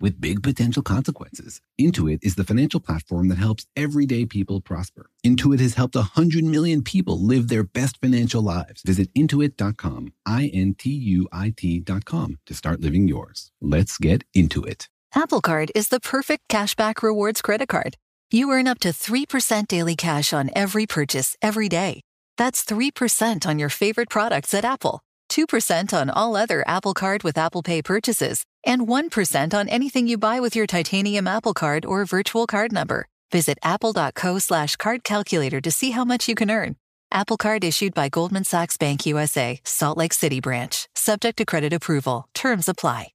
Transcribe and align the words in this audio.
with 0.00 0.20
big 0.20 0.42
potential 0.42 0.82
consequences. 0.82 1.60
Intuit 1.80 2.18
is 2.22 2.34
the 2.34 2.44
financial 2.44 2.80
platform 2.80 3.28
that 3.28 3.38
helps 3.38 3.66
everyday 3.76 4.26
people 4.26 4.60
prosper. 4.60 5.10
Intuit 5.24 5.60
has 5.60 5.74
helped 5.74 5.94
100 5.94 6.44
million 6.44 6.82
people 6.82 7.20
live 7.20 7.48
their 7.48 7.64
best 7.64 8.00
financial 8.00 8.42
lives. 8.42 8.82
Visit 8.82 9.12
intuit.com, 9.14 10.12
I 10.26 10.50
N 10.52 10.74
T 10.74 10.90
U 10.90 11.28
I 11.32 11.54
T.com 11.56 12.38
to 12.46 12.54
start 12.54 12.80
living 12.80 13.08
yours. 13.08 13.50
Let's 13.60 13.98
get 13.98 14.24
into 14.34 14.62
it. 14.62 14.88
Apple 15.14 15.40
Card 15.40 15.70
is 15.74 15.88
the 15.88 16.00
perfect 16.00 16.48
cashback 16.48 17.02
rewards 17.02 17.40
credit 17.40 17.68
card. 17.68 17.96
You 18.30 18.50
earn 18.50 18.66
up 18.66 18.80
to 18.80 18.88
3% 18.88 19.68
daily 19.68 19.94
cash 19.94 20.32
on 20.32 20.50
every 20.56 20.86
purchase 20.86 21.36
every 21.40 21.68
day. 21.68 22.00
That's 22.36 22.64
3% 22.64 23.46
on 23.46 23.58
your 23.60 23.68
favorite 23.68 24.10
products 24.10 24.54
at 24.54 24.64
Apple, 24.64 25.00
2% 25.28 25.92
on 25.92 26.10
all 26.10 26.36
other 26.36 26.62
Apple 26.66 26.94
Card 26.94 27.22
with 27.22 27.36
Apple 27.36 27.62
Pay 27.62 27.82
purchases, 27.82 28.44
and 28.64 28.86
1% 28.86 29.54
on 29.54 29.68
anything 29.68 30.06
you 30.06 30.18
buy 30.18 30.40
with 30.40 30.54
your 30.54 30.66
titanium 30.66 31.26
Apple 31.26 31.54
Card 31.54 31.84
or 31.84 32.04
virtual 32.04 32.46
card 32.46 32.72
number. 32.72 33.06
Visit 33.32 33.58
apple.co 33.62 34.38
slash 34.38 34.76
card 34.76 35.02
calculator 35.02 35.60
to 35.60 35.70
see 35.70 35.90
how 35.90 36.04
much 36.04 36.28
you 36.28 36.34
can 36.34 36.50
earn. 36.50 36.76
Apple 37.10 37.36
Card 37.36 37.64
issued 37.64 37.94
by 37.94 38.08
Goldman 38.08 38.44
Sachs 38.44 38.76
Bank 38.76 39.06
USA, 39.06 39.60
Salt 39.64 39.96
Lake 39.96 40.12
City 40.12 40.40
branch, 40.40 40.88
subject 40.94 41.38
to 41.38 41.44
credit 41.44 41.72
approval. 41.72 42.28
Terms 42.34 42.68
apply. 42.68 43.08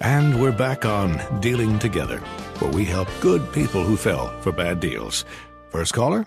And 0.00 0.40
we're 0.40 0.50
back 0.50 0.84
on 0.84 1.20
Dealing 1.40 1.78
Together, 1.78 2.18
where 2.58 2.72
we 2.72 2.84
help 2.84 3.08
good 3.20 3.52
people 3.52 3.84
who 3.84 3.96
fell 3.96 4.40
for 4.40 4.50
bad 4.50 4.80
deals. 4.80 5.24
First 5.70 5.92
caller? 5.92 6.26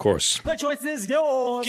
Of 0.00 0.04
course. 0.04 0.38
The 0.38 0.56
choice 0.56 0.82
is 0.82 1.10
yours. 1.10 1.68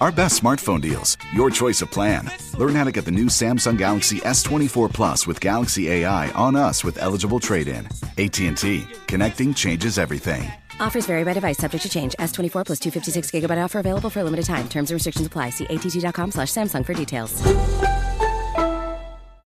Our 0.00 0.10
best 0.10 0.42
smartphone 0.42 0.80
deals. 0.80 1.18
Your 1.34 1.50
choice 1.50 1.82
of 1.82 1.90
plan. 1.90 2.30
Learn 2.56 2.74
how 2.74 2.84
to 2.84 2.90
get 2.90 3.04
the 3.04 3.10
new 3.10 3.26
Samsung 3.26 3.76
Galaxy 3.76 4.16
S24 4.20 4.90
Plus 4.90 5.26
with 5.26 5.38
Galaxy 5.42 5.90
AI 5.90 6.30
on 6.30 6.56
us 6.56 6.82
with 6.82 6.96
eligible 6.96 7.38
trade-in. 7.38 7.86
AT&T. 8.16 8.86
Connecting 9.08 9.52
changes 9.52 9.98
everything. 9.98 10.50
Offers 10.80 11.04
vary 11.04 11.22
by 11.22 11.34
device, 11.34 11.58
subject 11.58 11.82
to 11.82 11.90
change. 11.90 12.14
S24 12.18 12.64
plus 12.64 12.80
256 12.80 13.30
gigabyte 13.30 13.62
offer 13.62 13.80
available 13.80 14.08
for 14.08 14.20
a 14.20 14.24
limited 14.24 14.46
time. 14.46 14.66
Terms 14.66 14.90
and 14.90 14.94
restrictions 14.94 15.26
apply. 15.26 15.50
See 15.50 15.66
att.com 15.66 16.30
slash 16.30 16.48
Samsung 16.48 16.86
for 16.86 16.94
details. 16.94 17.42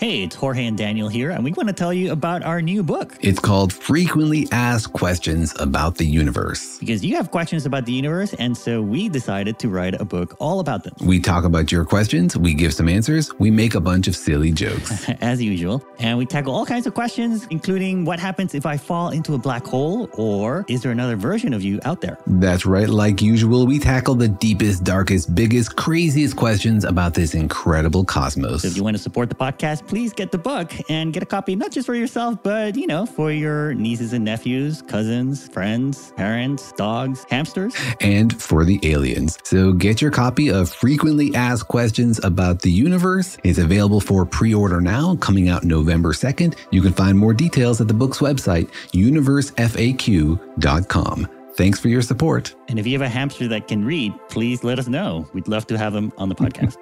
Hey, 0.00 0.24
it's 0.24 0.34
Jorge 0.34 0.66
and 0.66 0.76
Daniel 0.76 1.08
here, 1.08 1.30
and 1.30 1.44
we 1.44 1.52
want 1.52 1.68
to 1.68 1.72
tell 1.72 1.92
you 1.92 2.10
about 2.10 2.42
our 2.42 2.60
new 2.60 2.82
book. 2.82 3.16
It's 3.20 3.38
called 3.38 3.72
Frequently 3.72 4.48
Asked 4.50 4.92
Questions 4.92 5.54
About 5.60 5.98
the 5.98 6.04
Universe. 6.04 6.78
Because 6.78 7.04
you 7.04 7.14
have 7.14 7.30
questions 7.30 7.64
about 7.64 7.86
the 7.86 7.92
universe, 7.92 8.34
and 8.34 8.56
so 8.56 8.82
we 8.82 9.08
decided 9.08 9.60
to 9.60 9.68
write 9.68 9.94
a 10.00 10.04
book 10.04 10.36
all 10.40 10.58
about 10.58 10.82
them. 10.82 10.94
We 11.00 11.20
talk 11.20 11.44
about 11.44 11.70
your 11.70 11.84
questions, 11.84 12.36
we 12.36 12.54
give 12.54 12.74
some 12.74 12.88
answers, 12.88 13.32
we 13.38 13.52
make 13.52 13.76
a 13.76 13.80
bunch 13.80 14.08
of 14.08 14.16
silly 14.16 14.50
jokes. 14.50 15.08
As 15.20 15.40
usual. 15.40 15.80
And 16.00 16.18
we 16.18 16.26
tackle 16.26 16.52
all 16.52 16.66
kinds 16.66 16.88
of 16.88 16.94
questions, 16.94 17.46
including 17.50 18.04
what 18.04 18.18
happens 18.18 18.52
if 18.52 18.66
I 18.66 18.76
fall 18.76 19.10
into 19.10 19.34
a 19.34 19.38
black 19.38 19.64
hole, 19.64 20.10
or 20.14 20.66
is 20.68 20.82
there 20.82 20.90
another 20.90 21.14
version 21.14 21.54
of 21.54 21.62
you 21.62 21.78
out 21.84 22.00
there? 22.00 22.18
That's 22.26 22.66
right, 22.66 22.88
like 22.88 23.22
usual, 23.22 23.64
we 23.64 23.78
tackle 23.78 24.16
the 24.16 24.28
deepest, 24.28 24.82
darkest, 24.82 25.36
biggest, 25.36 25.76
craziest 25.76 26.34
questions 26.34 26.84
about 26.84 27.14
this 27.14 27.32
incredible 27.32 28.04
cosmos. 28.04 28.62
So 28.62 28.68
if 28.68 28.76
you 28.76 28.82
want 28.82 28.96
to 28.96 29.02
support 29.02 29.28
the 29.28 29.36
podcast, 29.36 29.83
please 29.86 30.12
get 30.12 30.32
the 30.32 30.38
book 30.38 30.72
and 30.88 31.12
get 31.12 31.22
a 31.22 31.26
copy, 31.26 31.54
not 31.56 31.70
just 31.70 31.86
for 31.86 31.94
yourself, 31.94 32.42
but, 32.42 32.76
you 32.76 32.86
know, 32.86 33.06
for 33.06 33.30
your 33.30 33.74
nieces 33.74 34.12
and 34.12 34.24
nephews, 34.24 34.82
cousins, 34.82 35.46
friends, 35.48 36.12
parents, 36.12 36.72
dogs, 36.72 37.24
hamsters. 37.30 37.74
And 38.00 38.40
for 38.40 38.64
the 38.64 38.80
aliens. 38.82 39.38
So 39.44 39.72
get 39.72 40.02
your 40.02 40.10
copy 40.10 40.50
of 40.50 40.70
Frequently 40.70 41.34
Asked 41.34 41.68
Questions 41.68 42.22
About 42.24 42.62
the 42.62 42.70
Universe. 42.70 43.36
It's 43.44 43.58
available 43.58 44.00
for 44.00 44.24
pre 44.26 44.54
order 44.54 44.80
now, 44.80 45.16
coming 45.16 45.48
out 45.48 45.64
November 45.64 46.12
2nd. 46.12 46.56
You 46.70 46.82
can 46.82 46.92
find 46.92 47.18
more 47.18 47.34
details 47.34 47.80
at 47.80 47.88
the 47.88 47.94
book's 47.94 48.18
website, 48.18 48.68
universefaq.com. 48.92 51.28
Thanks 51.56 51.78
for 51.78 51.88
your 51.88 52.02
support. 52.02 52.54
And 52.68 52.78
if 52.78 52.86
you 52.86 52.92
have 52.94 53.02
a 53.02 53.08
hamster 53.08 53.48
that 53.48 53.68
can 53.68 53.84
read, 53.84 54.12
please 54.28 54.64
let 54.64 54.78
us 54.78 54.88
know. 54.88 55.28
We'd 55.32 55.48
love 55.48 55.66
to 55.68 55.78
have 55.78 55.92
them 55.92 56.12
on 56.18 56.28
the 56.28 56.34
podcast. 56.34 56.76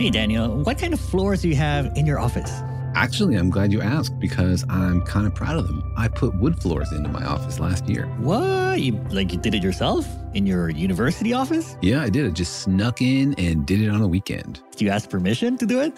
Hey, 0.00 0.08
Daniel, 0.08 0.62
what 0.62 0.78
kind 0.78 0.94
of 0.94 0.98
floors 0.98 1.42
do 1.42 1.48
you 1.50 1.56
have 1.56 1.94
in 1.94 2.06
your 2.06 2.18
office? 2.18 2.50
Actually, 2.94 3.34
I'm 3.34 3.50
glad 3.50 3.70
you 3.70 3.82
asked 3.82 4.18
because 4.18 4.64
I'm 4.70 5.02
kind 5.02 5.26
of 5.26 5.34
proud 5.34 5.58
of 5.58 5.66
them. 5.66 5.92
I 5.94 6.08
put 6.08 6.34
wood 6.36 6.58
floors 6.58 6.90
into 6.90 7.10
my 7.10 7.22
office 7.22 7.60
last 7.60 7.86
year. 7.86 8.06
What? 8.16 8.80
You 8.80 8.92
like 9.10 9.30
you 9.30 9.38
did 9.38 9.54
it 9.54 9.62
yourself 9.62 10.08
in 10.32 10.46
your 10.46 10.70
university 10.70 11.34
office? 11.34 11.76
Yeah, 11.82 12.00
I 12.00 12.08
did. 12.08 12.26
I 12.26 12.30
just 12.30 12.62
snuck 12.62 13.02
in 13.02 13.34
and 13.34 13.66
did 13.66 13.82
it 13.82 13.90
on 13.90 14.00
a 14.00 14.08
weekend. 14.08 14.62
Did 14.70 14.80
you 14.80 14.88
ask 14.88 15.10
permission 15.10 15.58
to 15.58 15.66
do 15.66 15.82
it? 15.82 15.92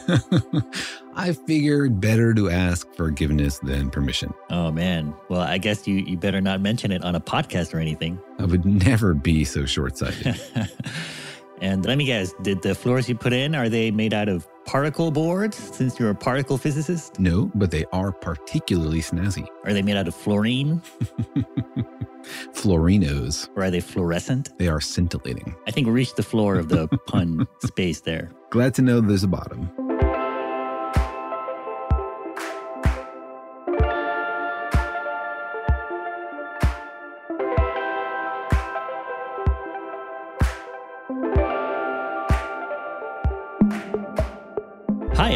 I 1.15 1.33
figured 1.33 2.01
better 2.01 2.35
to 2.35 2.51
ask 2.51 2.93
forgiveness 2.95 3.61
than 3.61 3.89
permission. 3.89 4.35
Oh 4.51 4.73
man. 4.73 5.15
Well, 5.29 5.43
I 5.43 5.59
guess 5.59 5.87
you 5.87 5.95
you 5.95 6.17
better 6.17 6.41
not 6.41 6.61
mention 6.61 6.91
it 6.91 7.05
on 7.05 7.15
a 7.15 7.21
podcast 7.21 7.73
or 7.73 7.79
anything. 7.79 8.19
I 8.41 8.47
would 8.47 8.65
never 8.65 9.15
be 9.15 9.45
so 9.45 9.65
short-sighted. 9.65 10.41
And 11.63 11.87
let 11.87 11.97
me 11.97 12.05
guess, 12.05 12.35
did 12.43 12.61
the 12.61 12.75
floors 12.75 13.09
you 13.09 13.15
put 13.15 13.33
in, 13.33 13.55
are 13.55 13.69
they 13.69 13.93
made 13.93 14.13
out 14.13 14.29
of 14.29 14.49
particle 14.65 15.13
boards 15.13 15.57
since 15.57 15.97
you're 15.99 16.11
a 16.11 16.15
particle 16.15 16.59
physicist? 16.59 17.21
no, 17.21 17.53
but 17.55 17.71
they 17.71 17.85
are 17.93 18.11
particularly 18.11 19.01
snazzy. 19.01 19.47
Are 19.65 19.73
they 19.73 19.81
made 19.83 19.97
out 19.97 20.09
of 20.09 20.15
fluorine 20.15 20.83
Fluorinos. 22.53 23.49
or 23.57 23.65
are 23.65 23.71
they 23.71 23.81
fluorescent? 23.81 24.57
They 24.59 24.69
are 24.69 24.81
scintillating. 24.81 25.55
I 25.67 25.71
think 25.71 25.87
we 25.87 25.93
reached 25.93 26.17
the 26.17 26.23
floor 26.23 26.57
of 26.57 26.69
the 26.69 26.89
pun 27.07 27.47
space 27.65 28.01
there. 28.01 28.31
Glad 28.51 28.75
to 28.75 28.83
know 28.83 29.01
there's 29.01 29.25
a 29.25 29.29
bottom. 29.29 29.71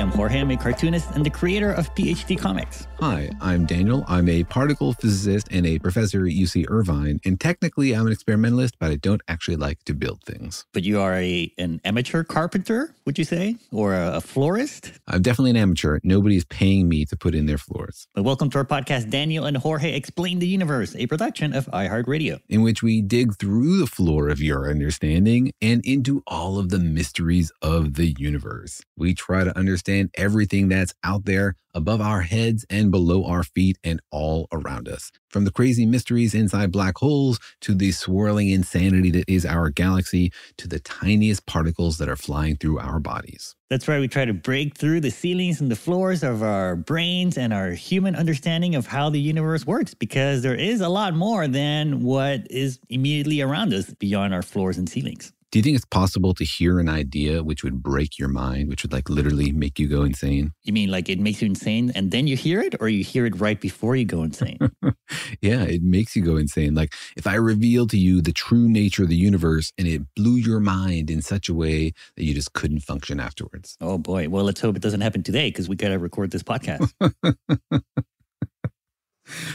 I'm 0.06 0.12
Jorge. 0.12 0.38
I'm 0.38 0.50
a 0.52 0.56
cartoonist 0.56 1.10
and 1.16 1.26
the 1.26 1.30
creator 1.30 1.72
of 1.72 1.92
PhD 1.96 2.38
Comics. 2.38 2.86
Hi, 3.00 3.28
I'm 3.40 3.66
Daniel. 3.66 4.04
I'm 4.06 4.28
a 4.28 4.44
particle 4.44 4.92
physicist 4.92 5.48
and 5.50 5.66
a 5.66 5.80
professor 5.80 6.24
at 6.24 6.32
UC 6.32 6.66
Irvine. 6.68 7.18
And 7.24 7.40
technically, 7.40 7.92
I'm 7.92 8.06
an 8.06 8.12
experimentalist, 8.12 8.78
but 8.78 8.92
I 8.92 8.96
don't 8.96 9.20
actually 9.26 9.56
like 9.56 9.82
to 9.86 9.94
build 9.94 10.22
things. 10.22 10.64
But 10.72 10.84
you 10.84 11.00
are 11.00 11.14
a 11.14 11.52
an 11.58 11.80
amateur 11.84 12.22
carpenter, 12.22 12.94
would 13.04 13.18
you 13.18 13.24
say, 13.24 13.56
or 13.72 13.94
a, 13.94 14.18
a 14.18 14.20
florist? 14.20 14.92
I'm 15.08 15.22
definitely 15.22 15.50
an 15.50 15.56
amateur. 15.56 15.98
Nobody's 16.04 16.44
paying 16.44 16.88
me 16.88 17.04
to 17.06 17.16
put 17.16 17.34
in 17.34 17.46
their 17.46 17.58
floors. 17.58 18.06
But 18.14 18.22
welcome 18.22 18.48
to 18.50 18.58
our 18.58 18.64
podcast, 18.64 19.10
Daniel 19.10 19.44
and 19.44 19.56
Jorge 19.56 19.92
Explain 19.92 20.38
the 20.38 20.46
Universe, 20.46 20.94
a 20.94 21.08
production 21.08 21.52
of 21.52 21.66
iHeartRadio, 21.72 22.40
in 22.48 22.62
which 22.62 22.80
we 22.80 23.02
dig 23.02 23.36
through 23.40 23.80
the 23.80 23.88
floor 23.88 24.28
of 24.28 24.40
your 24.40 24.70
understanding 24.70 25.50
and 25.60 25.84
into 25.84 26.22
all 26.28 26.60
of 26.60 26.68
the 26.68 26.78
mysteries 26.78 27.50
of 27.60 27.94
the 27.94 28.14
universe. 28.18 28.80
We 28.96 29.12
try 29.12 29.42
to 29.42 29.58
understand 29.58 29.95
everything 30.14 30.68
that's 30.68 30.94
out 31.02 31.24
there 31.24 31.56
above 31.76 32.00
our 32.00 32.22
heads 32.22 32.64
and 32.70 32.90
below 32.90 33.24
our 33.24 33.42
feet 33.42 33.76
and 33.84 34.00
all 34.10 34.48
around 34.50 34.88
us. 34.88 35.12
From 35.28 35.44
the 35.44 35.52
crazy 35.52 35.84
mysteries 35.84 36.34
inside 36.34 36.72
black 36.72 36.96
holes 36.96 37.38
to 37.60 37.74
the 37.74 37.92
swirling 37.92 38.48
insanity 38.48 39.10
that 39.10 39.28
is 39.28 39.44
our 39.44 39.68
galaxy 39.68 40.32
to 40.56 40.66
the 40.66 40.80
tiniest 40.80 41.44
particles 41.44 41.98
that 41.98 42.08
are 42.08 42.16
flying 42.16 42.56
through 42.56 42.78
our 42.78 42.98
bodies. 42.98 43.54
That's 43.68 43.88
right. 43.88 44.00
We 44.00 44.08
try 44.08 44.24
to 44.24 44.32
break 44.32 44.76
through 44.76 45.00
the 45.00 45.10
ceilings 45.10 45.60
and 45.60 45.70
the 45.70 45.76
floors 45.76 46.22
of 46.22 46.42
our 46.42 46.76
brains 46.76 47.36
and 47.36 47.52
our 47.52 47.70
human 47.72 48.16
understanding 48.16 48.74
of 48.74 48.86
how 48.86 49.10
the 49.10 49.20
universe 49.20 49.66
works 49.66 49.92
because 49.92 50.42
there 50.42 50.54
is 50.54 50.80
a 50.80 50.88
lot 50.88 51.14
more 51.14 51.46
than 51.46 52.02
what 52.02 52.50
is 52.50 52.78
immediately 52.88 53.42
around 53.42 53.74
us 53.74 53.92
beyond 53.94 54.32
our 54.32 54.42
floors 54.42 54.78
and 54.78 54.88
ceilings. 54.88 55.32
Do 55.52 55.60
you 55.60 55.62
think 55.62 55.76
it's 55.76 55.84
possible 55.84 56.34
to 56.34 56.44
hear 56.44 56.80
an 56.80 56.88
idea 56.88 57.42
which 57.42 57.62
would 57.62 57.82
break 57.82 58.18
your 58.18 58.28
mind, 58.28 58.68
which 58.68 58.82
would 58.82 58.92
like 58.92 59.08
literally 59.08 59.52
make 59.52 59.78
you 59.78 59.86
go 59.86 60.02
insane? 60.02 60.52
You 60.64 60.72
mean 60.72 60.90
like 60.90 61.08
it 61.08 61.20
makes 61.20 61.40
you 61.40 61.46
insane 61.46 61.92
and 61.94 62.10
then 62.10 62.26
you 62.26 62.36
hear 62.36 62.60
it, 62.60 62.74
or 62.80 62.88
you 62.88 63.04
hear 63.04 63.26
it 63.26 63.40
right 63.40 63.60
before 63.60 63.94
you 63.94 64.04
go 64.04 64.22
insane? 64.24 64.58
yeah, 65.40 65.62
it 65.62 65.82
makes 65.82 66.16
you 66.16 66.22
go 66.22 66.36
insane. 66.36 66.74
Like 66.74 66.94
if 67.16 67.26
I 67.28 67.34
reveal 67.34 67.86
to 67.88 67.96
you 67.96 68.20
the 68.20 68.32
true 68.32 68.68
nature 68.68 69.04
of 69.04 69.08
the 69.08 69.16
universe 69.16 69.72
and 69.78 69.86
it 69.86 70.02
blew 70.16 70.34
your 70.34 70.58
mind 70.60 71.10
in 71.10 71.22
such 71.22 71.48
a 71.48 71.54
way 71.54 71.92
that 72.16 72.24
you 72.24 72.34
just 72.34 72.52
couldn't 72.52 72.80
function 72.80 73.20
afterwards. 73.20 73.76
Oh 73.80 73.98
boy. 73.98 74.28
Well, 74.28 74.44
let's 74.44 74.60
hope 74.60 74.74
it 74.74 74.82
doesn't 74.82 75.00
happen 75.00 75.22
today 75.22 75.50
because 75.50 75.68
we 75.68 75.76
got 75.76 75.90
to 75.90 75.98
record 75.98 76.32
this 76.32 76.42
podcast. 76.42 76.92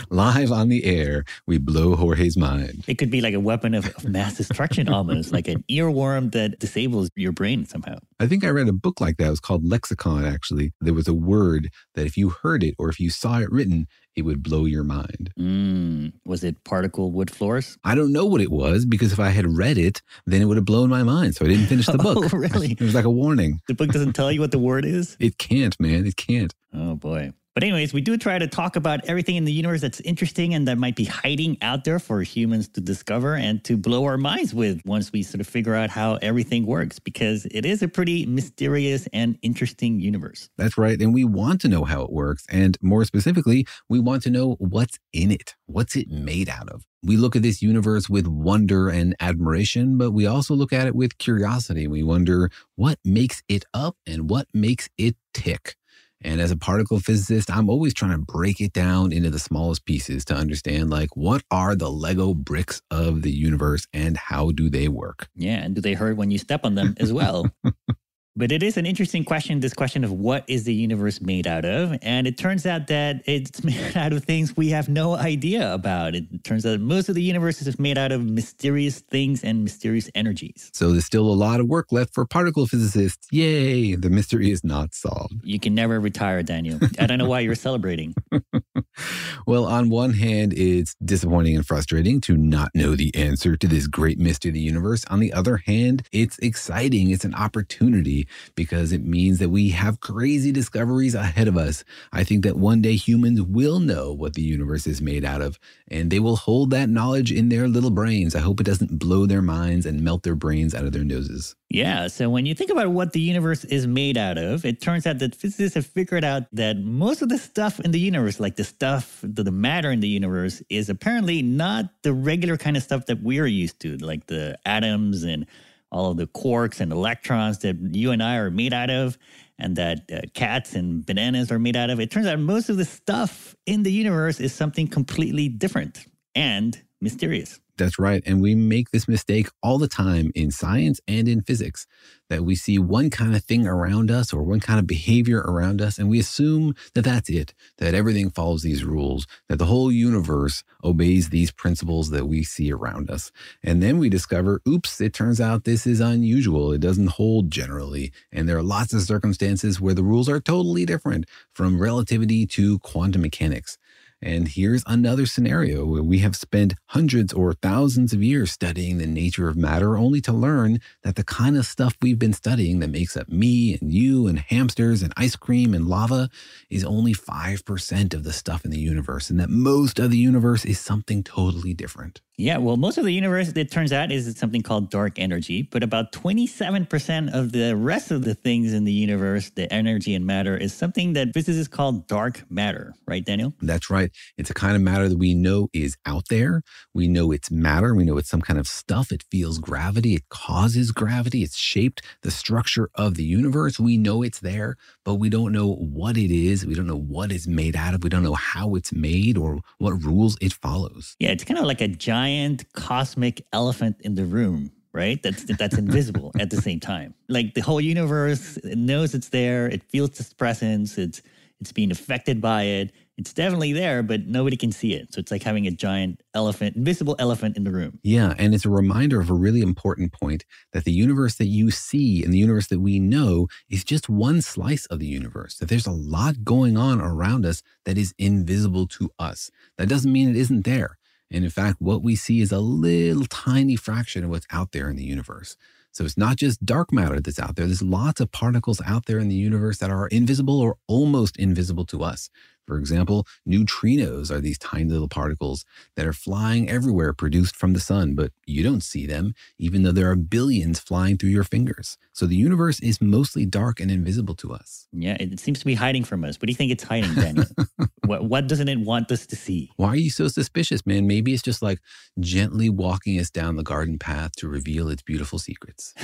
Live 0.10 0.52
on 0.52 0.70
the 0.70 0.84
air, 0.86 1.24
we 1.48 1.58
blow 1.58 1.96
Jorge's 1.96 2.38
mind. 2.38 2.84
It 2.88 2.98
could 2.98 3.10
be 3.10 3.22
like 3.22 3.34
a 3.34 3.40
weapon 3.40 3.74
of, 3.74 3.86
of 3.96 4.06
mass 4.08 4.38
destruction, 4.38 4.90
almost 4.90 5.32
like 5.32 5.48
an 5.48 5.64
earworm 5.70 6.32
that 6.34 6.60
disables 6.60 7.10
your 7.16 7.32
brain 7.32 7.66
somehow. 7.66 7.98
I 8.20 8.28
think 8.28 8.44
I 8.44 8.50
read 8.50 8.68
a 8.68 8.74
book 8.74 9.00
like 9.02 9.18
that. 9.18 9.28
It 9.28 9.32
was 9.32 9.40
called 9.40 9.66
Lexicon, 9.66 10.26
actually. 10.26 10.74
There 10.82 10.94
was 10.94 11.08
a 11.08 11.14
word 11.14 11.70
that 11.96 12.06
if 12.06 12.18
you 12.18 12.30
heard 12.30 12.64
it 12.64 12.76
or 12.78 12.90
if 12.90 13.00
you 13.00 13.10
saw 13.10 13.40
it 13.40 13.52
written, 13.52 13.88
it 14.16 14.24
would 14.24 14.44
blow 14.44 14.66
your 14.66 14.84
mind. 14.84 15.32
Mm, 15.40 16.14
was 16.26 16.44
it 16.44 16.64
particle 16.66 17.12
wood 17.12 17.32
floors? 17.32 17.78
I 17.84 17.96
don't 17.96 18.12
know 18.12 18.26
what 18.26 18.42
it 18.42 18.52
was 18.52 18.86
because 18.86 19.14
if 19.14 19.20
I 19.20 19.30
had 19.30 19.58
read 19.58 19.78
it, 19.78 20.02
then 20.26 20.42
it 20.42 20.46
would 20.46 20.58
have 20.58 20.66
blown 20.66 20.90
my 20.90 21.04
mind. 21.04 21.36
So 21.36 21.46
I 21.46 21.48
didn't 21.48 21.68
finish 21.68 21.86
the 21.86 21.98
book. 21.98 22.34
oh, 22.34 22.38
really? 22.38 22.74
It 22.74 22.82
was 22.82 22.94
like 22.94 23.06
a 23.06 23.10
warning. 23.10 23.62
The 23.68 23.74
book 23.74 23.90
doesn't 23.90 24.14
tell 24.14 24.32
you 24.32 24.42
what 24.42 24.52
the 24.52 24.60
word 24.60 24.84
is? 24.86 25.16
It 25.20 25.38
can't, 25.38 25.80
man. 25.80 26.06
It 26.06 26.18
can't. 26.18 26.54
Oh, 26.74 26.96
boy. 26.96 27.32
But, 27.54 27.64
anyways, 27.64 27.94
we 27.94 28.00
do 28.00 28.16
try 28.16 28.40
to 28.40 28.48
talk 28.48 28.78
about 28.78 29.04
everything 29.06 29.36
in 29.36 29.44
the 29.44 29.52
universe 29.52 29.82
that's 29.82 30.00
interesting 30.02 30.54
and 30.54 30.66
that 30.70 30.78
might 30.78 30.96
be 30.96 31.04
hiding 31.04 31.58
out 31.62 31.84
there 31.84 32.00
for 32.00 32.22
humans 32.22 32.70
to 32.70 32.82
discover 32.82 33.36
and 33.36 33.62
to 33.66 33.76
blow 33.76 34.06
our 34.06 34.18
minds 34.18 34.54
with 34.54 34.82
once 34.86 35.12
we 35.12 35.22
sort 35.22 35.42
of 35.42 35.48
figure 35.48 35.76
out 35.76 35.90
how 35.90 36.18
everything 36.22 36.66
works, 36.66 36.98
because 36.98 37.46
it 37.52 37.66
is 37.66 37.82
a 37.82 37.90
pretty 37.90 38.26
mysterious 38.26 39.06
and 39.12 39.38
interesting 39.42 40.00
universe. 40.00 40.50
That's 40.58 40.78
right. 40.78 40.98
And 41.02 41.14
we 41.14 41.26
want 41.26 41.60
to 41.62 41.68
know 41.68 41.84
how 41.84 42.04
it 42.04 42.12
works. 42.12 42.46
And 42.50 42.78
more 42.82 43.04
specifically, 43.04 43.68
we 43.90 44.00
want 44.00 44.24
to 44.24 44.30
know 44.30 44.56
what's 44.60 44.98
in 45.12 45.30
it. 45.30 45.56
What's 45.66 45.98
it 45.98 46.10
made 46.10 46.48
out 46.48 46.70
of? 46.70 46.86
We 47.04 47.18
look 47.18 47.36
at 47.36 47.42
this 47.42 47.62
universe 47.62 48.10
with 48.10 48.28
wonder 48.28 48.88
and 48.88 49.14
admiration, 49.20 49.98
but 49.98 50.12
we 50.12 50.26
also 50.26 50.54
look 50.54 50.72
at 50.72 50.88
it 50.88 50.96
with 50.96 51.18
curiosity. 51.18 51.86
We 51.88 52.04
wonder 52.04 52.50
what 52.76 53.00
makes 53.04 53.44
it 53.50 53.66
up 53.74 53.98
and 54.06 54.30
what 54.30 54.48
makes 54.54 54.88
it 54.98 55.18
tick. 55.34 55.76
And 56.22 56.40
as 56.40 56.52
a 56.52 56.58
particle 56.58 57.00
physicist, 57.00 57.50
I'm 57.50 57.70
always 57.70 57.94
trying 57.94 58.12
to 58.12 58.18
break 58.18 58.62
it 58.62 58.74
down 58.74 59.12
into 59.12 59.30
the 59.30 59.40
smallest 59.40 59.86
pieces 59.86 60.26
to 60.26 60.36
understand 60.36 60.90
like 60.90 61.16
what 61.16 61.44
are 61.52 61.76
the 61.76 61.92
Lego 61.92 62.34
bricks 62.34 62.82
of 62.92 63.22
the 63.22 63.32
universe 63.32 63.88
and 63.94 64.18
how 64.18 64.52
do 64.52 64.70
they 64.70 64.88
work? 64.88 65.30
Yeah, 65.36 65.64
and 65.64 65.76
do 65.76 65.82
they 65.82 65.94
hurt 65.94 66.18
when 66.18 66.32
you 66.32 66.38
step 66.38 66.66
on 66.66 66.76
them 66.76 66.96
as 67.00 67.12
well? 67.12 67.50
But 68.36 68.54
it 68.54 68.64
is 68.64 68.78
an 68.78 68.86
interesting 68.86 69.26
question 69.26 69.60
this 69.60 69.74
question 69.74 70.06
of 70.06 70.12
what 70.12 70.46
is 70.48 70.64
the 70.64 70.74
universe 70.74 71.20
made 71.20 71.48
out 71.48 71.66
of? 71.66 71.98
And 72.02 72.26
it 72.26 72.38
turns 72.38 72.66
out 72.66 72.88
that 72.88 73.24
it's 73.26 73.62
made 73.64 73.98
out 73.98 74.14
of 74.14 74.24
things 74.24 74.56
we 74.56 74.70
have 74.70 74.88
no 74.88 75.16
idea 75.16 75.74
about. 75.74 76.16
It 76.16 76.44
turns 76.46 76.66
out 76.66 76.80
most 76.80 77.10
of 77.10 77.16
the 77.16 77.22
universe 77.22 77.62
is 77.62 77.78
made 77.78 77.98
out 77.98 78.14
of 78.14 78.24
mysterious 78.24 79.00
things 79.00 79.44
and 79.44 79.64
mysterious 79.64 80.10
energies. 80.16 80.72
So 80.74 80.92
there's 80.92 81.06
still 81.06 81.28
a 81.28 81.34
lot 81.34 81.60
of 81.60 81.68
work 81.68 81.92
left 81.92 82.14
for 82.14 82.26
particle 82.26 82.68
physicists. 82.68 83.28
Yay, 83.32 83.96
the 83.96 84.10
mystery 84.10 84.50
is 84.50 84.64
not 84.64 84.94
solved. 84.94 85.34
You 85.44 85.60
can 85.60 85.76
never 85.76 86.00
retire, 86.00 86.42
Daniel. 86.42 86.80
I 87.00 87.08
don't 87.08 87.18
know 87.18 87.28
why 87.28 87.42
you're 87.42 87.56
celebrating. 87.56 88.16
well, 89.46 89.66
on 89.66 89.90
one 89.90 90.14
hand, 90.14 90.54
it's 90.54 90.96
disappointing 91.04 91.58
and 91.58 91.66
frustrating 91.66 92.22
to 92.22 92.38
not 92.38 92.72
know 92.74 92.96
the 92.96 93.14
answer 93.14 93.58
to 93.58 93.68
this 93.68 93.88
great 93.88 94.20
mystery 94.20 94.50
of 94.50 94.56
the 94.56 94.62
universe. 94.62 95.04
On 95.10 95.20
the 95.20 95.34
other 95.34 95.58
hand, 95.58 96.08
it's 96.14 96.40
exciting. 96.40 97.10
It's 97.10 97.26
an 97.26 97.36
opportunity 97.36 98.21
because 98.56 98.92
it 98.92 99.04
means 99.04 99.40
that 99.40 99.50
we 99.50 99.70
have 99.70 100.00
crazy 100.00 100.52
discoveries 100.52 101.16
ahead 101.16 101.48
of 101.48 101.58
us. 101.58 101.84
I 102.12 102.24
think 102.24 102.44
that 102.44 102.58
one 102.58 102.82
day 102.82 102.96
humans 102.96 103.42
will 103.42 103.80
know 103.80 104.14
what 104.14 104.34
the 104.34 104.42
universe 104.42 104.88
is 104.88 105.02
made 105.02 105.26
out 105.26 105.42
of, 105.42 105.60
and 105.90 106.12
they 106.12 106.20
will 106.20 106.36
hold 106.36 106.72
that 106.72 106.90
knowledge 106.90 107.32
in 107.32 107.50
their 107.50 107.68
little 107.68 107.92
brains. 107.92 108.36
I 108.36 108.40
hope 108.40 108.60
it 108.60 108.66
doesn't 108.66 109.00
blow 109.00 109.26
their 109.26 109.42
minds 109.42 109.86
and 109.86 110.04
melt 110.04 110.24
their 110.24 110.36
brains 110.36 110.74
out 110.74 110.86
of 110.86 110.92
their 110.92 111.04
noses. 111.04 111.56
Yeah. 111.70 112.08
So 112.08 112.30
when 112.30 112.46
you 112.46 112.54
think 112.54 112.70
about 112.70 112.92
what 112.92 113.14
the 113.14 113.22
universe 113.22 113.64
is 113.64 113.88
made 113.88 114.18
out 114.18 114.38
of, 114.38 114.66
it 114.66 114.82
turns 114.82 115.08
out 115.08 115.20
that 115.20 115.36
physicists 115.36 115.76
have 115.76 115.86
figured 115.86 116.26
out 116.26 116.44
that 116.52 116.78
most 116.78 117.22
of 117.22 117.30
the 117.30 117.38
stuff 117.38 117.80
in 117.80 117.92
the 117.92 118.00
universe, 118.00 118.42
like 118.42 118.58
the 118.58 118.66
stuff, 118.66 119.20
the, 119.24 119.44
the 119.44 119.52
matter 119.52 119.90
in 119.90 120.02
the 120.02 120.08
universe, 120.08 120.62
is 120.70 120.90
apparently 120.90 121.42
not 121.42 121.86
the 122.04 122.12
regular 122.12 122.58
kind 122.58 122.76
of 122.76 122.84
stuff 122.84 123.06
that 123.06 123.24
we're 123.24 123.48
used 123.48 123.80
to, 123.82 123.96
like 123.98 124.28
the 124.28 124.60
atoms 124.66 125.24
and 125.24 125.46
all 125.92 126.12
of 126.12 126.18
the 126.18 126.28
quarks 126.28 126.80
and 126.80 126.92
electrons 126.92 127.60
that 127.60 127.78
you 127.92 128.12
and 128.12 128.24
I 128.24 128.38
are 128.38 128.52
made 128.52 128.74
out 128.74 128.90
of, 128.90 129.18
and 129.60 129.76
that 129.76 130.10
uh, 130.12 130.22
cats 130.34 130.74
and 130.74 131.06
bananas 131.06 131.52
are 131.52 131.60
made 131.60 131.76
out 131.76 131.90
of. 131.90 132.00
It 132.00 132.10
turns 132.10 132.28
out 132.28 132.40
most 132.40 132.70
of 132.70 132.78
the 132.78 132.86
stuff 132.86 133.56
in 133.66 133.84
the 133.84 133.92
universe 133.92 134.40
is 134.40 134.54
something 134.54 134.88
completely 134.88 135.50
different 135.50 136.06
and 136.34 136.82
mysterious. 137.02 137.60
That's 137.82 137.98
right. 137.98 138.22
And 138.28 138.44
we 138.44 138.54
make 138.54 138.92
this 138.92 139.08
mistake 139.08 139.50
all 139.64 139.80
the 139.80 139.88
time 139.88 140.32
in 140.36 140.52
science 140.52 141.02
and 141.08 141.28
in 141.28 141.42
physics 141.42 141.88
that 142.30 142.46
we 142.46 142.56
see 142.56 142.78
one 142.78 143.10
kind 143.10 143.36
of 143.36 143.44
thing 143.44 143.66
around 143.66 144.12
us 144.12 144.32
or 144.32 144.44
one 144.44 144.60
kind 144.60 144.78
of 144.78 144.86
behavior 144.86 145.40
around 145.40 145.82
us, 145.82 145.98
and 145.98 146.08
we 146.08 146.20
assume 146.20 146.76
that 146.94 147.04
that's 147.04 147.28
it, 147.28 147.56
that 147.80 147.96
everything 147.96 148.30
follows 148.30 148.62
these 148.62 148.86
rules, 148.86 149.26
that 149.50 149.58
the 149.58 149.66
whole 149.66 149.92
universe 149.92 150.64
obeys 150.84 151.30
these 151.30 151.52
principles 151.52 152.12
that 152.12 152.28
we 152.28 152.44
see 152.44 152.72
around 152.72 153.10
us. 153.10 153.32
And 153.64 153.82
then 153.82 153.98
we 153.98 154.10
discover, 154.10 154.62
oops, 154.68 155.02
it 155.02 155.14
turns 155.14 155.42
out 155.42 155.64
this 155.64 155.88
is 155.88 156.00
unusual. 156.00 156.72
It 156.72 156.82
doesn't 156.82 157.08
hold 157.08 157.50
generally. 157.50 158.14
And 158.32 158.48
there 158.48 158.58
are 158.58 158.64
lots 158.64 158.94
of 158.94 159.02
circumstances 159.02 159.82
where 159.82 159.96
the 159.96 160.04
rules 160.04 160.30
are 160.30 160.40
totally 160.40 160.86
different 160.86 161.26
from 161.54 161.82
relativity 161.82 162.46
to 162.46 162.78
quantum 162.80 163.24
mechanics. 163.24 163.80
And 164.22 164.48
here's 164.48 164.84
another 164.86 165.26
scenario 165.26 165.86
where 165.86 166.04
we 166.04 166.20
have 166.20 166.36
spent 166.36 166.76
hundreds 166.88 167.34
or 167.34 167.54
thousands 167.54 168.14
of 168.14 168.22
years 168.22 168.52
studying 168.52 168.98
the 168.98 169.08
nature 169.08 169.50
of 169.50 169.58
matter 169.58 169.98
only 169.98 170.22
to 170.22 170.32
learn 170.32 170.80
that 171.04 171.16
the 171.16 171.24
kind 171.24 171.58
of 171.58 171.66
stuff 171.66 171.96
we've 172.02 172.20
been 172.20 172.34
studying 172.34 172.80
that 172.80 172.90
makes 172.90 173.18
up 173.18 173.30
me 173.30 173.78
and 173.82 173.92
you 173.92 174.28
and 174.28 174.40
hamsters 174.40 175.02
and 175.02 175.12
ice 175.18 175.36
cream 175.36 175.74
and 175.74 175.88
lava 175.88 176.30
is 176.70 176.86
only 176.86 177.14
5% 177.14 178.14
of 178.14 178.24
the 178.24 178.34
stuff 178.34 178.64
in 178.64 178.72
the 178.72 178.80
universe, 178.80 179.30
and 179.30 179.40
that 179.40 179.50
most 179.50 180.00
of 180.00 180.12
the 180.12 180.18
universe 180.18 180.66
is 180.66 180.80
something 180.80 181.24
totally 181.24 181.74
different. 181.74 182.22
Yeah, 182.38 182.58
well, 182.58 182.78
most 182.78 182.98
of 182.98 183.06
the 183.06 183.14
universe, 183.14 183.50
it 183.50 183.70
turns 183.70 183.94
out, 183.94 184.12
is 184.12 184.36
something 184.38 184.64
called 184.64 184.90
dark 184.90 185.20
energy, 185.20 185.62
but 185.62 185.84
about 185.84 186.12
27% 186.12 187.34
of 187.34 187.52
the 187.52 187.76
rest 187.76 188.10
of 188.10 188.24
the 188.24 188.34
things 188.34 188.74
in 188.74 188.84
the 188.84 188.92
universe, 188.92 189.52
the 189.52 189.72
energy 189.72 190.16
and 190.16 190.26
matter, 190.26 190.58
is 190.58 190.74
something 190.74 191.14
that 191.14 191.34
physicists 191.34 191.68
call 191.68 191.92
dark 191.92 192.44
matter, 192.50 192.96
right, 193.06 193.24
Daniel? 193.24 193.54
That's 193.62 193.90
right. 193.92 194.11
It's 194.38 194.50
a 194.50 194.54
kind 194.54 194.76
of 194.76 194.82
matter 194.82 195.10
that 195.10 195.18
we 195.18 195.34
know 195.34 195.70
is 195.74 195.98
out 196.06 196.28
there. 196.30 196.64
We 196.94 197.08
know 197.08 197.32
it's 197.32 197.52
matter. 197.52 197.94
We 197.94 198.04
know 198.04 198.18
it's 198.18 198.30
some 198.30 198.42
kind 198.42 198.60
of 198.60 198.68
stuff. 198.68 199.12
It 199.12 199.24
feels 199.32 199.60
gravity. 199.60 200.16
It 200.16 200.30
causes 200.30 200.92
gravity. 200.92 201.44
It's 201.44 201.58
shaped 201.58 202.02
the 202.22 202.32
structure 202.32 202.90
of 202.96 203.16
the 203.16 203.24
universe. 203.24 203.80
We 203.80 203.98
know 203.98 204.22
it's 204.22 204.40
there, 204.40 204.76
but 205.04 205.16
we 205.16 205.30
don't 205.30 205.52
know 205.52 205.74
what 205.74 206.18
it 206.18 206.32
is. 206.32 206.66
We 206.66 206.76
don't 206.76 206.88
know 206.88 206.98
what 206.98 207.32
it's 207.32 207.48
made 207.48 207.76
out 207.76 207.94
of. 207.94 208.04
We 208.04 208.10
don't 208.10 208.24
know 208.24 208.34
how 208.34 208.76
it's 208.76 208.94
made 208.94 209.38
or 209.38 209.60
what 209.78 210.04
rules 210.04 210.38
it 210.42 210.54
follows. 210.54 211.16
Yeah, 211.20 211.30
it's 211.30 211.44
kind 211.44 211.60
of 211.60 211.66
like 211.66 211.82
a 211.82 211.88
giant 211.88 212.72
cosmic 212.74 213.46
elephant 213.54 213.98
in 214.02 214.16
the 214.16 214.26
room 214.26 214.72
right? 214.94 215.22
That's 215.24 215.44
that's 215.44 215.78
invisible 215.78 216.32
at 216.40 216.50
the 216.50 216.62
same 216.62 216.80
time. 216.80 217.14
Like 217.30 217.54
the 217.54 217.62
whole 217.62 217.82
universe 217.82 218.58
knows 218.64 219.14
it's 219.14 219.30
there. 219.30 219.68
It 219.68 219.84
feels 219.90 220.20
its 220.20 220.34
presence. 220.34 220.98
It's 220.98 221.22
it's 221.60 221.72
being 221.72 221.92
affected 221.92 222.42
by 222.42 222.64
it. 222.64 222.92
It's 223.18 223.34
definitely 223.34 223.74
there, 223.74 224.02
but 224.02 224.26
nobody 224.26 224.58
can 224.58 224.72
see 224.72 224.94
it. 224.94 225.14
So 225.14 225.20
it's 225.20 225.32
like 225.32 225.44
having 225.44 225.68
a 225.68 225.72
giant 225.72 226.22
elephant, 226.34 226.76
invisible 226.76 227.16
elephant 227.20 227.58
in 227.58 227.64
the 227.64 227.72
room. 227.72 228.00
Yeah, 228.04 228.34
and 228.38 228.56
it's 228.56 228.66
a 228.66 228.70
reminder 228.70 229.20
of 229.20 229.30
a 229.30 229.34
really 229.34 229.62
important 229.62 230.14
point 230.14 230.46
that 230.74 230.86
the 230.86 230.92
universe 230.92 231.36
that 231.36 231.46
you 231.46 231.72
see 231.72 232.24
and 232.24 232.34
the 232.34 232.38
universe 232.38 232.68
that 232.68 232.80
we 232.80 233.00
know 233.00 233.48
is 233.70 233.84
just 233.84 234.10
one 234.10 234.42
slice 234.42 234.86
of 234.88 235.00
the 235.00 235.08
universe. 235.08 235.58
That 235.58 235.70
there's 235.70 235.88
a 235.88 235.92
lot 235.92 236.44
going 236.44 236.78
on 236.78 237.02
around 237.02 237.46
us 237.46 237.62
that 237.86 237.98
is 237.98 238.14
invisible 238.18 238.88
to 238.88 239.12
us. 239.20 239.52
That 239.78 239.90
doesn't 239.90 240.12
mean 240.12 240.30
it 240.30 240.38
isn't 240.38 240.64
there. 240.66 240.98
And 241.30 241.44
in 241.44 241.52
fact, 241.52 241.78
what 241.80 242.02
we 242.02 242.16
see 242.16 242.42
is 242.42 242.52
a 242.52 242.60
little 242.60 243.26
tiny 243.26 243.76
fraction 243.76 244.24
of 244.24 244.30
what's 244.30 244.48
out 244.52 244.72
there 244.72 244.90
in 244.90 244.96
the 244.96 245.04
universe. 245.04 245.56
So 245.94 246.06
it's 246.06 246.18
not 246.18 246.38
just 246.38 246.66
dark 246.66 246.94
matter 246.94 247.20
that's 247.20 247.40
out 247.40 247.56
there. 247.56 247.66
There's 247.66 247.82
lots 247.82 248.22
of 248.22 248.32
particles 248.32 248.82
out 248.86 249.06
there 249.06 249.20
in 249.20 249.28
the 249.28 249.36
universe 249.36 249.78
that 249.80 249.90
are 249.90 250.08
invisible 250.08 250.62
or 250.62 250.78
almost 250.88 251.38
invisible 251.38 251.86
to 251.88 252.04
us. 252.04 252.30
For 252.68 252.78
example, 252.78 253.26
neutrinos 253.48 254.32
are 254.32 254.40
these 254.40 254.58
tiny 254.58 254.86
little 254.86 255.10
particles 255.10 255.66
that 255.96 256.06
are 256.06 256.14
flying 256.14 256.70
everywhere, 256.70 257.14
produced 257.14 257.56
from 257.56 257.74
the 257.74 257.80
sun, 257.80 258.16
but 258.16 258.32
you 258.46 258.64
don't 258.64 258.82
see 258.82 259.06
them, 259.06 259.34
even 259.58 259.84
though 259.84 259.92
there 259.92 260.10
are 260.10 260.16
billions 260.16 260.80
flying 260.80 261.18
through 261.18 261.30
your 261.30 261.44
fingers. 261.44 261.98
So 262.14 262.26
the 262.26 262.36
universe 262.36 262.80
is 262.80 263.02
mostly 263.02 263.46
dark 263.46 263.80
and 263.80 263.90
invisible 263.90 264.36
to 264.36 264.54
us. 264.54 264.88
Yeah, 264.94 265.18
it 265.20 265.40
seems 265.40 265.60
to 265.60 265.66
be 265.66 265.76
hiding 265.76 266.04
from 266.04 266.24
us. 266.24 266.38
What 266.38 266.48
do 266.48 266.52
you 266.52 266.56
think 266.56 266.72
it's 266.72 266.84
hiding, 266.84 267.14
Daniel? 267.16 267.46
what, 268.06 268.26
what 268.26 268.48
doesn't 268.48 268.68
it 268.68 268.80
want 268.80 269.12
us 269.12 269.26
to 269.28 269.36
see? 269.36 269.72
Why 269.78 269.90
are 269.90 269.96
you 269.96 270.10
so 270.10 270.28
suspicious, 270.28 270.86
man? 270.86 271.08
Maybe 271.08 271.34
it's 271.34 271.44
just 271.44 271.62
like 271.62 271.80
gently 272.20 272.70
walking 272.70 273.20
us 273.20 273.30
down 273.30 273.56
the 273.56 273.64
garden 273.64 273.98
path 273.98 274.32
to 274.38 274.48
reveal 274.48 274.90
its 274.90 275.02
beautiful 275.02 275.40
secrets. 275.40 275.94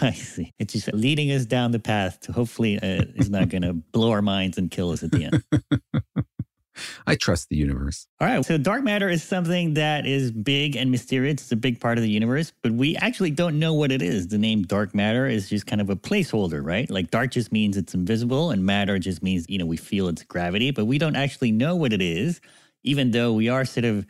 I 0.00 0.12
see. 0.12 0.52
It's 0.58 0.72
just 0.72 0.92
leading 0.92 1.30
us 1.30 1.44
down 1.44 1.72
the 1.72 1.78
path 1.78 2.20
to 2.20 2.32
hopefully 2.32 2.76
uh, 2.76 3.04
it's 3.14 3.28
not 3.28 3.48
going 3.48 3.62
to 3.62 3.72
blow 3.72 4.10
our 4.10 4.22
minds 4.22 4.58
and 4.58 4.70
kill 4.70 4.90
us 4.90 5.02
at 5.02 5.10
the 5.10 5.24
end. 5.24 5.82
I 7.06 7.16
trust 7.16 7.48
the 7.48 7.56
universe. 7.56 8.06
All 8.20 8.26
right. 8.26 8.44
So, 8.44 8.56
dark 8.56 8.82
matter 8.82 9.08
is 9.08 9.22
something 9.22 9.74
that 9.74 10.06
is 10.06 10.30
big 10.30 10.76
and 10.76 10.90
mysterious. 10.90 11.34
It's 11.34 11.52
a 11.52 11.56
big 11.56 11.80
part 11.80 11.98
of 11.98 12.02
the 12.02 12.10
universe, 12.10 12.52
but 12.62 12.72
we 12.72 12.96
actually 12.96 13.30
don't 13.30 13.58
know 13.58 13.74
what 13.74 13.92
it 13.92 14.00
is. 14.00 14.28
The 14.28 14.38
name 14.38 14.62
dark 14.62 14.94
matter 14.94 15.26
is 15.26 15.48
just 15.48 15.66
kind 15.66 15.80
of 15.80 15.90
a 15.90 15.96
placeholder, 15.96 16.64
right? 16.64 16.88
Like, 16.90 17.10
dark 17.10 17.32
just 17.32 17.52
means 17.52 17.76
it's 17.76 17.94
invisible, 17.94 18.50
and 18.50 18.64
matter 18.64 18.98
just 18.98 19.22
means, 19.22 19.46
you 19.48 19.58
know, 19.58 19.66
we 19.66 19.76
feel 19.76 20.08
its 20.08 20.22
gravity, 20.22 20.70
but 20.70 20.86
we 20.86 20.98
don't 20.98 21.16
actually 21.16 21.52
know 21.52 21.76
what 21.76 21.92
it 21.92 22.02
is, 22.02 22.40
even 22.82 23.10
though 23.10 23.32
we 23.32 23.48
are 23.48 23.64
sort 23.64 23.84
of 23.84 24.06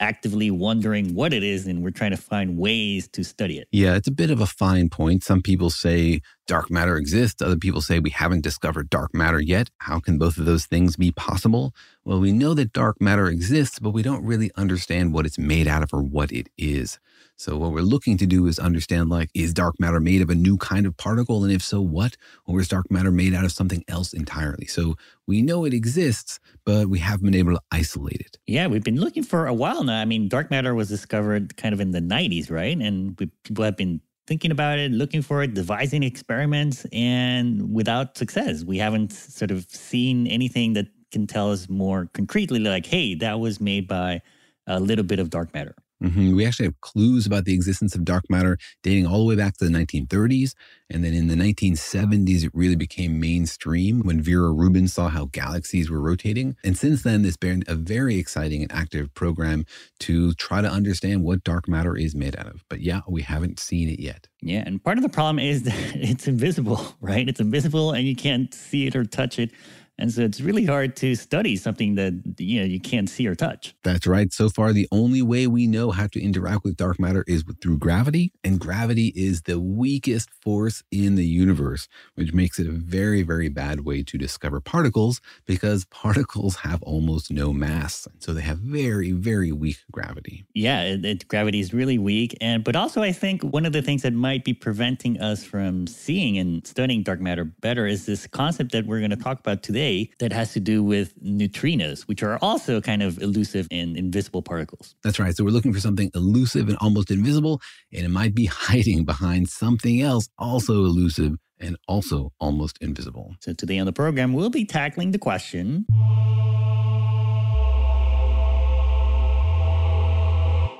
actively 0.00 0.50
wondering 0.50 1.14
what 1.14 1.32
it 1.32 1.42
is 1.42 1.66
and 1.66 1.82
we're 1.82 1.90
trying 1.90 2.10
to 2.10 2.16
find 2.16 2.58
ways 2.58 3.08
to 3.08 3.24
study 3.24 3.58
it. 3.58 3.68
Yeah, 3.72 3.94
it's 3.94 4.08
a 4.08 4.12
bit 4.12 4.30
of 4.30 4.40
a 4.40 4.46
fine 4.46 4.88
point. 4.88 5.24
Some 5.24 5.42
people 5.42 5.70
say 5.70 6.20
dark 6.46 6.70
matter 6.70 6.96
exists. 6.96 7.42
Other 7.42 7.56
people 7.56 7.80
say 7.80 7.98
we 7.98 8.10
haven't 8.10 8.42
discovered 8.42 8.90
dark 8.90 9.14
matter 9.14 9.40
yet. 9.40 9.70
How 9.78 10.00
can 10.00 10.18
both 10.18 10.38
of 10.38 10.44
those 10.44 10.66
things 10.66 10.96
be 10.96 11.12
possible? 11.12 11.74
Well, 12.04 12.20
we 12.20 12.32
know 12.32 12.54
that 12.54 12.72
dark 12.72 13.00
matter 13.00 13.28
exists, 13.28 13.78
but 13.78 13.90
we 13.90 14.02
don't 14.02 14.24
really 14.24 14.50
understand 14.56 15.12
what 15.12 15.26
it's 15.26 15.38
made 15.38 15.66
out 15.66 15.82
of 15.82 15.92
or 15.92 16.02
what 16.02 16.30
it 16.30 16.48
is. 16.56 16.98
So 17.38 17.56
what 17.58 17.72
we're 17.72 17.82
looking 17.82 18.16
to 18.18 18.26
do 18.26 18.46
is 18.46 18.58
understand 18.58 19.10
like, 19.10 19.28
is 19.34 19.52
dark 19.52 19.74
matter 19.78 20.00
made 20.00 20.22
of 20.22 20.30
a 20.30 20.34
new 20.34 20.56
kind 20.56 20.86
of 20.86 20.96
particle? 20.96 21.44
And 21.44 21.52
if 21.52 21.62
so, 21.62 21.80
what? 21.82 22.16
Or 22.46 22.60
is 22.60 22.68
dark 22.68 22.90
matter 22.90 23.10
made 23.10 23.34
out 23.34 23.44
of 23.44 23.52
something 23.52 23.84
else 23.88 24.14
entirely? 24.14 24.66
So 24.66 24.96
we 25.26 25.42
know 25.42 25.64
it 25.64 25.74
exists, 25.74 26.40
but 26.64 26.88
we 26.88 26.98
haven't 26.98 27.26
been 27.26 27.34
able 27.34 27.52
to 27.52 27.60
isolate 27.70 28.20
it. 28.20 28.38
Yeah, 28.46 28.66
we've 28.68 28.82
been 28.82 28.98
looking 28.98 29.22
for 29.22 29.46
a 29.46 29.54
while 29.54 29.84
now. 29.84 30.00
I 30.00 30.06
mean, 30.06 30.28
dark 30.28 30.50
matter 30.50 30.74
was 30.74 30.88
discovered 30.88 31.56
kind 31.58 31.74
of 31.74 31.80
in 31.80 31.90
the 31.90 32.00
90s, 32.00 32.50
right? 32.50 32.76
And 32.76 33.14
we, 33.18 33.26
people 33.44 33.64
have 33.64 33.76
been 33.76 34.00
thinking 34.26 34.50
about 34.50 34.78
it, 34.78 34.90
looking 34.90 35.22
for 35.22 35.42
it, 35.42 35.54
devising 35.54 36.02
experiments, 36.02 36.86
and 36.90 37.72
without 37.72 38.16
success. 38.16 38.64
We 38.64 38.78
haven't 38.78 39.12
sort 39.12 39.50
of 39.50 39.66
seen 39.70 40.26
anything 40.26 40.72
that 40.72 40.86
can 41.12 41.26
tell 41.26 41.52
us 41.52 41.68
more 41.68 42.08
concretely, 42.14 42.58
like, 42.58 42.86
hey, 42.86 43.14
that 43.16 43.38
was 43.40 43.60
made 43.60 43.86
by 43.86 44.22
a 44.66 44.80
little 44.80 45.04
bit 45.04 45.18
of 45.18 45.30
dark 45.30 45.54
matter. 45.54 45.74
Mm-hmm. 46.02 46.36
We 46.36 46.44
actually 46.44 46.66
have 46.66 46.80
clues 46.80 47.26
about 47.26 47.44
the 47.44 47.54
existence 47.54 47.94
of 47.94 48.04
dark 48.04 48.24
matter 48.28 48.58
dating 48.82 49.06
all 49.06 49.18
the 49.18 49.24
way 49.24 49.34
back 49.34 49.56
to 49.56 49.64
the 49.64 49.70
1930s. 49.70 50.52
And 50.90 51.02
then 51.02 51.14
in 51.14 51.26
the 51.28 51.34
1970s, 51.34 52.44
it 52.44 52.52
really 52.54 52.76
became 52.76 53.18
mainstream 53.18 54.00
when 54.00 54.20
Vera 54.20 54.52
Rubin 54.52 54.88
saw 54.88 55.08
how 55.08 55.26
galaxies 55.26 55.90
were 55.90 56.00
rotating. 56.00 56.56
And 56.62 56.76
since 56.76 57.02
then, 57.02 57.22
there's 57.22 57.36
been 57.36 57.64
a 57.66 57.74
very 57.74 58.18
exciting 58.18 58.62
and 58.62 58.70
active 58.70 59.12
program 59.14 59.64
to 60.00 60.32
try 60.34 60.60
to 60.60 60.68
understand 60.68 61.24
what 61.24 61.42
dark 61.42 61.68
matter 61.68 61.96
is 61.96 62.14
made 62.14 62.36
out 62.36 62.46
of. 62.46 62.62
But 62.68 62.80
yeah, 62.80 63.00
we 63.08 63.22
haven't 63.22 63.58
seen 63.58 63.88
it 63.88 63.98
yet. 63.98 64.28
Yeah. 64.42 64.62
And 64.66 64.82
part 64.82 64.98
of 64.98 65.02
the 65.02 65.08
problem 65.08 65.38
is 65.38 65.62
that 65.64 65.96
it's 65.96 66.28
invisible, 66.28 66.80
right? 67.00 67.28
It's 67.28 67.40
invisible 67.40 67.92
and 67.92 68.06
you 68.06 68.14
can't 68.14 68.52
see 68.52 68.86
it 68.86 68.94
or 68.94 69.04
touch 69.04 69.38
it. 69.38 69.50
And 69.98 70.12
so 70.12 70.22
it's 70.22 70.40
really 70.40 70.66
hard 70.66 70.94
to 70.96 71.14
study 71.14 71.56
something 71.56 71.94
that 71.94 72.12
you 72.38 72.60
know 72.60 72.66
you 72.66 72.80
can't 72.80 73.08
see 73.08 73.26
or 73.26 73.34
touch. 73.34 73.74
That's 73.82 74.06
right. 74.06 74.32
So 74.32 74.50
far, 74.50 74.72
the 74.72 74.88
only 74.92 75.22
way 75.22 75.46
we 75.46 75.66
know 75.66 75.90
how 75.90 76.06
to 76.08 76.20
interact 76.20 76.64
with 76.64 76.76
dark 76.76 77.00
matter 77.00 77.24
is 77.26 77.44
through 77.62 77.78
gravity, 77.78 78.32
and 78.44 78.60
gravity 78.60 79.12
is 79.16 79.42
the 79.42 79.58
weakest 79.58 80.30
force 80.42 80.82
in 80.90 81.14
the 81.14 81.24
universe, 81.24 81.88
which 82.14 82.34
makes 82.34 82.58
it 82.58 82.66
a 82.66 82.72
very, 82.72 83.22
very 83.22 83.48
bad 83.48 83.80
way 83.80 84.02
to 84.02 84.18
discover 84.18 84.60
particles 84.60 85.20
because 85.46 85.84
particles 85.90 86.56
have 86.56 86.82
almost 86.82 87.30
no 87.30 87.52
mass, 87.52 88.06
And 88.06 88.22
so 88.22 88.34
they 88.34 88.42
have 88.42 88.58
very, 88.58 89.12
very 89.12 89.52
weak 89.52 89.78
gravity. 89.90 90.44
Yeah, 90.54 90.82
it, 90.82 91.04
it, 91.04 91.28
gravity 91.28 91.60
is 91.60 91.72
really 91.72 91.98
weak, 91.98 92.36
and 92.40 92.62
but 92.62 92.76
also 92.76 93.02
I 93.02 93.12
think 93.12 93.42
one 93.42 93.64
of 93.64 93.72
the 93.72 93.82
things 93.82 94.02
that 94.02 94.12
might 94.12 94.44
be 94.44 94.52
preventing 94.52 95.20
us 95.20 95.42
from 95.42 95.86
seeing 95.86 96.36
and 96.36 96.66
studying 96.66 97.02
dark 97.02 97.20
matter 97.20 97.44
better 97.44 97.86
is 97.86 98.04
this 98.04 98.26
concept 98.26 98.72
that 98.72 98.86
we're 98.86 98.98
going 98.98 99.10
to 99.10 99.16
talk 99.16 99.40
about 99.40 99.62
today 99.62 99.85
that 100.18 100.32
has 100.32 100.52
to 100.52 100.60
do 100.60 100.82
with 100.82 101.18
neutrinos, 101.22 102.02
which 102.02 102.22
are 102.22 102.38
also 102.42 102.80
kind 102.80 103.02
of 103.02 103.20
elusive 103.20 103.66
and 103.70 103.96
invisible 103.96 104.42
particles. 104.42 104.94
That's 105.02 105.18
right. 105.18 105.36
So 105.36 105.44
we're 105.44 105.50
looking 105.50 105.72
for 105.72 105.80
something 105.80 106.10
elusive 106.14 106.68
and 106.68 106.76
almost 106.80 107.10
invisible, 107.10 107.60
and 107.92 108.04
it 108.04 108.10
might 108.10 108.34
be 108.34 108.46
hiding 108.66 109.04
behind 109.04 109.48
something 109.48 110.00
else 110.00 110.28
also 110.38 110.84
elusive 110.84 111.36
and 111.58 111.76
also 111.88 112.32
almost 112.40 112.78
invisible. 112.80 113.34
So 113.40 113.52
today 113.52 113.78
on 113.78 113.86
the 113.86 113.92
program, 113.92 114.32
we'll 114.32 114.50
be 114.50 114.64
tackling 114.64 115.12
the 115.12 115.18
question 115.18 115.86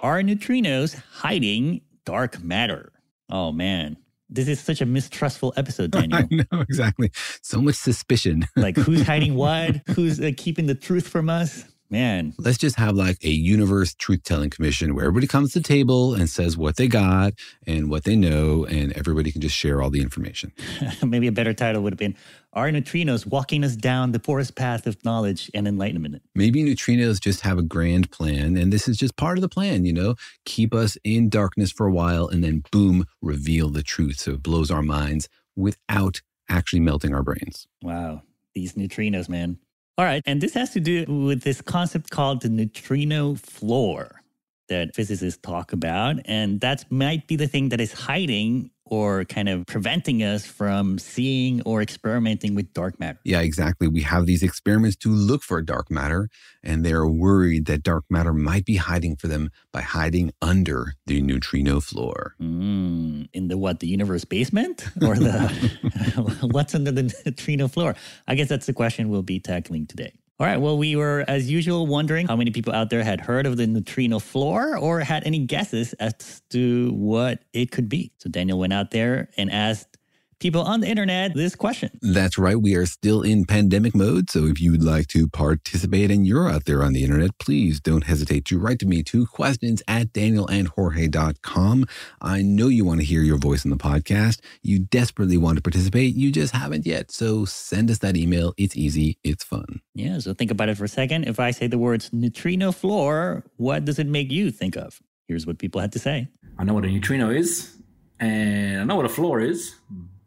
Are 0.03 0.23
neutrinos 0.23 1.03
hiding 1.11 1.81
dark 2.05 2.43
matter? 2.43 2.93
Oh 3.29 3.51
man, 3.51 3.97
this 4.28 4.49
is 4.49 4.61
such 4.61 4.80
a 4.80 4.87
mistrustful 4.87 5.52
episode, 5.56 5.90
Daniel. 5.92 6.18
I 6.18 6.28
know 6.52 6.61
exactly. 6.61 7.11
So 7.42 7.61
much 7.61 7.76
suspicion. 7.76 8.47
like 8.56 8.76
who's 8.76 9.02
hiding 9.02 9.35
what? 9.37 9.83
Who's 9.90 10.21
uh, 10.21 10.33
keeping 10.37 10.66
the 10.66 10.75
truth 10.75 11.09
from 11.09 11.28
us? 11.28 11.64
Man. 11.88 12.35
Let's 12.38 12.59
just 12.59 12.76
have 12.76 12.97
like 12.97 13.23
a 13.23 13.31
universe 13.31 13.95
truth 13.95 14.25
telling 14.25 14.50
commission 14.50 14.95
where 14.95 15.05
everybody 15.05 15.28
comes 15.28 15.52
to 15.52 15.61
the 15.61 15.69
table 15.69 16.14
and 16.14 16.28
says 16.28 16.57
what 16.57 16.76
they 16.76 16.88
got 16.88 17.35
and 17.66 17.88
what 17.88 18.05
they 18.05 18.16
know, 18.16 18.64
and 18.64 18.93
everybody 18.95 19.31
can 19.31 19.40
just 19.40 19.57
share 19.57 19.81
all 19.81 19.90
the 19.90 20.00
information. 20.00 20.52
Maybe 21.05 21.28
a 21.28 21.33
better 21.33 21.55
title 21.55 21.83
would 21.83 21.93
have 21.93 21.99
been 21.99 22.16
Are 22.52 22.69
Neutrinos 22.71 23.25
Walking 23.25 23.62
Us 23.62 23.76
Down 23.76 24.12
the 24.12 24.19
Forest 24.19 24.57
Path 24.57 24.87
of 24.87 25.05
Knowledge 25.05 25.50
and 25.55 25.69
Enlightenment? 25.69 26.23
Maybe 26.35 26.64
neutrinos 26.64 27.21
just 27.21 27.43
have 27.43 27.59
a 27.59 27.62
grand 27.62 28.11
plan, 28.11 28.57
and 28.57 28.73
this 28.73 28.88
is 28.88 28.97
just 28.97 29.16
part 29.16 29.38
of 29.38 29.43
the 29.43 29.49
plan, 29.49 29.85
you 29.85 29.93
know, 29.93 30.16
keep 30.45 30.75
us 30.75 30.97
in 31.05 31.28
darkness 31.28 31.71
for 31.71 31.87
a 31.87 31.93
while 31.93 32.26
and 32.26 32.43
then 32.43 32.64
boom, 32.73 33.07
reveal 33.23 33.71
the 33.71 33.83
truth. 33.83 34.19
So 34.19 34.33
it 34.33 34.43
blows 34.43 34.71
our 34.71 34.83
minds 34.83 35.28
without 35.55 36.21
actually 36.49 36.81
melting 36.81 37.14
our 37.14 37.23
brains. 37.23 37.66
Wow. 37.83 38.23
These 38.55 38.75
neutrinos, 38.75 39.28
man. 39.28 39.59
All 39.99 40.05
right. 40.05 40.23
And 40.26 40.41
this 40.41 40.53
has 40.55 40.71
to 40.71 40.81
do 40.81 41.05
with 41.07 41.43
this 41.43 41.62
concept 41.62 42.11
called 42.11 42.43
the 42.43 42.50
neutrino 42.50 43.35
floor 43.35 44.23
that 44.69 44.95
physicists 44.95 45.41
talk 45.41 45.73
about. 45.73 46.17
And 46.26 46.61
that 46.61 46.91
might 46.91 47.26
be 47.26 47.37
the 47.37 47.47
thing 47.47 47.71
that 47.71 47.81
is 47.81 47.93
hiding 47.93 48.71
or 48.87 49.25
kind 49.25 49.49
of 49.49 49.66
preventing 49.66 50.23
us 50.23 50.47
from 50.47 50.99
seeing 50.99 51.61
or 51.62 51.83
experimenting 51.83 52.55
with 52.55 52.73
dark 52.73 52.99
matter. 52.99 53.19
Yeah, 53.25 53.40
exactly. 53.40 53.88
We 53.88 54.02
have 54.02 54.26
these 54.26 54.43
experiments 54.43 54.97
to 54.99 55.11
look 55.11 55.43
for 55.43 55.61
dark 55.61 55.90
matter, 55.90 56.28
and 56.62 56.85
they're 56.85 57.07
worried 57.07 57.66
that 57.66 57.83
dark 57.83 58.05
matter 58.09 58.33
might 58.33 58.64
be 58.64 58.76
hiding 58.76 59.16
for 59.16 59.28
them 59.28 59.50
by 59.73 59.83
hiding 59.83 60.33
under 60.40 60.95
the 61.07 61.21
neutrino 61.21 61.81
floor. 61.81 62.35
Mm, 62.40 63.28
in 63.33 63.49
the 63.49 63.59
what, 63.59 63.81
the 63.81 63.88
universe 63.88 64.25
basement? 64.25 64.87
Or 65.02 65.16
the 65.16 66.38
what's 66.52 66.75
under 66.75 66.93
the 66.93 67.14
neutrino 67.25 67.69
floor? 67.69 67.97
I 68.28 68.35
guess 68.35 68.49
that's 68.49 68.66
the 68.66 68.73
question 68.73 69.09
we'll 69.09 69.23
be 69.23 69.40
tackling 69.40 69.87
today. 69.87 70.12
All 70.38 70.47
right. 70.47 70.59
Well, 70.61 70.76
we 70.76 70.97
were, 70.97 71.25
as 71.26 71.50
usual, 71.50 71.87
wondering 71.87 72.26
how 72.26 72.37
many 72.37 72.50
people 72.50 72.75
out 72.75 72.90
there 72.90 73.02
had 73.02 73.23
heard 73.23 73.47
of 73.47 73.57
the 73.57 73.66
neutrino 73.66 74.19
floor 74.19 74.76
or 74.76 75.00
had 75.00 75.25
any 75.25 75.38
guesses 75.38 75.95
as 75.95 76.43
to 76.50 76.90
what 76.90 77.43
it 77.55 77.71
could 77.71 77.88
be. 77.88 78.12
So 78.19 78.28
Daniel 78.28 78.59
went 78.59 78.75
out 78.75 78.90
there 78.90 79.31
and 79.38 79.50
asked 79.50 79.96
people 80.38 80.62
on 80.62 80.81
the 80.81 80.88
internet 80.88 81.35
this 81.35 81.55
question. 81.55 81.90
That's 82.02 82.38
right. 82.38 82.61
We 82.61 82.75
are 82.75 82.87
still 82.87 83.23
in 83.23 83.45
pandemic 83.45 83.95
mode. 83.95 84.31
So 84.31 84.45
if 84.45 84.61
you 84.61 84.71
would 84.73 84.83
like 84.83 85.07
to 85.09 85.28
participate 85.28 86.11
and 86.11 86.26
you're 86.26 86.50
out 86.50 86.64
there 86.64 86.83
on 86.83 86.93
the 86.93 87.02
internet, 87.02 87.38
please 87.38 87.81
don't 87.81 88.05
hesitate 88.05 88.45
to 88.47 88.59
write 88.59 88.78
to 88.81 88.87
me 88.87 89.02
to 89.05 89.26
questions 89.26 89.83
at 89.88 90.12
danielandjorge.com. 90.12 91.87
I 92.21 92.43
know 92.43 92.69
you 92.69 92.85
want 92.85 93.00
to 93.00 93.07
hear 93.07 93.23
your 93.23 93.38
voice 93.38 93.64
in 93.64 93.71
the 93.71 93.76
podcast. 93.76 94.40
You 94.62 94.78
desperately 94.78 95.37
want 95.37 95.57
to 95.57 95.62
participate. 95.62 96.14
You 96.14 96.31
just 96.31 96.55
haven't 96.55 96.87
yet. 96.87 97.11
So 97.11 97.45
send 97.45 97.90
us 97.90 97.99
that 97.99 98.16
email. 98.16 98.55
It's 98.57 98.76
easy. 98.76 99.19
It's 99.25 99.45
fun. 99.45 99.81
Yeah. 99.95 100.19
So 100.19 100.35
think 100.35 100.50
about 100.50 100.69
it 100.69 100.76
for 100.76 100.85
a 100.85 100.88
second. 100.88 101.25
If 101.25 101.40
I 101.40 101.50
say 101.50 101.66
the 101.66 101.78
words 101.78 102.11
neutrino 102.12 102.73
floor, 102.73 103.45
what 103.57 103.85
does 103.85 103.99
it 103.99 104.07
make 104.07 104.31
you 104.31 104.50
think 104.50 104.76
of? 104.76 105.00
Here's 105.28 105.47
what 105.47 105.59
people 105.59 105.81
had 105.81 105.93
to 105.93 105.99
say. 105.99 106.28
I 106.59 106.64
know 106.64 106.75
what 106.75 106.85
a 106.85 106.88
neutrino 106.88 107.31
is, 107.31 107.76
and 108.21 108.81
I 108.81 108.85
know 108.85 108.97
what 108.97 109.05
a 109.05 109.11
floor 109.11 109.40
is, 109.40 109.75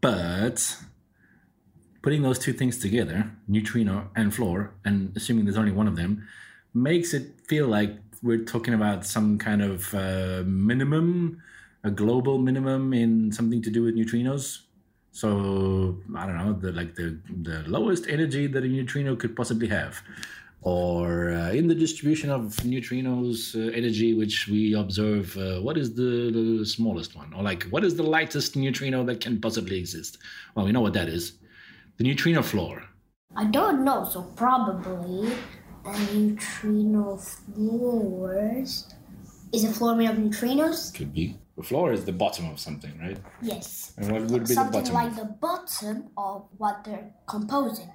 but 0.02 0.78
putting 2.02 2.22
those 2.22 2.40
two 2.40 2.54
things 2.54 2.78
together, 2.78 3.32
neutrino 3.48 4.10
and 4.16 4.34
floor, 4.34 4.74
and 4.86 5.12
assuming 5.16 5.46
there's 5.46 5.58
only 5.58 5.72
one 5.72 5.88
of 5.88 5.96
them, 5.96 6.28
makes 6.74 7.14
it 7.14 7.42
feel 7.48 7.68
like 7.68 7.98
we're 8.22 8.44
talking 8.44 8.74
about 8.74 9.06
some 9.06 9.38
kind 9.38 9.62
of 9.62 9.94
uh, 9.94 10.44
minimum, 10.46 11.42
a 11.84 11.92
global 11.92 12.38
minimum 12.38 12.94
in 12.94 13.32
something 13.32 13.62
to 13.62 13.70
do 13.70 13.84
with 13.84 13.96
neutrinos. 13.96 14.60
So 15.12 15.98
I 16.16 16.26
don't 16.26 16.38
know, 16.38 16.54
the 16.54 16.72
like 16.72 16.96
the 16.96 17.20
the 17.42 17.64
lowest 17.68 18.08
energy 18.08 18.48
that 18.48 18.64
a 18.64 18.68
neutrino 18.68 19.16
could 19.16 19.36
possibly 19.36 19.68
have, 19.68 20.02
or 20.62 21.32
uh, 21.32 21.52
in 21.52 21.68
the 21.68 21.76
distribution 21.76 22.30
of 22.30 22.42
neutrinos 22.58 23.56
uh, 23.56 23.72
energy, 23.72 24.14
which 24.14 24.48
we 24.48 24.74
observe, 24.74 25.36
uh, 25.38 25.60
what 25.62 25.78
is 25.78 25.94
the, 25.96 26.58
the 26.60 26.66
smallest 26.66 27.16
one, 27.16 27.34
or 27.34 27.42
like 27.44 27.64
what 27.70 27.84
is 27.84 27.96
the 27.96 28.04
lightest 28.04 28.56
neutrino 28.56 29.04
that 29.04 29.22
can 29.22 29.40
possibly 29.40 29.78
exist? 29.80 30.18
Well, 30.56 30.66
we 30.66 30.72
know 30.72 30.82
what 30.82 30.94
that 30.94 31.08
is, 31.08 31.34
the 31.98 32.04
neutrino 32.04 32.42
floor. 32.42 32.84
I 33.36 33.46
don't 33.46 33.86
know, 33.86 34.04
so 34.04 34.24
probably 34.36 35.32
a 35.86 36.00
neutrino 36.14 37.16
floors. 37.18 38.94
Is 39.52 39.64
a 39.64 39.72
floor 39.74 39.96
made 39.96 40.10
of 40.10 40.18
neutrinos? 40.18 40.94
Could 40.94 41.14
be. 41.14 41.36
The 41.58 41.64
floor 41.64 41.92
is 41.92 42.06
the 42.06 42.12
bottom 42.14 42.50
of 42.50 42.60
something, 42.60 42.98
right? 43.00 43.18
Yes. 43.42 43.94
And 43.98 44.12
what 44.12 44.22
would 44.32 44.48
be 44.48 44.54
Something 44.54 44.84
the 44.84 44.92
bottom? 44.92 44.94
like 44.94 45.12
of- 45.12 45.18
the 45.18 45.26
bottom 45.42 46.10
of 46.18 46.46
what 46.58 46.84
they're 46.86 47.12
composing. 47.28 47.90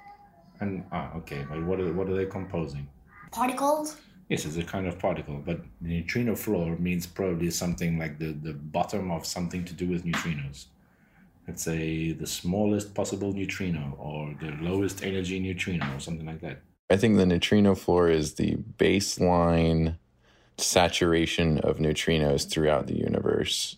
And 0.61 0.85
ah, 0.93 1.13
okay, 1.17 1.45
but 1.49 1.63
what 1.65 1.81
are 1.81 1.93
what 1.93 2.09
are 2.09 2.15
they 2.15 2.27
composing? 2.27 2.89
Particles? 3.33 3.97
Yes, 4.29 4.47
it's 4.47 4.57
a 4.57 4.63
kind 4.63 4.87
of 4.87 4.99
particle, 4.99 5.43
but 5.45 5.61
the 5.83 5.99
neutrino 5.99 6.35
floor 6.35 6.77
means 6.77 7.07
probably 7.07 7.51
something 7.51 7.99
like 7.99 8.19
the, 8.19 8.33
the 8.33 8.55
bottom 8.55 9.11
of 9.11 9.27
something 9.27 9.65
to 9.67 9.75
do 9.75 9.87
with 9.89 10.05
neutrinos. 10.05 10.67
Let's 11.47 11.63
say 11.63 12.13
the 12.13 12.27
smallest 12.27 12.95
possible 12.95 13.35
neutrino 13.35 13.95
or 13.99 14.35
the 14.41 14.57
lowest 14.63 15.05
energy 15.05 15.39
neutrino 15.41 15.95
or 15.95 16.01
something 16.01 16.27
like 16.27 16.41
that. 16.41 16.63
I 16.89 16.97
think 16.97 17.17
the 17.17 17.27
neutrino 17.27 17.75
floor 17.75 18.09
is 18.09 18.35
the 18.35 18.57
baseline 18.79 19.99
saturation 20.57 21.59
of 21.59 21.79
neutrinos 21.79 22.49
throughout 22.49 22.87
the 22.87 22.97
universe. 22.97 23.77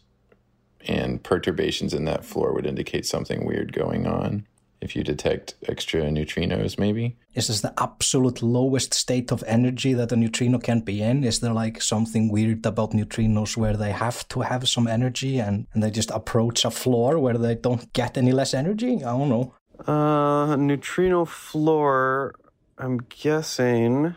And 0.86 1.22
perturbations 1.22 1.92
in 1.92 2.04
that 2.04 2.24
floor 2.24 2.52
would 2.52 2.66
indicate 2.66 3.06
something 3.06 3.44
weird 3.44 3.72
going 3.72 4.06
on. 4.06 4.46
If 4.80 4.94
you 4.94 5.02
detect 5.02 5.54
extra 5.68 6.02
neutrinos, 6.02 6.78
maybe. 6.78 7.16
Is 7.34 7.48
this 7.48 7.60
the 7.62 7.72
absolute 7.78 8.42
lowest 8.42 8.92
state 8.92 9.32
of 9.32 9.42
energy 9.46 9.94
that 9.94 10.12
a 10.12 10.16
neutrino 10.16 10.58
can 10.58 10.80
be 10.80 11.02
in? 11.02 11.24
Is 11.24 11.40
there 11.40 11.52
like 11.52 11.80
something 11.80 12.30
weird 12.30 12.64
about 12.66 12.92
neutrinos 12.92 13.56
where 13.56 13.76
they 13.76 13.92
have 13.92 14.28
to 14.28 14.40
have 14.42 14.68
some 14.68 14.86
energy 14.86 15.38
and, 15.38 15.66
and 15.72 15.82
they 15.82 15.90
just 15.90 16.10
approach 16.10 16.64
a 16.64 16.70
floor 16.70 17.18
where 17.18 17.38
they 17.38 17.54
don't 17.54 17.92
get 17.94 18.18
any 18.18 18.32
less 18.32 18.52
energy? 18.54 18.96
I 18.96 19.16
don't 19.16 19.28
know. 19.28 19.54
Uh, 19.86 20.56
neutrino 20.56 21.24
floor, 21.24 22.34
I'm 22.78 22.98
guessing, 22.98 24.14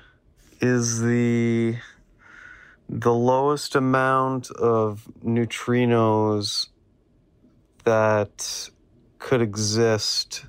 is 0.61 1.01
the 1.01 1.77
the 2.89 3.13
lowest 3.13 3.75
amount 3.75 4.49
of 4.51 5.07
neutrinos 5.23 6.67
that 7.83 8.69
could 9.19 9.41
exist 9.41 10.45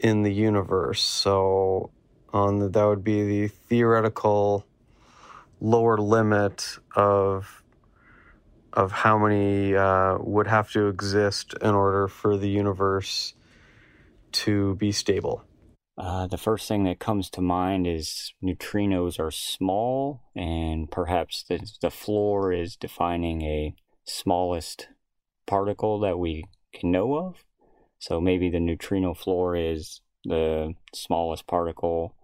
in 0.00 0.22
the 0.22 0.32
universe. 0.32 1.02
So, 1.02 1.90
on 2.32 2.58
the, 2.58 2.68
that 2.68 2.84
would 2.84 3.04
be 3.04 3.24
the 3.24 3.48
theoretical 3.48 4.66
lower 5.60 5.98
limit 5.98 6.78
of 6.94 7.62
of 8.72 8.92
how 8.92 9.16
many 9.16 9.74
uh, 9.74 10.18
would 10.20 10.46
have 10.46 10.70
to 10.70 10.86
exist 10.88 11.54
in 11.62 11.70
order 11.70 12.06
for 12.08 12.36
the 12.36 12.48
universe 12.48 13.32
to 14.32 14.74
be 14.74 14.92
stable. 14.92 15.42
Uh, 15.96 16.26
the 16.26 16.36
first 16.36 16.68
thing 16.68 16.84
that 16.84 16.98
comes 16.98 17.30
to 17.30 17.40
mind 17.40 17.86
is 17.86 18.34
neutrinos 18.44 19.18
are 19.18 19.30
small, 19.30 20.20
and 20.34 20.90
perhaps 20.90 21.42
the, 21.48 21.58
the 21.80 21.90
floor 21.90 22.52
is 22.52 22.76
defining 22.76 23.40
a 23.40 23.74
smallest 24.04 24.88
particle 25.46 25.98
that 26.00 26.18
we 26.18 26.44
know 26.82 27.14
of. 27.16 27.44
So 27.98 28.20
maybe 28.20 28.50
the 28.50 28.60
neutrino 28.60 29.14
floor 29.14 29.56
is 29.56 30.00
the 30.24 30.74
smallest 30.94 31.46
particle 31.46 32.14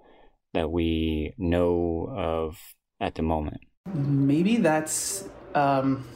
that 0.55 0.71
we 0.71 1.35
know 1.39 2.13
of 2.15 2.59
at 3.01 3.15
the 3.15 3.23
moment. 3.23 3.61
Maybe 3.95 4.59
that's 4.59 5.29
um, 5.55 6.07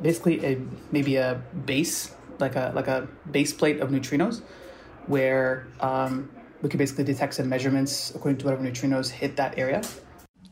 basically 0.00 0.44
a 0.44 0.60
maybe 0.90 1.16
a 1.16 1.42
base, 1.66 2.14
like 2.38 2.56
a 2.56 2.72
like 2.74 2.88
a 2.88 3.08
base 3.30 3.52
plate 3.52 3.80
of 3.80 3.90
neutrinos, 3.90 4.42
where 5.06 5.68
um, 5.80 6.30
we 6.62 6.68
could 6.68 6.78
basically 6.78 7.04
detect 7.04 7.34
some 7.34 7.48
measurements 7.48 8.14
according 8.14 8.38
to 8.38 8.46
whatever 8.46 8.64
neutrinos 8.64 9.10
hit 9.10 9.36
that 9.36 9.58
area. 9.58 9.82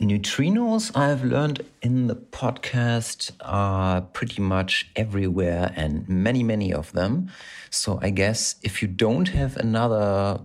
Neutrinos, 0.00 0.96
I've 0.96 1.22
learned 1.22 1.62
in 1.82 2.06
the 2.06 2.16
podcast, 2.16 3.32
are 3.40 4.00
pretty 4.00 4.40
much 4.40 4.90
everywhere 4.96 5.74
and 5.76 6.08
many, 6.08 6.42
many 6.42 6.72
of 6.72 6.90
them. 6.92 7.30
So 7.68 7.98
I 8.00 8.08
guess 8.08 8.54
if 8.62 8.80
you 8.80 8.88
don't 8.88 9.28
have 9.28 9.58
another 9.58 10.40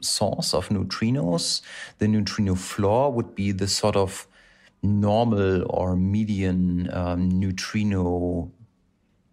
source 0.00 0.54
of 0.54 0.68
neutrinos, 0.68 1.60
the 1.98 2.06
neutrino 2.06 2.54
floor 2.54 3.12
would 3.12 3.34
be 3.34 3.50
the 3.50 3.66
sort 3.66 3.96
of 3.96 4.28
normal 4.80 5.66
or 5.68 5.96
median 5.96 6.88
um, 6.92 7.28
neutrino 7.28 8.52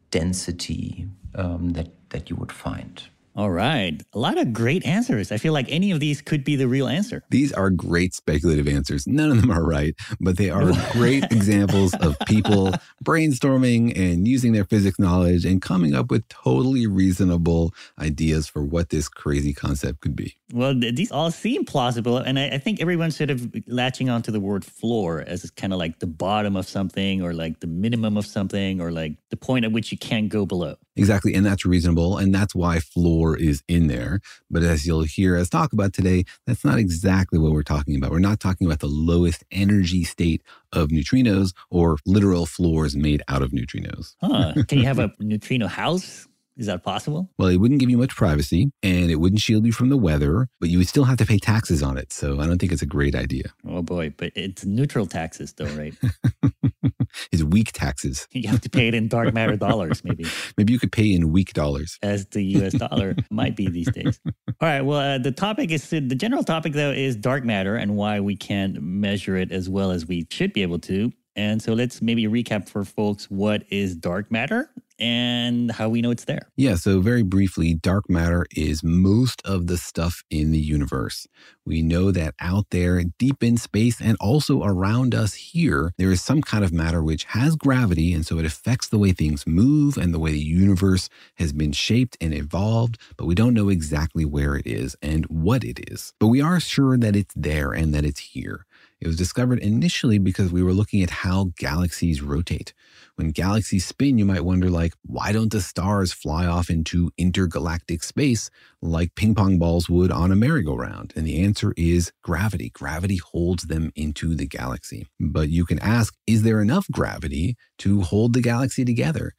density 0.09 1.07
um, 1.35 1.73
that, 1.73 1.89
that 2.09 2.31
you 2.31 2.35
would 2.35 2.51
find. 2.51 3.03
All 3.37 3.51
right. 3.51 4.01
A 4.13 4.17
lot 4.17 4.39
of 4.39 4.51
great 4.51 4.83
answers. 4.83 5.31
I 5.31 5.37
feel 5.37 5.53
like 5.53 5.67
any 5.69 5.91
of 5.91 5.99
these 5.99 6.23
could 6.23 6.43
be 6.43 6.55
the 6.55 6.67
real 6.67 6.87
answer. 6.87 7.23
These 7.29 7.53
are 7.53 7.69
great 7.69 8.15
speculative 8.15 8.67
answers. 8.67 9.05
None 9.05 9.29
of 9.29 9.39
them 9.39 9.51
are 9.51 9.63
right, 9.63 9.93
but 10.19 10.37
they 10.37 10.49
are 10.49 10.71
great 10.93 11.23
examples 11.31 11.93
of 12.01 12.17
people 12.25 12.71
brainstorming 13.03 13.95
and 13.95 14.27
using 14.27 14.53
their 14.53 14.65
physics 14.65 14.97
knowledge 14.97 15.45
and 15.45 15.61
coming 15.61 15.93
up 15.93 16.09
with 16.09 16.27
totally 16.29 16.87
reasonable 16.87 17.75
ideas 17.99 18.47
for 18.47 18.63
what 18.63 18.89
this 18.89 19.07
crazy 19.07 19.53
concept 19.53 20.01
could 20.01 20.15
be. 20.15 20.35
Well, 20.51 20.73
these 20.73 21.11
all 21.11 21.29
seem 21.29 21.63
plausible. 21.63 22.17
And 22.17 22.39
I, 22.39 22.47
I 22.47 22.57
think 22.57 22.81
everyone's 22.81 23.17
sort 23.17 23.29
of 23.29 23.53
latching 23.67 24.09
onto 24.09 24.31
the 24.31 24.39
word 24.39 24.65
floor 24.65 25.23
as 25.27 25.47
kind 25.51 25.73
of 25.73 25.79
like 25.79 25.99
the 25.99 26.07
bottom 26.07 26.55
of 26.55 26.67
something 26.67 27.21
or 27.21 27.33
like 27.33 27.59
the 27.59 27.67
minimum 27.67 28.17
of 28.17 28.25
something 28.25 28.81
or 28.81 28.91
like 28.91 29.13
the 29.29 29.37
point 29.37 29.63
at 29.63 29.71
which 29.71 29.91
you 29.91 29.97
can't 29.99 30.29
go 30.29 30.47
below. 30.47 30.75
Exactly. 30.97 31.33
And 31.33 31.45
that's 31.45 31.65
reasonable. 31.65 32.17
And 32.17 32.33
that's 32.33 32.55
why 32.55 32.79
floor 32.79 33.37
is 33.37 33.63
in 33.67 33.87
there. 33.87 34.19
But 34.49 34.63
as 34.63 34.85
you'll 34.85 35.03
hear 35.03 35.37
us 35.37 35.49
talk 35.49 35.73
about 35.73 35.93
today, 35.93 36.25
that's 36.45 36.65
not 36.65 36.79
exactly 36.79 37.39
what 37.39 37.51
we're 37.51 37.63
talking 37.63 37.95
about. 37.95 38.11
We're 38.11 38.19
not 38.19 38.39
talking 38.39 38.67
about 38.67 38.79
the 38.79 38.87
lowest 38.87 39.43
energy 39.51 40.03
state 40.03 40.41
of 40.73 40.89
neutrinos 40.89 41.53
or 41.69 41.97
literal 42.05 42.45
floors 42.45 42.95
made 42.95 43.21
out 43.27 43.41
of 43.41 43.51
neutrinos. 43.51 44.15
Huh. 44.21 44.53
Can 44.67 44.79
you 44.79 44.85
have 44.85 44.99
a 44.99 45.11
neutrino 45.19 45.67
house? 45.67 46.27
Is 46.57 46.65
that 46.65 46.83
possible? 46.83 47.29
Well, 47.37 47.49
it 47.49 47.57
wouldn't 47.57 47.79
give 47.79 47.89
you 47.89 47.97
much 47.97 48.15
privacy 48.15 48.71
and 48.81 49.11
it 49.11 49.17
wouldn't 49.17 49.41
shield 49.41 49.65
you 49.65 49.71
from 49.71 49.89
the 49.89 49.97
weather, 49.97 50.47
but 50.59 50.69
you 50.69 50.79
would 50.79 50.87
still 50.87 51.03
have 51.03 51.17
to 51.17 51.25
pay 51.25 51.37
taxes 51.37 51.83
on 51.83 51.97
it. 51.97 52.11
So 52.11 52.39
I 52.39 52.47
don't 52.47 52.57
think 52.57 52.71
it's 52.71 52.81
a 52.81 52.87
great 52.87 53.13
idea. 53.13 53.53
Oh 53.67 53.83
boy, 53.83 54.13
but 54.17 54.31
it's 54.35 54.65
neutral 54.65 55.05
taxes 55.05 55.53
though, 55.53 55.65
right? 55.75 55.93
it's 57.31 57.43
weak 57.43 57.71
taxes. 57.73 58.27
You 58.31 58.49
have 58.49 58.61
to 58.61 58.69
pay 58.69 58.87
it 58.87 58.95
in 58.95 59.07
dark 59.07 59.33
matter 59.33 59.55
dollars, 59.55 60.03
maybe. 60.03 60.25
Maybe 60.57 60.73
you 60.73 60.79
could 60.79 60.91
pay 60.91 61.13
in 61.13 61.31
weak 61.31 61.53
dollars. 61.53 61.99
As 62.01 62.25
the 62.27 62.43
US 62.57 62.73
dollar 62.73 63.15
might 63.31 63.55
be 63.55 63.69
these 63.69 63.91
days. 63.91 64.19
All 64.25 64.33
right. 64.61 64.81
Well, 64.81 64.99
uh, 64.99 65.17
the 65.19 65.31
topic 65.31 65.71
is 65.71 65.87
the 65.89 66.01
general 66.01 66.43
topic, 66.43 66.73
though, 66.73 66.91
is 66.91 67.15
dark 67.15 67.43
matter 67.43 67.75
and 67.75 67.95
why 67.95 68.19
we 68.19 68.35
can't 68.35 68.81
measure 68.81 69.35
it 69.35 69.51
as 69.51 69.69
well 69.69 69.91
as 69.91 70.07
we 70.07 70.25
should 70.31 70.53
be 70.53 70.63
able 70.63 70.79
to. 70.79 71.11
And 71.35 71.61
so 71.61 71.73
let's 71.73 72.01
maybe 72.01 72.25
recap 72.25 72.67
for 72.67 72.83
folks 72.83 73.29
what 73.29 73.63
is 73.69 73.95
dark 73.95 74.31
matter 74.31 74.71
and 74.99 75.71
how 75.71 75.89
we 75.89 76.01
know 76.01 76.11
it's 76.11 76.25
there. 76.25 76.49
Yeah, 76.55 76.75
so 76.75 76.99
very 76.99 77.23
briefly, 77.23 77.73
dark 77.73 78.09
matter 78.09 78.45
is 78.55 78.83
most 78.83 79.41
of 79.45 79.67
the 79.67 79.77
stuff 79.77 80.23
in 80.29 80.51
the 80.51 80.59
universe. 80.59 81.27
We 81.65 81.81
know 81.81 82.11
that 82.11 82.33
out 82.39 82.67
there, 82.71 83.03
deep 83.17 83.43
in 83.43 83.57
space, 83.57 84.01
and 84.01 84.17
also 84.19 84.63
around 84.63 85.13
us 85.13 85.33
here, 85.33 85.93
there 85.97 86.11
is 86.11 86.21
some 86.21 86.41
kind 86.41 86.63
of 86.63 86.71
matter 86.71 87.03
which 87.03 87.25
has 87.25 87.55
gravity, 87.55 88.13
and 88.13 88.25
so 88.25 88.39
it 88.39 88.45
affects 88.45 88.87
the 88.87 88.97
way 88.97 89.11
things 89.11 89.45
move 89.45 89.97
and 89.97 90.13
the 90.13 90.19
way 90.19 90.31
the 90.31 90.39
universe 90.39 91.09
has 91.35 91.53
been 91.53 91.71
shaped 91.71 92.17
and 92.21 92.33
evolved, 92.33 92.97
but 93.17 93.25
we 93.25 93.35
don't 93.35 93.53
know 93.53 93.69
exactly 93.69 94.25
where 94.25 94.55
it 94.55 94.65
is 94.65 94.95
and 95.01 95.25
what 95.25 95.63
it 95.63 95.91
is. 95.91 96.13
But 96.19 96.27
we 96.27 96.41
are 96.41 96.59
sure 96.59 96.97
that 96.97 97.15
it's 97.15 97.33
there 97.35 97.71
and 97.71 97.93
that 97.93 98.05
it's 98.05 98.19
here. 98.19 98.65
It 98.99 99.05
was 99.05 99.15
discovered 99.15 99.59
initially 99.59 100.17
because 100.17 100.51
we 100.51 100.63
were 100.63 100.73
looking 100.73 101.03
at 101.03 101.09
how 101.11 101.51
galaxies 101.57 102.21
rotate. 102.21 102.73
When 103.15 103.29
galaxies 103.29 103.85
spin, 103.85 104.17
you 104.17 104.25
might 104.25 104.43
wonder, 104.43 104.71
like, 104.71 104.93
why 105.03 105.31
don't 105.31 105.51
the 105.51 105.61
stars 105.61 106.13
fly 106.13 106.47
off 106.47 106.69
into 106.69 107.11
intergalactic 107.17 108.03
space 108.03 108.49
like 108.81 109.13
ping 109.15 109.35
pong 109.35 109.59
balls 109.59 109.87
would 109.87 110.11
on 110.11 110.31
a 110.31 110.35
merry-go-round? 110.35 111.13
And 111.15 111.27
the 111.27 111.43
answer 111.43 111.73
is 111.77 112.11
gravity. 112.23 112.71
Gravity 112.71 113.17
holds 113.17 113.63
them 113.67 113.91
into 113.95 114.33
the 114.33 114.47
galaxy. 114.47 115.05
But 115.19 115.49
you 115.49 115.65
can 115.65 115.79
ask, 115.79 116.15
is 116.25 116.41
there 116.41 116.61
enough 116.61 116.87
gravity 116.91 117.55
to 117.79 118.01
hold 118.01 118.33
the 118.33 118.41
galaxy 118.41 118.83
together? 118.83 119.33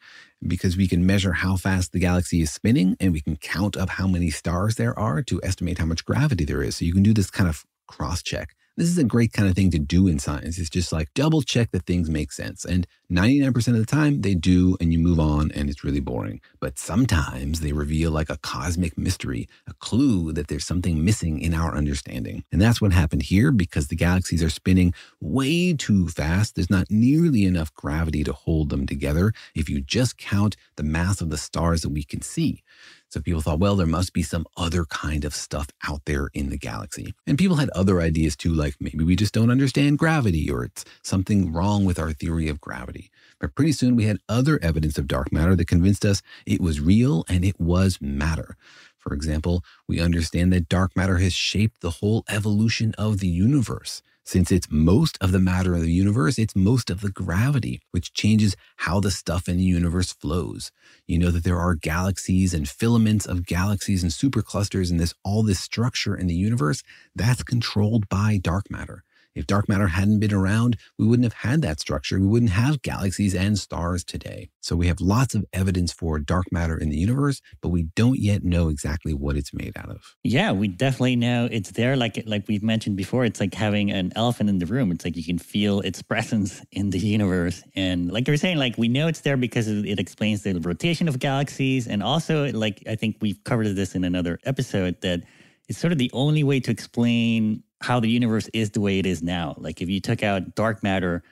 Because 0.47 0.77
we 0.77 0.87
can 0.87 1.05
measure 1.05 1.33
how 1.33 1.57
fast 1.57 1.91
the 1.91 1.99
galaxy 1.99 2.43
is 2.43 2.53
spinning 2.53 2.97
and 3.01 3.13
we 3.13 3.21
can 3.21 3.35
count 3.37 3.77
up 3.77 3.91
how 3.91 4.07
many 4.07 4.31
stars 4.31 4.77
there 4.77 4.97
are 4.97 5.21
to 5.23 5.41
estimate 5.43 5.79
how 5.79 5.87
much 5.87 6.05
gravity 6.05 6.45
there 6.45 6.63
is. 6.63 6.77
So 6.77 6.85
you 6.85 6.93
can 6.93 7.03
do 7.03 7.13
this 7.13 7.31
kind 7.31 7.49
of 7.49 7.65
cross 7.89 8.23
check. 8.23 8.55
This 8.79 8.91
is 8.91 8.99
a 8.99 9.03
great 9.03 9.33
kind 9.33 9.49
of 9.49 9.57
thing 9.57 9.73
to 9.73 9.79
do 9.81 10.07
in 10.07 10.21
science. 10.21 10.57
It's 10.57 10.71
just 10.71 10.93
like 10.93 11.13
double 11.13 11.43
check 11.43 11.73
that 11.73 11.85
things 11.85 12.09
make 12.09 12.31
sense. 12.31 12.65
And 12.65 12.87
99% 13.11 13.57
of 13.67 13.75
the 13.75 13.85
time 13.85 14.21
they 14.21 14.37
do, 14.37 14.77
and 14.81 14.93
you 14.93 15.01
move 15.01 15.19
on, 15.19 15.51
and 15.51 15.69
it's 15.69 15.83
really 15.83 15.99
boring. 15.99 16.41
But 16.61 16.79
sometimes 16.79 17.59
they 17.59 17.73
reveal 17.73 18.13
like 18.13 18.31
a 18.31 18.37
cosmic 18.37 18.97
mystery, 18.97 19.49
a 19.67 19.75
clue 19.81 20.33
that 20.33 20.47
there's 20.47 20.65
something 20.65 21.05
missing 21.05 21.41
in 21.41 21.55
our 21.55 21.75
understanding. 21.77 22.45
And 22.53 22.63
that's 22.63 22.81
what 22.81 22.93
happened 22.93 23.23
here 23.23 23.51
because 23.51 23.89
the 23.89 23.97
galaxies 23.97 24.45
are 24.45 24.49
spinning 24.51 24.95
way 25.21 25.73
too 25.73 26.07
fast. 26.07 26.55
There's 26.55 26.71
not 26.71 26.89
nearly 26.89 27.47
enough 27.47 27.75
gravity 27.75 28.23
to 28.23 28.33
hold 28.33 28.69
them 28.69 28.87
together 28.87 29.33
if 29.57 29.69
you 29.69 29.81
just 29.81 30.19
count 30.19 30.57
the 30.77 30.85
mass 30.85 31.21
of 31.21 31.31
the 31.31 31.37
stars 31.37 31.83
that 31.83 31.89
we 31.89 32.05
can 32.05 32.23
see. 32.23 32.63
So 33.11 33.21
people 33.21 33.41
thought, 33.41 33.59
well, 33.59 33.77
there 33.77 33.87
must 33.87 34.13
be 34.13 34.23
some 34.23 34.45
other 34.57 34.85
kind 34.85 35.25
of 35.25 35.35
stuff 35.35 35.69
out 35.89 36.03
there 36.05 36.29
in 36.35 36.51
the 36.51 36.59
galaxy. 36.59 37.15
And 37.27 37.39
people 37.39 37.57
had 37.57 37.71
other 37.71 38.01
ideas 38.01 38.37
too, 38.37 38.53
like 38.53 38.77
maybe 38.81 39.03
we 39.03 39.17
just 39.17 39.33
don't 39.33 39.51
understand 39.51 39.99
gravity 39.99 40.51
or 40.51 40.65
it's 40.65 40.85
something 41.03 41.53
wrong 41.53 41.87
with 41.87 41.99
our 41.99 42.13
theory 42.13 42.49
of 42.49 42.61
gravity. 42.61 43.11
But 43.41 43.55
pretty 43.55 43.73
soon 43.73 43.97
we 43.97 44.05
had 44.05 44.19
other 44.29 44.59
evidence 44.63 44.99
of 44.99 45.09
dark 45.09 45.33
matter 45.33 45.57
that 45.57 45.67
convinced 45.67 46.05
us 46.05 46.21
it 46.45 46.61
was 46.61 46.81
real 46.81 47.25
and 47.29 47.45
it 47.45 47.59
was 47.59 47.99
matter. 48.01 48.57
For 48.99 49.15
example, 49.15 49.65
we 49.87 50.01
understand 50.01 50.53
that 50.53 50.69
dark 50.69 50.95
matter 50.95 51.17
has 51.17 51.33
shaped 51.33 51.81
the 51.81 51.93
whole 51.93 52.25
evolution 52.29 52.95
of 52.99 53.21
the 53.21 53.29
universe. 53.29 54.03
Since 54.29 54.53
it's 54.53 54.71
most 54.71 55.17
of 55.23 55.33
the 55.33 55.39
matter 55.41 55.75
of 55.75 55.81
the 55.81 55.91
universe, 55.91 56.39
it's 56.39 56.55
most 56.55 56.91
of 56.91 57.01
the 57.01 57.09
gravity, 57.11 57.81
which 57.93 58.13
changes 58.13 58.57
how 58.77 59.01
the 59.01 59.11
stuff 59.11 59.49
in 59.49 59.57
the 59.57 59.63
universe 59.63 60.13
flows. 60.13 60.71
You 61.07 61.19
know 61.19 61.31
that 61.31 61.45
there 61.45 61.59
are 61.59 61.75
galaxies 61.75 62.53
and 62.53 62.69
filaments 62.69 63.25
of 63.25 63.47
galaxies 63.47 64.03
and 64.03 64.13
superclusters 64.13 64.91
and 64.91 65.01
this 65.01 65.15
all 65.25 65.43
this 65.43 65.61
structure 65.61 66.15
in 66.15 66.27
the 66.27 66.35
universe 66.35 66.83
that's 67.17 67.43
controlled 67.43 68.07
by 68.11 68.37
dark 68.37 68.71
matter. 68.71 69.03
If 69.35 69.47
dark 69.47 69.69
matter 69.69 69.89
hadn't 69.89 70.19
been 70.19 70.35
around, 70.35 70.77
we 70.99 71.07
wouldn't 71.07 71.25
have 71.25 71.51
had 71.51 71.63
that 71.63 71.81
structure. 71.81 72.19
We 72.19 72.27
wouldn't 72.27 72.51
have 72.53 72.83
galaxies 72.83 73.35
and 73.35 73.59
stars 73.59 74.03
today. 74.05 74.51
So 74.61 74.77
we 74.77 74.89
have 74.89 75.01
lots 75.01 75.35
of 75.35 75.45
evidence 75.53 75.93
for 75.93 76.19
dark 76.19 76.51
matter 76.51 76.77
in 76.77 76.89
the 76.89 76.97
universe, 76.97 77.41
but 77.61 77.69
we 77.69 77.85
don't 77.95 78.19
yet 78.19 78.43
know 78.43 78.69
exactly 78.69 79.15
what 79.15 79.37
it's 79.37 79.55
made 79.55 79.77
out 79.77 79.91
of. 79.91 80.17
Yeah, 80.25 80.53
we 80.53 80.69
definitely 80.69 81.17
know 81.17 81.49
it's 81.51 81.71
there. 81.71 81.97
Like 81.97 82.23
like 82.27 82.45
we've 82.49 82.63
mentioned 82.63 82.97
before, 82.97 83.25
it's 83.25 83.41
like 83.41 83.55
having 83.55 83.91
an 83.91 84.13
elephant 84.17 84.51
in 84.51 84.59
the 84.59 84.67
room. 84.67 84.91
It's 84.91 85.05
like 85.05 85.17
you 85.17 85.25
can 85.25 85.39
feel 85.39 85.81
its 85.81 86.03
presence 86.09 86.63
in 86.73 86.91
the 86.91 86.99
universe. 86.99 87.63
And 87.77 88.11
like 88.13 88.27
you 88.27 88.33
were 88.33 88.39
saying, 88.39 88.59
like 88.59 88.77
we 88.77 88.89
know 88.89 89.09
it's 89.09 89.21
there 89.21 89.37
because 89.37 89.69
it 89.69 89.99
explains 89.99 90.43
the 90.43 90.59
rotation 90.61 91.09
of 91.09 91.19
galaxies, 91.19 91.87
and 91.87 92.03
also 92.03 92.51
like 92.53 92.83
I 92.89 92.97
think 92.97 93.17
we've 93.21 93.43
covered 93.45 93.69
this 93.75 93.95
in 93.95 94.05
another 94.05 94.39
episode 94.45 95.01
that 95.03 95.23
it's 95.69 95.79
sort 95.79 95.93
of 95.93 95.99
the 95.99 96.11
only 96.13 96.43
way 96.43 96.61
to 96.61 96.71
explain 96.71 97.63
how 97.81 98.01
the 98.01 98.09
universe 98.09 98.49
is 98.53 98.71
the 98.71 98.81
way 98.81 98.99
it 98.99 99.07
is 99.07 99.23
now. 99.23 99.55
Like 99.59 99.81
if 99.81 99.89
you 99.89 100.01
took 100.01 100.23
out 100.23 100.55
dark 100.55 100.83
matter 100.83 101.23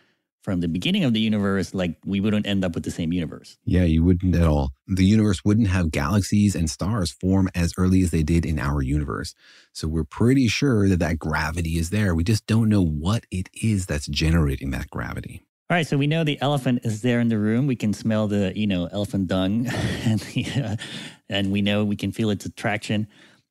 from 0.43 0.61
the 0.61 0.69
beginning 0.69 1.03
of 1.03 1.13
the 1.13 1.19
universe, 1.19 1.75
like 1.75 1.97
we 2.05 2.21
wouldn't 2.21 2.47
end 2.47 2.65
up 2.65 2.75
with 2.75 2.85
the 2.85 2.91
same 2.91 3.13
universe. 3.13 3.59
Yeah, 3.65 3.83
you 3.83 4.05
wouldn't 4.05 4.37
at 4.37 4.47
all. 4.47 4.71
The 4.87 5.05
universe 5.05 5.45
wouldn't 5.45 5.67
have 5.67 5.91
galaxies 5.91 6.55
and 6.55 6.71
stars 6.71 7.11
form 7.11 7.49
as 7.55 7.75
early 7.77 8.03
as 8.03 8.13
they 8.13 8.23
did 8.23 8.47
in 8.47 8.61
our 8.61 8.81
universe. 8.81 9.35
So 9.73 9.89
we're 9.89 10.05
pretty 10.05 10.47
sure 10.47 10.89
that 10.89 11.01
that 11.01 11.19
gravity 11.19 11.79
is 11.79 11.91
there. 11.91 12.15
We 12.15 12.23
just 12.23 12.47
don't 12.47 12.69
know 12.69 12.85
what 12.85 13.25
it 13.33 13.51
is 13.61 13.87
that's 13.87 14.07
generating 14.07 14.71
that 14.71 14.89
gravity. 14.89 15.43
All 15.69 15.77
right, 15.77 15.85
so 15.85 15.99
we 15.99 16.07
know 16.07 16.23
the 16.23 16.41
elephant 16.41 16.83
is 16.85 17.03
there 17.03 17.19
in 17.19 17.27
the 17.27 17.41
room. 17.41 17.67
We 17.67 17.75
can 17.75 17.93
smell 17.93 18.29
the, 18.29 18.53
you 18.55 18.69
know, 18.69 18.89
elephant 18.93 19.27
dung, 19.27 19.67
and, 20.05 20.23
uh, 20.63 20.77
and 21.29 21.51
we 21.51 21.61
know 21.61 21.85
we 21.85 21.97
can 21.97 22.13
feel 22.13 22.31
its 22.31 22.47
attraction 22.47 23.09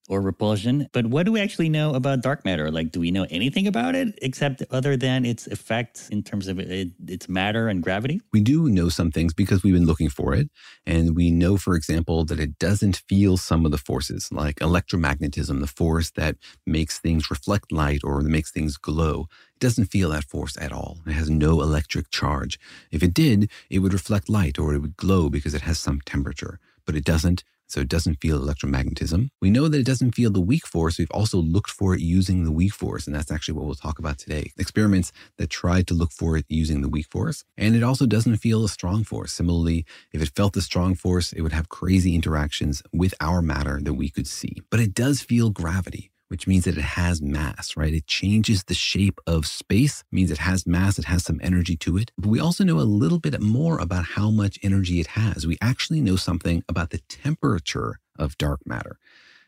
or 0.08 0.22
repulsion. 0.22 0.88
But 0.94 1.08
what 1.08 1.26
do 1.26 1.32
we 1.32 1.42
actually 1.42 1.70
know 1.70 1.94
about 1.94 2.22
dark 2.22 2.46
matter? 2.46 2.70
Like, 2.70 2.92
do 2.92 3.00
we 3.00 3.12
know 3.12 3.26
anything 3.30 3.68
about 3.68 3.96
it 3.96 4.18
except 4.22 4.64
other 4.72 4.96
than 4.96 5.26
its 5.26 5.48
effects 5.48 6.10
in 6.10 6.24
terms 6.24 6.48
of 6.48 6.60
it, 6.60 6.90
its 7.08 7.28
matter 7.28 7.68
and 7.68 7.82
gravity? 7.82 8.22
We 8.32 8.42
do 8.42 8.70
know 8.70 8.90
some 8.90 9.12
things 9.12 9.34
because 9.34 9.64
we've 9.64 9.74
been 9.74 9.86
looking 9.86 10.10
for 10.10 10.34
it. 10.34 10.50
And 10.86 11.16
we 11.16 11.32
know, 11.32 11.58
for 11.58 11.76
example, 11.76 12.26
that 12.26 12.40
it 12.40 12.60
doesn't 12.60 13.02
feel 13.10 13.38
some 13.38 13.66
of 13.66 13.72
the 13.72 13.78
forces 13.78 14.30
like 14.32 14.58
electromagnetism, 14.58 15.60
the 15.60 15.68
force 15.68 16.12
that 16.12 16.36
makes 16.66 17.00
things 17.00 17.30
reflect 17.32 17.72
light 17.72 18.02
or 18.04 18.22
that 18.22 18.30
makes 18.30 18.52
things 18.52 18.78
glow. 18.78 19.28
It 19.56 19.60
doesn't 19.60 19.86
feel 19.86 20.10
that 20.10 20.26
force 20.26 20.56
at 20.60 20.72
all. 20.72 21.00
It 21.08 21.14
has 21.14 21.30
no 21.30 21.62
electric 21.62 22.12
charge. 22.12 22.60
If 22.92 23.02
it 23.02 23.14
did, 23.14 23.50
it 23.70 23.80
would 23.80 23.94
reflect 23.94 24.30
light 24.30 24.60
or 24.60 24.74
it 24.74 24.80
would 24.80 24.98
glow 24.98 25.30
because 25.30 25.54
it 25.54 25.62
has 25.62 25.80
some 25.80 26.02
temperature, 26.02 26.60
but 26.86 26.96
it 26.96 27.04
doesn't 27.04 27.44
so 27.68 27.82
it 27.82 27.88
doesn't 27.90 28.22
feel 28.22 28.40
electromagnetism. 28.40 29.30
We 29.42 29.50
know 29.50 29.68
that 29.68 29.80
it 29.80 29.86
doesn't 29.86 30.14
feel 30.14 30.32
the 30.32 30.42
weak 30.42 30.66
force. 30.68 30.98
We've 30.98 31.12
also 31.12 31.38
looked 31.38 31.72
for 31.72 31.94
it 31.94 32.02
using 32.02 32.44
the 32.44 32.52
weak 32.52 32.74
force, 32.74 33.08
and 33.08 33.16
that's 33.16 33.32
actually 33.32 33.56
what 33.56 33.66
we'll 33.66 33.76
talk 33.76 34.00
about 34.00 34.18
today. 34.18 34.52
Experiments 34.58 35.12
that 35.38 35.50
tried 35.50 35.88
to 35.88 35.94
look 35.94 36.12
for 36.12 36.38
it 36.38 36.46
using 36.50 36.82
the 36.82 36.90
weak 36.90 37.08
force. 37.08 37.44
And 37.58 37.76
it 37.76 37.84
also 37.84 38.06
doesn't 38.06 38.38
feel 38.38 38.64
a 38.64 38.70
strong 38.70 39.04
force. 39.04 39.34
Similarly, 39.34 39.86
if 40.12 40.22
it 40.22 40.32
felt 40.36 40.54
the 40.54 40.62
strong 40.62 40.96
force, 40.96 41.34
it 41.34 41.42
would 41.42 41.54
have 41.54 41.70
crazy 41.70 42.16
interactions 42.16 42.82
with 42.92 43.14
our 43.20 43.42
matter 43.42 43.80
that 43.82 43.94
we 43.94 44.10
could 44.10 44.28
see. 44.28 44.62
But 44.70 44.80
it 44.80 44.94
does 44.94 45.22
feel 45.22 45.50
gravity 45.50 46.12
which 46.28 46.48
means 46.48 46.66
that 46.66 46.78
it 46.78 46.82
has 46.82 47.22
mass, 47.22 47.76
right? 47.78 47.94
It 47.94 48.08
changes 48.08 48.64
the 48.64 48.74
shape 48.74 49.20
of 49.28 49.46
space, 49.46 50.04
means 50.12 50.32
it 50.32 50.40
has 50.40 50.66
mass, 50.66 50.98
it 50.98 51.06
has 51.06 51.24
some 51.24 51.40
energy 51.44 51.76
to 51.78 51.98
it. 51.98 52.12
But 52.18 52.30
we 52.30 52.40
also 52.40 52.64
know 52.64 52.80
a 52.80 52.82
little 52.82 53.20
bit 53.20 53.40
more 53.42 53.80
about 53.80 54.06
how 54.06 54.30
much 54.32 54.60
energy 54.64 55.00
it 55.00 55.08
has. 55.08 55.46
We 55.46 55.58
actually 55.62 56.02
know 56.02 56.16
something 56.16 56.64
about 56.68 56.90
the 56.90 57.02
temperature 57.10 58.00
of 58.18 58.38
dark 58.38 58.62
matter. 58.66 58.98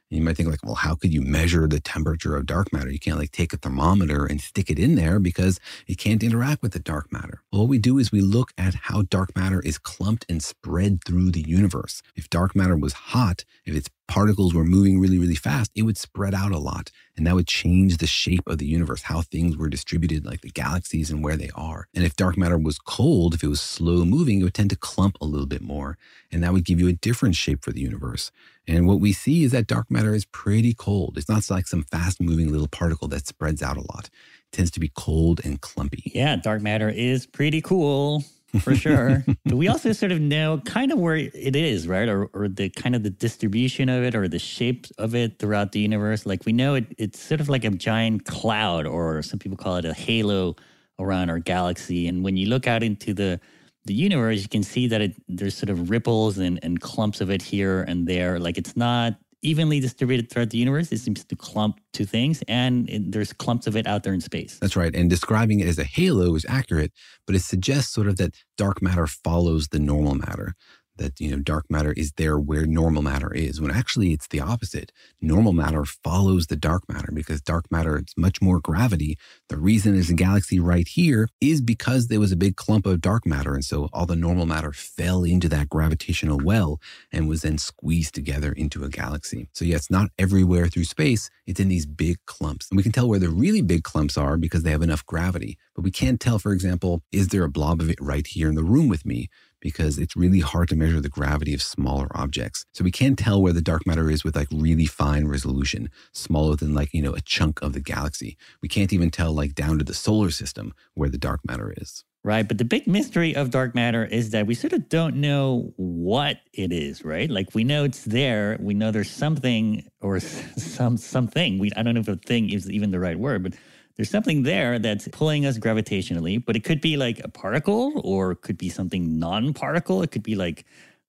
And 0.09 0.17
you 0.17 0.23
might 0.23 0.37
think 0.37 0.49
like, 0.49 0.63
well, 0.63 0.75
how 0.75 0.95
could 0.95 1.13
you 1.13 1.21
measure 1.21 1.67
the 1.67 1.81
temperature 1.81 2.35
of 2.37 2.45
dark 2.45 2.71
matter? 2.71 2.89
You 2.89 2.99
can't 2.99 3.17
like 3.17 3.31
take 3.31 3.51
a 3.51 3.57
thermometer 3.57 4.25
and 4.25 4.39
stick 4.39 4.69
it 4.69 4.79
in 4.79 4.95
there 4.95 5.19
because 5.19 5.59
it 5.85 5.97
can't 5.97 6.23
interact 6.23 6.61
with 6.61 6.71
the 6.71 6.79
dark 6.79 7.11
matter. 7.11 7.41
Well, 7.51 7.63
what 7.63 7.69
we 7.69 7.77
do 7.77 7.97
is 7.97 8.11
we 8.11 8.21
look 8.21 8.51
at 8.57 8.73
how 8.73 9.01
dark 9.01 9.35
matter 9.35 9.59
is 9.59 9.77
clumped 9.77 10.25
and 10.29 10.41
spread 10.41 11.03
through 11.03 11.31
the 11.31 11.41
universe. 11.41 12.01
If 12.15 12.29
dark 12.29 12.55
matter 12.55 12.77
was 12.77 12.93
hot, 12.93 13.43
if 13.65 13.75
its 13.75 13.89
particles 14.07 14.53
were 14.53 14.63
moving 14.63 14.99
really, 14.99 15.19
really 15.19 15.35
fast, 15.35 15.71
it 15.75 15.83
would 15.83 15.97
spread 15.97 16.33
out 16.33 16.51
a 16.51 16.57
lot. 16.57 16.91
And 17.15 17.25
that 17.27 17.35
would 17.35 17.47
change 17.47 17.97
the 17.97 18.07
shape 18.07 18.47
of 18.47 18.57
the 18.57 18.65
universe, 18.65 19.03
how 19.03 19.21
things 19.21 19.57
were 19.57 19.69
distributed, 19.69 20.25
like 20.25 20.41
the 20.41 20.49
galaxies 20.49 21.11
and 21.11 21.23
where 21.23 21.35
they 21.35 21.49
are. 21.55 21.87
And 21.93 22.03
if 22.03 22.15
dark 22.15 22.37
matter 22.37 22.57
was 22.57 22.79
cold, 22.79 23.33
if 23.33 23.43
it 23.43 23.47
was 23.47 23.61
slow 23.61 24.05
moving, 24.05 24.39
it 24.39 24.43
would 24.43 24.53
tend 24.53 24.69
to 24.69 24.75
clump 24.75 25.17
a 25.19 25.25
little 25.25 25.47
bit 25.47 25.61
more. 25.61 25.97
And 26.31 26.43
that 26.43 26.53
would 26.53 26.65
give 26.65 26.79
you 26.79 26.87
a 26.87 26.93
different 26.93 27.35
shape 27.35 27.63
for 27.63 27.71
the 27.71 27.81
universe. 27.81 28.31
And 28.67 28.87
what 28.87 28.99
we 28.99 29.13
see 29.13 29.43
is 29.43 29.51
that 29.51 29.67
dark 29.67 29.89
matter 29.89 30.13
is 30.13 30.25
pretty 30.25 30.73
cold. 30.73 31.17
It's 31.17 31.29
not 31.29 31.49
like 31.49 31.67
some 31.67 31.83
fast 31.83 32.21
moving 32.21 32.51
little 32.51 32.67
particle 32.67 33.07
that 33.09 33.27
spreads 33.27 33.61
out 33.61 33.77
a 33.77 33.81
lot. 33.81 34.09
It 34.51 34.55
tends 34.55 34.71
to 34.71 34.79
be 34.79 34.91
cold 34.95 35.41
and 35.43 35.61
clumpy. 35.61 36.11
Yeah, 36.13 36.35
dark 36.35 36.61
matter 36.61 36.89
is 36.89 37.25
pretty 37.25 37.61
cool 37.61 38.23
for 38.59 38.75
sure. 38.75 39.23
but 39.45 39.55
we 39.55 39.67
also 39.67 39.91
sort 39.91 40.11
of 40.11 40.19
know 40.19 40.61
kind 40.65 40.91
of 40.91 40.99
where 40.99 41.15
it 41.15 41.55
is, 41.55 41.87
right? 41.87 42.07
Or, 42.07 42.25
or 42.33 42.47
the 42.47 42.69
kind 42.69 42.95
of 42.95 43.03
the 43.03 43.09
distribution 43.09 43.89
of 43.89 44.03
it 44.03 44.15
or 44.15 44.27
the 44.27 44.39
shape 44.39 44.87
of 44.97 45.15
it 45.15 45.39
throughout 45.39 45.71
the 45.71 45.79
universe. 45.79 46.25
Like 46.25 46.45
we 46.45 46.53
know 46.53 46.75
it, 46.75 46.85
it's 46.97 47.19
sort 47.19 47.41
of 47.41 47.49
like 47.49 47.65
a 47.65 47.69
giant 47.71 48.25
cloud, 48.25 48.85
or 48.85 49.21
some 49.21 49.39
people 49.39 49.57
call 49.57 49.75
it 49.77 49.85
a 49.85 49.93
halo 49.93 50.55
around 50.99 51.29
our 51.29 51.39
galaxy. 51.39 52.07
And 52.07 52.23
when 52.23 52.37
you 52.37 52.47
look 52.47 52.67
out 52.67 52.83
into 52.83 53.13
the 53.13 53.39
the 53.85 53.93
universe, 53.93 54.41
you 54.41 54.49
can 54.49 54.63
see 54.63 54.87
that 54.87 54.99
it, 54.99 55.15
there's 55.29 55.55
sort 55.55 55.69
of 55.69 55.89
ripples 55.89 56.37
and, 56.37 56.59
and 56.61 56.81
clumps 56.81 57.21
of 57.21 57.31
it 57.31 57.41
here 57.41 57.83
and 57.83 58.05
there. 58.05 58.37
Like 58.37 58.57
it's 58.57 58.75
not 58.75 59.15
evenly 59.41 59.79
distributed 59.79 60.29
throughout 60.29 60.49
the 60.49 60.57
universe. 60.57 60.91
It 60.91 60.99
seems 60.99 61.23
to 61.23 61.35
clump 61.35 61.79
to 61.93 62.05
things, 62.05 62.43
and 62.47 62.89
it, 62.89 63.11
there's 63.11 63.33
clumps 63.33 63.67
of 63.67 63.75
it 63.75 63.87
out 63.87 64.03
there 64.03 64.13
in 64.13 64.21
space. 64.21 64.57
That's 64.59 64.75
right. 64.75 64.95
And 64.95 65.09
describing 65.09 65.59
it 65.59 65.67
as 65.67 65.77
a 65.77 65.83
halo 65.83 66.35
is 66.35 66.45
accurate, 66.47 66.91
but 67.25 67.35
it 67.35 67.41
suggests 67.41 67.93
sort 67.93 68.07
of 68.07 68.17
that 68.17 68.35
dark 68.57 68.81
matter 68.81 69.07
follows 69.07 69.69
the 69.69 69.79
normal 69.79 70.15
matter 70.15 70.55
that 70.97 71.19
you 71.19 71.31
know 71.31 71.37
dark 71.39 71.65
matter 71.69 71.93
is 71.93 72.13
there 72.13 72.37
where 72.37 72.65
normal 72.65 73.01
matter 73.01 73.33
is 73.33 73.61
when 73.61 73.71
actually 73.71 74.13
it's 74.13 74.27
the 74.27 74.39
opposite. 74.39 74.91
Normal 75.21 75.53
matter 75.53 75.85
follows 75.85 76.47
the 76.47 76.55
dark 76.55 76.83
matter 76.89 77.11
because 77.13 77.41
dark 77.41 77.71
matter 77.71 77.97
it's 77.97 78.17
much 78.17 78.41
more 78.41 78.59
gravity. 78.59 79.17
The 79.49 79.57
reason 79.57 79.93
there's 79.93 80.09
a 80.09 80.15
galaxy 80.15 80.59
right 80.59 80.87
here 80.87 81.29
is 81.41 81.61
because 81.61 82.07
there 82.07 82.19
was 82.19 82.31
a 82.31 82.37
big 82.37 82.55
clump 82.55 82.85
of 82.85 83.01
dark 83.01 83.25
matter 83.25 83.53
and 83.53 83.65
so 83.65 83.89
all 83.93 84.05
the 84.05 84.15
normal 84.15 84.45
matter 84.45 84.71
fell 84.71 85.23
into 85.23 85.49
that 85.49 85.69
gravitational 85.69 86.39
well 86.43 86.79
and 87.11 87.27
was 87.27 87.41
then 87.41 87.57
squeezed 87.57 88.15
together 88.15 88.51
into 88.51 88.83
a 88.83 88.89
galaxy. 88.89 89.49
So 89.53 89.65
yeah 89.65 89.75
it's 89.77 89.91
not 89.91 90.09
everywhere 90.17 90.67
through 90.67 90.85
space 90.85 91.29
it's 91.45 91.59
in 91.59 91.69
these 91.69 91.85
big 91.85 92.17
clumps. 92.25 92.69
And 92.69 92.77
we 92.77 92.83
can 92.83 92.91
tell 92.91 93.07
where 93.07 93.19
the 93.19 93.29
really 93.29 93.61
big 93.61 93.83
clumps 93.83 94.17
are 94.17 94.37
because 94.37 94.63
they 94.63 94.71
have 94.71 94.81
enough 94.81 95.05
gravity 95.05 95.57
but 95.75 95.83
we 95.83 95.91
can't 95.91 96.19
tell 96.19 96.39
for 96.39 96.51
example 96.53 97.03
is 97.11 97.29
there 97.29 97.43
a 97.43 97.49
blob 97.49 97.81
of 97.81 97.89
it 97.89 97.99
right 98.01 98.27
here 98.27 98.49
in 98.49 98.55
the 98.55 98.63
room 98.63 98.87
with 98.87 99.05
me 99.05 99.29
because 99.61 99.97
it's 99.97 100.15
really 100.15 100.39
hard 100.39 100.69
to 100.69 100.75
measure 100.75 101.01
the 101.01 101.09
gravity 101.09 101.53
of 101.53 101.61
smaller 101.61 102.07
objects. 102.15 102.65
So 102.73 102.83
we 102.83 102.91
can't 102.91 103.17
tell 103.17 103.41
where 103.41 103.53
the 103.53 103.61
dark 103.61 103.85
matter 103.85 104.09
is 104.09 104.23
with 104.23 104.35
like 104.35 104.47
really 104.51 104.85
fine 104.85 105.27
resolution, 105.27 105.89
smaller 106.13 106.55
than 106.55 106.73
like, 106.73 106.93
you 106.93 107.01
know, 107.01 107.13
a 107.13 107.21
chunk 107.21 107.61
of 107.61 107.73
the 107.73 107.81
galaxy. 107.81 108.37
We 108.61 108.69
can't 108.69 108.93
even 108.93 109.09
tell 109.09 109.33
like 109.33 109.55
down 109.55 109.77
to 109.79 109.83
the 109.83 109.93
solar 109.93 110.31
system 110.31 110.73
where 110.93 111.09
the 111.09 111.17
dark 111.17 111.41
matter 111.45 111.73
is. 111.77 112.03
Right. 112.23 112.45
But 112.45 112.57
the 112.57 112.65
big 112.65 112.87
mystery 112.87 113.33
of 113.33 113.51
dark 113.51 113.73
matter 113.73 114.03
is 114.03 114.31
that 114.31 114.47
we 114.47 114.53
sort 114.53 114.73
of 114.73 114.89
don't 114.89 115.15
know 115.15 115.71
what 115.77 116.41
it 116.51 116.73
is, 116.73 117.05
right? 117.05 117.29
Like 117.29 117.55
we 117.55 117.63
know 117.63 117.85
it's 117.85 118.03
there. 118.03 118.57
We 118.59 118.73
know 118.73 118.91
there's 118.91 119.09
something 119.09 119.87
or 120.01 120.19
some 120.19 120.97
something. 120.97 121.57
We 121.57 121.71
I 121.77 121.83
don't 121.83 121.93
know 121.93 122.01
if 122.01 122.07
a 122.09 122.17
thing 122.17 122.49
is 122.49 122.69
even 122.69 122.91
the 122.91 122.99
right 122.99 123.17
word, 123.17 123.43
but 123.43 123.53
there's 123.97 124.09
something 124.09 124.43
there 124.43 124.79
that's 124.79 125.07
pulling 125.09 125.45
us 125.45 125.57
gravitationally, 125.57 126.43
but 126.43 126.55
it 126.55 126.63
could 126.63 126.81
be 126.81 126.97
like 126.97 127.19
a 127.23 127.29
particle 127.29 127.99
or 128.03 128.31
it 128.31 128.41
could 128.41 128.57
be 128.57 128.69
something 128.69 129.19
non 129.19 129.53
particle. 129.53 130.03
It 130.03 130.11
could 130.11 130.23
be 130.23 130.35
like, 130.35 130.65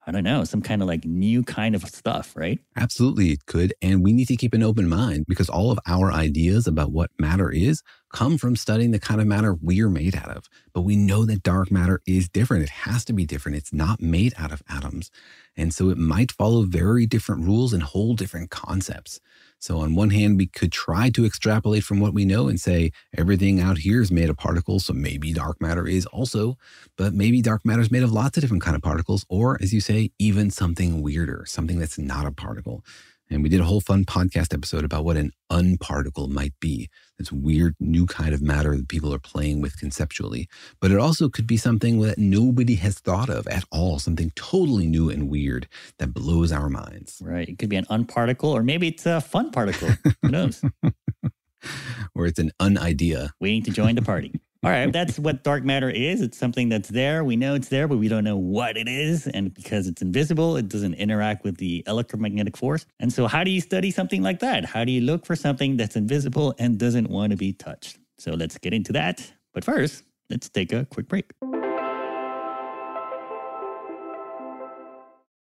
I 0.07 0.11
don't 0.11 0.24
know, 0.24 0.42
some 0.44 0.62
kind 0.62 0.81
of 0.81 0.88
like 0.88 1.05
new 1.05 1.42
kind 1.42 1.74
of 1.74 1.83
stuff, 1.83 2.35
right? 2.35 2.59
Absolutely, 2.77 3.33
it 3.33 3.44
could. 3.44 3.74
And 3.83 4.03
we 4.03 4.14
need 4.14 4.29
to 4.29 4.37
keep 4.37 4.55
an 4.55 4.62
open 4.62 4.88
mind 4.88 5.27
because 5.29 5.51
all 5.51 5.70
of 5.70 5.79
our 5.87 6.11
ideas 6.11 6.66
about 6.66 6.92
what 6.92 7.11
matter 7.18 7.51
is 7.51 7.83
come 8.11 8.38
from 8.38 8.57
studying 8.57 8.90
the 8.92 8.98
kind 8.98 9.20
of 9.20 9.27
matter 9.27 9.53
we're 9.61 9.90
made 9.90 10.16
out 10.16 10.31
of. 10.31 10.46
But 10.72 10.81
we 10.81 10.96
know 10.96 11.27
that 11.27 11.42
dark 11.42 11.70
matter 11.70 12.01
is 12.07 12.27
different. 12.27 12.62
It 12.62 12.70
has 12.70 13.05
to 13.05 13.12
be 13.12 13.27
different. 13.27 13.59
It's 13.59 13.74
not 13.74 14.01
made 14.01 14.33
out 14.38 14.51
of 14.51 14.62
atoms. 14.66 15.11
And 15.59 15.74
so 15.74 15.90
it 15.90 15.98
might 15.98 16.33
follow 16.33 16.62
very 16.62 17.05
different 17.05 17.44
rules 17.44 17.74
and 17.74 17.83
hold 17.83 18.16
different 18.16 18.48
concepts. 18.48 19.20
So, 19.61 19.79
on 19.79 19.94
one 19.94 20.11
hand, 20.11 20.37
we 20.37 20.47
could 20.47 20.71
try 20.73 21.11
to 21.11 21.27
extrapolate 21.27 21.85
from 21.85 22.01
what 22.01 22.14
we 22.14 22.25
know 22.25 22.49
and 22.49 22.61
say 22.61 22.92
everything 23.16 23.61
out 23.61 23.79
here 23.79 24.01
is 24.01 24.12
made 24.12 24.31
of 24.31 24.37
particles. 24.37 24.87
So 24.87 24.92
maybe 24.92 25.33
dark 25.33 25.61
matter 25.61 25.87
is 25.87 26.07
also, 26.07 26.57
but 26.97 27.12
maybe 27.12 27.42
dark 27.42 27.64
matter 27.64 27.83
is 27.83 27.90
made 27.90 28.03
of 28.05 28.12
lots 28.12 28.37
of 28.37 28.42
different 28.42 28.62
kind 28.62 28.77
of 28.77 28.83
particles, 28.83 29.27
or 29.29 29.59
as 29.61 29.73
you 29.75 29.81
say, 29.81 30.11
even 30.18 30.51
something 30.51 31.03
weirder, 31.03 31.44
something 31.47 31.79
that's 31.79 31.99
not 31.99 32.27
a 32.27 32.31
particle. 32.33 32.85
And 33.31 33.43
we 33.43 33.49
did 33.49 33.61
a 33.61 33.64
whole 33.64 33.81
fun 33.81 34.05
podcast 34.05 34.55
episode 34.55 34.85
about 34.85 35.05
what 35.05 35.17
an 35.17 35.33
unparticle 35.51 36.29
might 36.29 36.55
be. 36.61 36.88
This 37.19 37.31
weird 37.31 37.75
new 37.79 38.07
kind 38.07 38.33
of 38.33 38.41
matter 38.41 38.77
that 38.77 38.88
people 38.88 39.12
are 39.12 39.19
playing 39.19 39.61
with 39.61 39.79
conceptually. 39.79 40.49
But 40.81 40.91
it 40.91 40.99
also 40.99 41.29
could 41.29 41.47
be 41.47 41.57
something 41.57 42.01
that 42.01 42.19
nobody 42.19 42.77
has 42.77 42.99
thought 42.99 43.29
of 43.29 43.47
at 43.49 43.64
all, 43.71 43.99
something 43.99 44.33
totally 44.35 44.87
new 44.87 45.11
and 45.11 45.29
weird 45.29 45.69
that 45.99 46.14
blows 46.14 46.53
our 46.53 46.71
minds. 46.71 47.21
Right. 47.23 47.49
It 47.49 47.59
could 47.59 47.69
be 47.69 47.77
an 47.77 47.87
unparticle, 47.91 48.51
or 48.51 48.62
maybe 48.62 48.88
it's 48.88 49.05
a 49.05 49.21
fun 49.21 49.51
particle. 49.51 49.91
Who 50.23 50.29
knows? 50.29 50.62
or 52.14 52.27
it's 52.27 52.38
an 52.38 52.53
unidea. 52.61 53.31
Waiting 53.41 53.62
to 53.64 53.71
join 53.71 53.95
the 53.95 54.03
party. 54.03 54.41
All 54.64 54.71
right, 54.71 54.92
that's 54.99 55.18
what 55.18 55.44
dark 55.44 55.64
matter 55.64 55.88
is. 55.88 56.21
It's 56.21 56.37
something 56.37 56.68
that's 56.68 56.88
there. 56.88 57.25
We 57.25 57.37
know 57.37 57.55
it's 57.55 57.68
there, 57.68 57.87
but 57.88 57.99
we 57.99 58.09
don't 58.09 58.25
know 58.25 58.37
what 58.37 58.77
it 58.77 58.88
is. 58.88 59.27
And 59.27 59.55
because 59.55 59.87
it's 59.87 60.03
invisible, 60.03 60.57
it 60.57 60.68
doesn't 60.68 60.94
interact 60.94 61.44
with 61.44 61.59
the 61.59 61.85
electromagnetic 61.87 62.57
force. 62.57 62.87
And 62.99 63.12
so, 63.12 63.27
how 63.27 63.44
do 63.44 63.51
you 63.51 63.61
study 63.61 63.90
something 63.90 64.23
like 64.23 64.40
that? 64.40 64.64
How 64.64 64.85
do 64.85 64.92
you 64.92 65.03
look 65.03 65.25
for 65.25 65.37
something 65.37 65.77
that's 65.77 65.97
invisible 65.97 66.55
and 66.59 66.79
doesn't 66.79 67.09
want 67.09 67.31
to 67.31 67.37
be 67.37 67.53
touched? 67.53 67.99
So, 68.18 68.33
let's 68.33 68.59
get 68.59 68.73
into 68.75 68.92
that. 68.92 69.33
But 69.55 69.64
first, 69.64 70.03
let's 70.31 70.49
take 70.49 70.73
a 70.73 70.85
quick 70.87 71.09
break. 71.09 71.31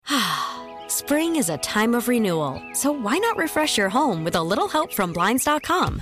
Spring 0.88 1.36
is 1.36 1.50
a 1.50 1.58
time 1.58 1.94
of 1.96 2.08
renewal, 2.08 2.62
so 2.74 2.92
why 2.92 3.18
not 3.18 3.36
refresh 3.38 3.78
your 3.78 3.90
home 3.90 4.24
with 4.24 4.36
a 4.36 4.42
little 4.42 4.68
help 4.68 4.94
from 4.94 5.12
Blinds.com? 5.12 6.02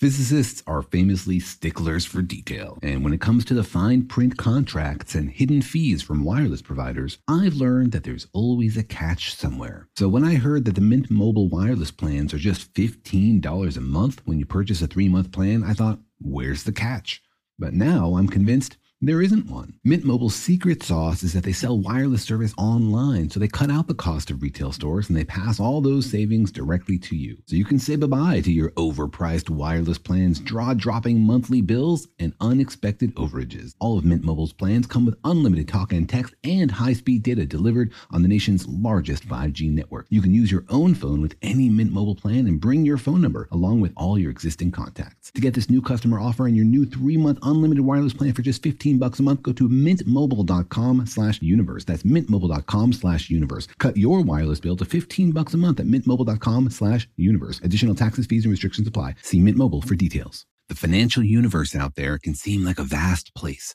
Physicists 0.00 0.62
are 0.66 0.80
famously 0.80 1.38
sticklers 1.38 2.06
for 2.06 2.22
detail, 2.22 2.78
and 2.82 3.04
when 3.04 3.12
it 3.12 3.20
comes 3.20 3.44
to 3.44 3.52
the 3.52 3.62
fine 3.62 4.06
print 4.06 4.38
contracts 4.38 5.14
and 5.14 5.30
hidden 5.30 5.60
fees 5.60 6.00
from 6.00 6.24
wireless 6.24 6.62
providers, 6.62 7.18
I've 7.28 7.52
learned 7.52 7.92
that 7.92 8.04
there's 8.04 8.26
always 8.32 8.78
a 8.78 8.82
catch 8.82 9.34
somewhere. 9.34 9.88
So 9.98 10.08
when 10.08 10.24
I 10.24 10.36
heard 10.36 10.64
that 10.64 10.74
the 10.74 10.80
Mint 10.80 11.10
Mobile 11.10 11.50
wireless 11.50 11.90
plans 11.90 12.32
are 12.32 12.38
just 12.38 12.72
$15 12.72 13.76
a 13.76 13.80
month 13.82 14.22
when 14.24 14.38
you 14.38 14.46
purchase 14.46 14.80
a 14.80 14.86
three 14.86 15.10
month 15.10 15.32
plan, 15.32 15.62
I 15.62 15.74
thought, 15.74 15.98
where's 16.18 16.62
the 16.62 16.72
catch? 16.72 17.20
But 17.58 17.74
now 17.74 18.14
I'm 18.14 18.26
convinced 18.26 18.78
there 19.02 19.22
isn't 19.22 19.46
one. 19.46 19.72
Mint 19.82 20.04
Mobile's 20.04 20.34
secret 20.34 20.82
sauce 20.82 21.22
is 21.22 21.32
that 21.32 21.42
they 21.42 21.52
sell 21.52 21.78
wireless 21.78 22.22
service 22.22 22.52
online, 22.58 23.30
so 23.30 23.40
they 23.40 23.48
cut 23.48 23.70
out 23.70 23.86
the 23.86 23.94
cost 23.94 24.30
of 24.30 24.42
retail 24.42 24.72
stores 24.72 25.08
and 25.08 25.16
they 25.16 25.24
pass 25.24 25.58
all 25.58 25.80
those 25.80 26.10
savings 26.10 26.52
directly 26.52 26.98
to 26.98 27.16
you. 27.16 27.38
So 27.46 27.56
you 27.56 27.64
can 27.64 27.78
say 27.78 27.96
bye-bye 27.96 28.42
to 28.42 28.52
your 28.52 28.72
overpriced 28.72 29.48
wireless 29.48 29.96
plans, 29.96 30.40
jaw-dropping 30.40 31.18
monthly 31.18 31.62
bills, 31.62 32.08
and 32.18 32.34
unexpected 32.40 33.14
overages. 33.14 33.74
All 33.78 33.96
of 33.96 34.04
Mint 34.04 34.22
Mobile's 34.22 34.52
plans 34.52 34.86
come 34.86 35.06
with 35.06 35.18
unlimited 35.24 35.68
talk 35.68 35.92
and 35.92 36.06
text 36.06 36.34
and 36.44 36.70
high-speed 36.70 37.22
data 37.22 37.46
delivered 37.46 37.92
on 38.10 38.20
the 38.20 38.28
nation's 38.28 38.66
largest 38.66 39.26
5G 39.26 39.70
network. 39.70 40.08
You 40.10 40.20
can 40.20 40.34
use 40.34 40.52
your 40.52 40.66
own 40.68 40.94
phone 40.94 41.22
with 41.22 41.36
any 41.40 41.70
Mint 41.70 41.92
Mobile 41.92 42.16
plan 42.16 42.46
and 42.46 42.60
bring 42.60 42.84
your 42.84 42.98
phone 42.98 43.22
number 43.22 43.48
along 43.50 43.80
with 43.80 43.92
all 43.96 44.18
your 44.18 44.30
existing 44.30 44.72
contacts. 44.72 45.30
To 45.30 45.40
get 45.40 45.54
this 45.54 45.70
new 45.70 45.80
customer 45.80 46.20
offer 46.20 46.46
and 46.46 46.54
your 46.56 46.66
new 46.66 46.84
3-month 46.84 47.38
unlimited 47.42 47.84
wireless 47.84 48.12
plan 48.12 48.34
for 48.34 48.42
just 48.42 48.62
15 48.62 48.89
bucks 48.98 49.20
a 49.20 49.22
month, 49.22 49.42
go 49.42 49.52
to 49.52 49.68
mintmobile.com 49.68 51.06
slash 51.06 51.40
universe. 51.42 51.84
That's 51.84 52.02
mintmobile.com 52.02 52.92
slash 52.92 53.30
universe. 53.30 53.68
Cut 53.78 53.96
your 53.96 54.22
wireless 54.22 54.60
bill 54.60 54.76
to 54.76 54.84
15 54.84 55.32
bucks 55.32 55.54
a 55.54 55.56
month 55.56 55.80
at 55.80 55.86
mintmobile.com 55.86 56.70
slash 56.70 57.08
universe. 57.16 57.60
Additional 57.62 57.94
taxes, 57.94 58.26
fees, 58.26 58.44
and 58.44 58.50
restrictions 58.50 58.88
apply. 58.88 59.16
See 59.22 59.40
Mint 59.40 59.56
Mobile 59.56 59.82
for 59.82 59.94
details. 59.94 60.46
The 60.68 60.76
financial 60.76 61.24
universe 61.24 61.74
out 61.74 61.96
there 61.96 62.16
can 62.16 62.34
seem 62.34 62.64
like 62.64 62.78
a 62.78 62.84
vast 62.84 63.34
place 63.34 63.74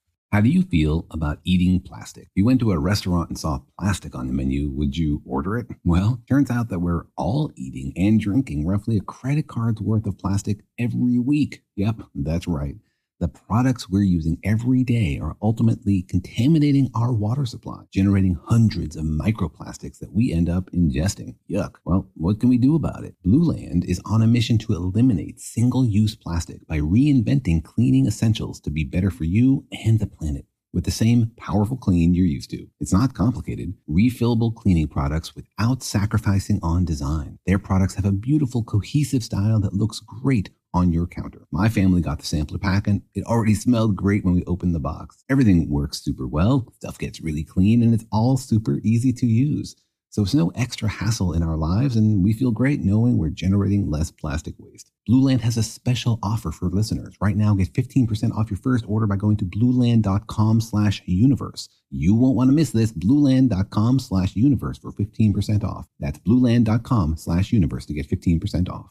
How 0.31 0.39
do 0.39 0.47
you 0.49 0.61
feel 0.63 1.05
about 1.11 1.39
eating 1.43 1.81
plastic? 1.81 2.23
If 2.23 2.29
you 2.35 2.45
went 2.45 2.61
to 2.61 2.71
a 2.71 2.79
restaurant 2.79 3.27
and 3.29 3.37
saw 3.37 3.59
plastic 3.77 4.15
on 4.15 4.27
the 4.27 4.33
menu, 4.33 4.69
would 4.69 4.95
you 4.95 5.21
order 5.25 5.57
it? 5.57 5.67
Well, 5.83 6.21
turns 6.29 6.49
out 6.49 6.69
that 6.69 6.79
we're 6.79 7.03
all 7.17 7.51
eating 7.57 7.91
and 7.97 8.17
drinking 8.17 8.65
roughly 8.65 8.95
a 8.95 9.01
credit 9.01 9.47
card's 9.47 9.81
worth 9.81 10.05
of 10.05 10.17
plastic 10.17 10.59
every 10.79 11.19
week. 11.19 11.63
Yep, 11.75 12.03
that's 12.15 12.47
right. 12.47 12.75
The 13.21 13.27
products 13.27 13.87
we're 13.87 14.01
using 14.01 14.39
every 14.43 14.83
day 14.83 15.19
are 15.21 15.37
ultimately 15.43 16.01
contaminating 16.01 16.89
our 16.95 17.13
water 17.13 17.45
supply, 17.45 17.83
generating 17.93 18.35
hundreds 18.47 18.95
of 18.95 19.05
microplastics 19.05 19.99
that 19.99 20.11
we 20.11 20.33
end 20.33 20.49
up 20.49 20.71
ingesting. 20.71 21.35
Yuck. 21.47 21.75
Well, 21.85 22.09
what 22.15 22.39
can 22.39 22.49
we 22.49 22.57
do 22.57 22.73
about 22.73 23.03
it? 23.03 23.13
Blue 23.23 23.43
Land 23.43 23.85
is 23.85 24.01
on 24.05 24.23
a 24.23 24.27
mission 24.27 24.57
to 24.57 24.73
eliminate 24.73 25.39
single 25.39 25.85
use 25.85 26.15
plastic 26.15 26.65
by 26.65 26.79
reinventing 26.79 27.63
cleaning 27.63 28.07
essentials 28.07 28.59
to 28.61 28.71
be 28.71 28.83
better 28.83 29.11
for 29.11 29.25
you 29.25 29.65
and 29.85 29.99
the 29.99 30.07
planet 30.07 30.47
with 30.73 30.85
the 30.85 30.89
same 30.91 31.31
powerful 31.37 31.77
clean 31.77 32.15
you're 32.15 32.25
used 32.25 32.49
to. 32.49 32.67
It's 32.79 32.93
not 32.93 33.13
complicated. 33.13 33.75
Refillable 33.87 34.55
cleaning 34.55 34.87
products 34.87 35.35
without 35.35 35.83
sacrificing 35.83 36.59
on 36.63 36.85
design. 36.85 37.37
Their 37.45 37.59
products 37.59 37.93
have 37.95 38.05
a 38.05 38.11
beautiful, 38.11 38.63
cohesive 38.63 39.23
style 39.23 39.59
that 39.59 39.73
looks 39.73 39.99
great 39.99 40.49
on 40.73 40.91
your 40.91 41.07
counter. 41.07 41.47
My 41.51 41.69
family 41.69 42.01
got 42.01 42.19
the 42.19 42.25
sampler 42.25 42.57
pack 42.57 42.87
and 42.87 43.01
it 43.13 43.25
already 43.25 43.53
smelled 43.53 43.95
great 43.95 44.23
when 44.23 44.33
we 44.33 44.43
opened 44.45 44.75
the 44.75 44.79
box. 44.79 45.23
Everything 45.29 45.69
works 45.69 46.01
super 46.01 46.27
well, 46.27 46.71
stuff 46.75 46.97
gets 46.97 47.21
really 47.21 47.43
clean, 47.43 47.83
and 47.83 47.93
it's 47.93 48.05
all 48.11 48.37
super 48.37 48.79
easy 48.83 49.13
to 49.13 49.25
use. 49.25 49.75
So 50.11 50.23
it's 50.23 50.33
no 50.33 50.49
extra 50.55 50.89
hassle 50.89 51.31
in 51.31 51.41
our 51.41 51.55
lives, 51.55 51.95
and 51.95 52.21
we 52.21 52.33
feel 52.33 52.51
great 52.51 52.81
knowing 52.81 53.17
we're 53.17 53.29
generating 53.29 53.89
less 53.89 54.11
plastic 54.11 54.55
waste. 54.57 54.91
Blue 55.07 55.21
Land 55.23 55.39
has 55.39 55.55
a 55.55 55.63
special 55.63 56.19
offer 56.21 56.51
for 56.51 56.67
listeners. 56.67 57.15
Right 57.21 57.37
now, 57.37 57.55
get 57.55 57.71
15% 57.71 58.35
off 58.35 58.51
your 58.51 58.57
first 58.57 58.83
order 58.89 59.07
by 59.07 59.15
going 59.15 59.37
to 59.37 59.45
blueland.com 59.45 60.59
slash 60.59 61.01
universe. 61.05 61.69
You 61.89 62.13
won't 62.13 62.35
want 62.35 62.49
to 62.49 62.53
miss 62.53 62.71
this. 62.71 62.91
blueland.com 62.91 63.99
slash 63.99 64.35
universe 64.35 64.77
for 64.77 64.91
15% 64.91 65.63
off. 65.63 65.87
That's 66.01 66.19
blueland.com 66.19 67.15
slash 67.15 67.53
universe 67.53 67.85
to 67.85 67.93
get 67.93 68.09
15% 68.09 68.69
off. 68.69 68.87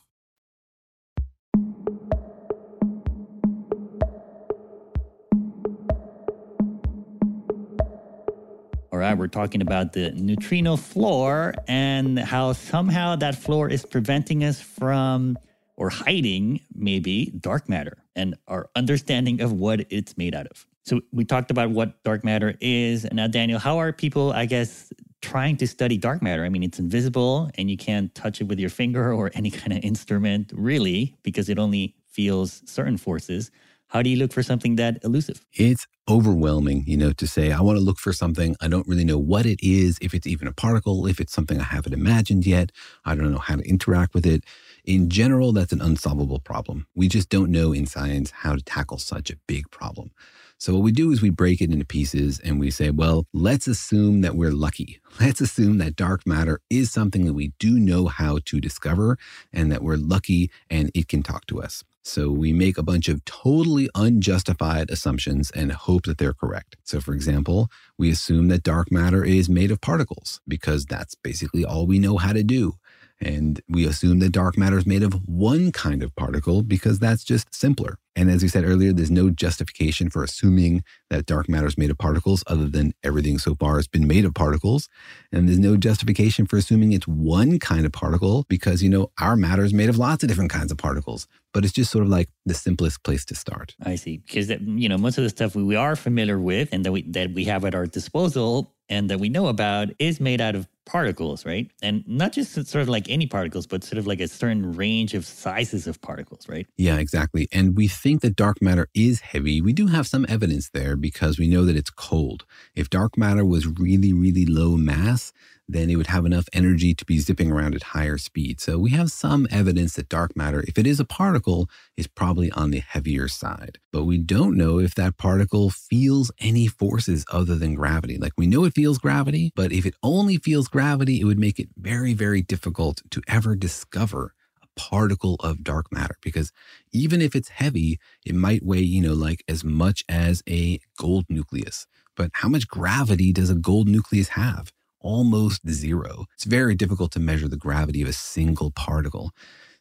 All 9.01 9.07
right, 9.07 9.17
we're 9.17 9.29
talking 9.29 9.63
about 9.63 9.95
the 9.95 10.11
neutrino 10.11 10.77
floor 10.77 11.55
and 11.67 12.19
how 12.19 12.53
somehow 12.53 13.17
that 13.17 13.35
floor 13.35 13.67
is 13.71 13.87
preventing 13.87 14.45
us 14.45 14.61
from 14.61 15.39
or 15.79 15.89
hiding 15.89 16.61
maybe 16.75 17.33
dark 17.41 17.67
matter 17.67 17.97
and 18.15 18.35
our 18.47 18.69
understanding 18.77 19.41
of 19.41 19.53
what 19.53 19.87
it's 19.89 20.19
made 20.19 20.35
out 20.35 20.49
of. 20.49 20.67
So 20.85 21.01
we 21.13 21.25
talked 21.25 21.51
about 21.51 21.71
what 21.71 22.05
dark 22.05 22.25
matter 22.25 22.59
is. 22.61 23.07
And 23.07 23.17
now, 23.17 23.27
Daniel, 23.27 23.59
how 23.59 23.79
are 23.79 23.91
people, 23.91 24.35
I 24.35 24.45
guess, 24.45 24.93
trying 25.23 25.57
to 25.57 25.67
study 25.67 25.97
dark 25.97 26.21
matter? 26.21 26.45
I 26.45 26.51
mean, 26.51 26.63
it's 26.63 26.79
invisible 26.79 27.51
and 27.55 27.71
you 27.71 27.79
can't 27.79 28.15
touch 28.15 28.43
it 28.43 28.49
with 28.49 28.61
your 28.61 28.69
finger 28.69 29.15
or 29.15 29.31
any 29.33 29.51
kind 29.51 29.73
of 29.73 29.83
instrument, 29.83 30.53
really, 30.55 31.17
because 31.23 31.49
it 31.49 31.59
only 31.59 31.95
feels 32.07 32.61
certain 32.67 32.99
forces. 32.99 33.51
How 33.91 34.03
do 34.03 34.09
you 34.09 34.17
look 34.17 34.33
for 34.33 34.45
something 34.45 34.77
that 34.77 34.99
elusive? 35.03 35.45
It's 35.53 35.89
overwhelming, 36.09 36.85
you 36.87 36.97
know, 36.97 37.13
to 37.13 37.27
say, 37.27 37.51
I 37.51 37.61
want 37.61 37.77
to 37.77 37.83
look 37.83 37.99
for 37.99 38.13
something. 38.13 38.55
I 38.61 38.69
don't 38.69 38.87
really 38.87 39.05
know 39.05 39.19
what 39.19 39.47
it 39.47 39.59
is, 39.61 39.99
if 40.01 40.15
it's 40.15 40.29
even 40.29 40.47
a 40.47 40.53
particle, 40.53 41.09
if 41.09 41.19
it's 41.19 41.33
something 41.33 41.59
I 41.59 41.65
haven't 41.65 41.93
imagined 41.93 42.47
yet. 42.47 42.71
I 43.05 43.17
don't 43.17 43.33
know 43.33 43.39
how 43.39 43.57
to 43.57 43.69
interact 43.69 44.15
with 44.15 44.27
it. 44.27 44.45
In 44.85 45.11
general, 45.11 45.51
that's 45.51 45.73
an 45.73 45.81
unsolvable 45.81 46.39
problem. 46.39 46.87
We 46.95 47.09
just 47.09 47.31
don't 47.31 47.51
know 47.51 47.73
in 47.73 47.87
science 47.87 48.31
how 48.31 48.55
to 48.55 48.63
tackle 48.63 48.99
such 48.99 49.29
a 49.29 49.37
big 49.49 49.69
problem. 49.73 50.13
So, 50.57 50.75
what 50.75 50.83
we 50.83 50.93
do 50.93 51.11
is 51.11 51.21
we 51.21 51.31
break 51.31 51.61
it 51.61 51.73
into 51.73 51.85
pieces 51.85 52.39
and 52.39 52.61
we 52.61 52.71
say, 52.71 52.91
well, 52.91 53.27
let's 53.33 53.67
assume 53.67 54.21
that 54.21 54.37
we're 54.37 54.53
lucky. 54.53 55.01
Let's 55.21 55.41
assume 55.41 55.79
that 55.79 55.97
dark 55.97 56.27
matter 56.27 56.61
is 56.71 56.93
something 56.93 57.25
that 57.25 57.33
we 57.33 57.53
do 57.59 57.81
know 57.81 58.07
how 58.07 58.39
to 58.45 58.61
discover 58.61 59.19
and 59.53 59.73
that 59.73 59.83
we're 59.83 59.97
lucky 59.97 60.51
and 60.71 60.91
it 60.95 61.09
can 61.09 61.23
talk 61.25 61.47
to 61.47 61.61
us. 61.61 61.83
So 62.11 62.29
we 62.29 62.53
make 62.53 62.77
a 62.77 62.83
bunch 62.83 63.09
of 63.09 63.25
totally 63.25 63.89
unjustified 63.95 64.91
assumptions 64.91 65.53
and 65.53 65.71
hope 65.71 66.07
that 66.07 66.19
they're 66.19 66.35
correct. 66.35 66.77
So, 66.83 67.01
for 67.01 67.15
example, 67.15 67.71
we 67.99 68.11
assume 68.11 68.49
that 68.49 68.65
dark 68.65 68.91
matter 68.91 69.25
is 69.25 69.49
made 69.49 69.71
of 69.71 69.81
particles 69.81 70.41
because 70.49 70.85
that's 70.87 71.15
basically 71.15 71.65
all 71.65 71.87
we 71.87 72.01
know 72.01 72.17
how 72.17 72.33
to 72.33 72.43
do. 72.43 72.75
And 73.21 73.61
we 73.69 73.87
assume 73.87 74.19
that 74.21 74.33
dark 74.33 74.57
matter 74.57 74.79
is 74.79 74.87
made 74.87 75.03
of 75.03 75.13
one 75.29 75.73
kind 75.73 76.03
of 76.03 76.15
particle 76.17 76.63
because 76.63 76.99
that's 76.99 77.23
just 77.23 77.55
simpler. 77.55 77.99
And 78.17 78.31
as 78.31 78.43
we 78.43 78.49
said 78.49 78.65
earlier, 78.65 78.93
there's 78.93 79.11
no 79.11 79.31
justification 79.31 80.11
for 80.11 80.25
assuming 80.25 80.83
that 81.11 81.27
dark 81.27 81.49
matter 81.49 81.67
is 81.67 81.79
made 81.79 81.91
of 81.91 81.99
particles 81.99 82.43
other 82.47 82.67
than 82.67 82.93
everything 83.05 83.39
so 83.39 83.55
far 83.55 83.77
has 83.77 83.87
been 83.87 84.07
made 84.07 84.25
of 84.25 84.35
particles. 84.35 84.89
And 85.33 85.49
there's 85.49 85.59
no 85.59 85.77
justification 85.77 86.47
for 86.47 86.57
assuming 86.57 86.93
it's 86.93 87.07
one 87.07 87.59
kind 87.59 87.87
of 87.87 87.93
particle 87.93 88.47
because, 88.49 88.83
you 88.83 88.89
know, 88.89 89.11
our 89.21 89.37
matter 89.37 89.65
is 89.65 89.75
made 89.75 89.89
of 89.89 89.99
lots 89.99 90.23
of 90.23 90.29
different 90.29 90.51
kinds 90.51 90.73
of 90.73 90.79
particles. 90.79 91.29
But 91.53 91.65
it's 91.65 91.73
just 91.73 91.91
sort 91.91 92.05
of 92.05 92.11
like 92.11 92.29
the 92.47 92.55
simplest 92.55 93.03
place 93.05 93.25
to 93.27 93.35
start. 93.35 93.75
I 93.83 93.97
see. 93.97 94.19
Because, 94.19 94.49
that, 94.49 94.61
you 94.63 94.89
know, 94.89 94.99
most 94.99 95.19
of 95.19 95.25
the 95.25 95.31
stuff 95.31 95.55
we 95.55 95.77
are 95.77 95.95
familiar 95.95 96.39
with 96.39 96.71
and 96.73 96.85
that 96.85 96.93
we, 96.93 97.03
that 97.03 97.33
we 97.33 97.45
have 97.45 97.65
at 97.65 97.75
our 97.75 97.87
disposal 97.87 98.75
and 98.89 99.09
that 99.09 99.21
we 99.21 99.29
know 99.29 99.47
about 99.47 99.89
is 99.99 100.21
made 100.21 100.41
out 100.41 100.55
of 100.55 100.69
particles, 100.91 101.47
right? 101.47 101.71
And 101.83 102.03
not 102.07 102.33
just 102.33 102.53
sort 102.53 102.83
of 102.83 102.89
like 102.89 103.09
any 103.09 103.27
particles, 103.27 103.67
but 103.67 103.85
sort 103.85 103.99
of 103.99 104.07
like 104.09 104.21
a 104.21 104.27
certain 104.27 104.73
range 104.73 105.15
of 105.15 105.25
sizes 105.25 105.87
of 105.87 106.01
particles, 106.01 106.49
right? 106.49 106.67
Yeah, 106.77 106.97
exactly. 106.97 107.49
And 107.53 107.77
we 107.77 107.87
think 107.87 108.23
that 108.23 108.35
dark 108.35 108.61
matter 108.61 108.89
is 108.93 109.21
heavy. 109.21 109.61
We 109.61 109.73
do 109.73 109.87
have 109.87 110.09
some 110.09 110.27
evidence 110.29 110.71
there 110.71 110.97
because 110.97 111.39
we 111.39 111.47
know 111.47 111.65
that 111.65 111.77
it's 111.77 111.91
cold. 111.91 112.45
If 112.75 112.91
dark 112.91 113.17
matter 113.17 113.45
was 113.45 113.69
really, 113.69 114.13
really 114.13 114.45
low 114.45 114.77
mass, 114.77 115.33
then 115.73 115.89
it 115.89 115.97
would 115.97 116.09
have 116.09 116.27
enough 116.27 116.49
energy 116.53 116.95
to 116.95 117.05
be 117.05 117.19
zipping 117.19 117.51
around 117.51 117.75
at 117.75 117.83
higher 117.83 118.19
speed. 118.19 118.61
So 118.61 118.79
we 118.79 118.91
have 118.91 119.11
some 119.11 119.47
evidence 119.51 119.95
that 119.95 120.09
dark 120.09 120.37
matter, 120.37 120.65
if 120.67 120.79
it 120.79 120.87
is 120.87 120.99
a 120.99 121.05
particle, 121.05 121.69
is 121.97 122.07
probably 122.07 122.51
on 122.53 122.71
the 122.71 122.81
heavier 122.81 123.29
side. 123.29 123.79
But 123.93 124.05
we 124.05 124.19
don't 124.19 124.57
know 124.57 124.79
if 124.79 124.95
that 124.97 125.17
particle 125.17 125.71
feels 125.71 126.31
any 126.41 126.67
forces 126.67 127.25
other 127.31 127.55
than 127.55 127.75
gravity. 127.75 128.19
Like 128.19 128.33
we 128.37 128.47
know 128.47 128.65
it 128.65 128.75
feels 128.75 128.99
gravity, 128.99 129.53
but 129.55 129.73
if 129.73 129.87
it 129.87 129.95
only 130.03 130.39
feels 130.39 130.67
gravity, 130.67 130.80
it 130.81 131.25
would 131.25 131.39
make 131.39 131.59
it 131.59 131.69
very, 131.77 132.15
very 132.15 132.43
difficult 132.43 133.03
to 133.11 133.23
ever 133.29 133.55
discover 133.55 134.35
a 134.63 134.67
particle 134.81 135.37
of 135.41 135.63
dark 135.63 135.93
matter 135.93 136.17
because 136.23 136.53
even 136.93 137.21
if 137.21 137.37
it's 137.37 137.49
heavy, 137.49 137.99
it 138.25 138.35
might 138.35 138.65
weigh, 138.65 138.81
you 138.81 139.03
know, 139.03 139.15
like 139.15 139.45
as 139.49 139.63
much 139.65 140.05
as 140.09 140.43
a 140.49 140.81
gold 140.99 141.27
nucleus. 141.29 141.87
But 142.17 142.31
how 142.35 142.49
much 142.49 142.69
gravity 142.69 143.33
does 143.33 143.51
a 143.51 143.55
gold 143.55 143.89
nucleus 143.89 144.31
have? 144.31 144.73
almost 145.01 145.67
zero. 145.69 146.27
It's 146.35 146.45
very 146.45 146.75
difficult 146.75 147.13
to 147.13 147.21
measure 147.21 147.49
the 147.49 147.57
gravity 147.57 148.03
of 148.03 148.09
a 148.09 148.13
single 148.13 148.71
particle. 148.71 149.31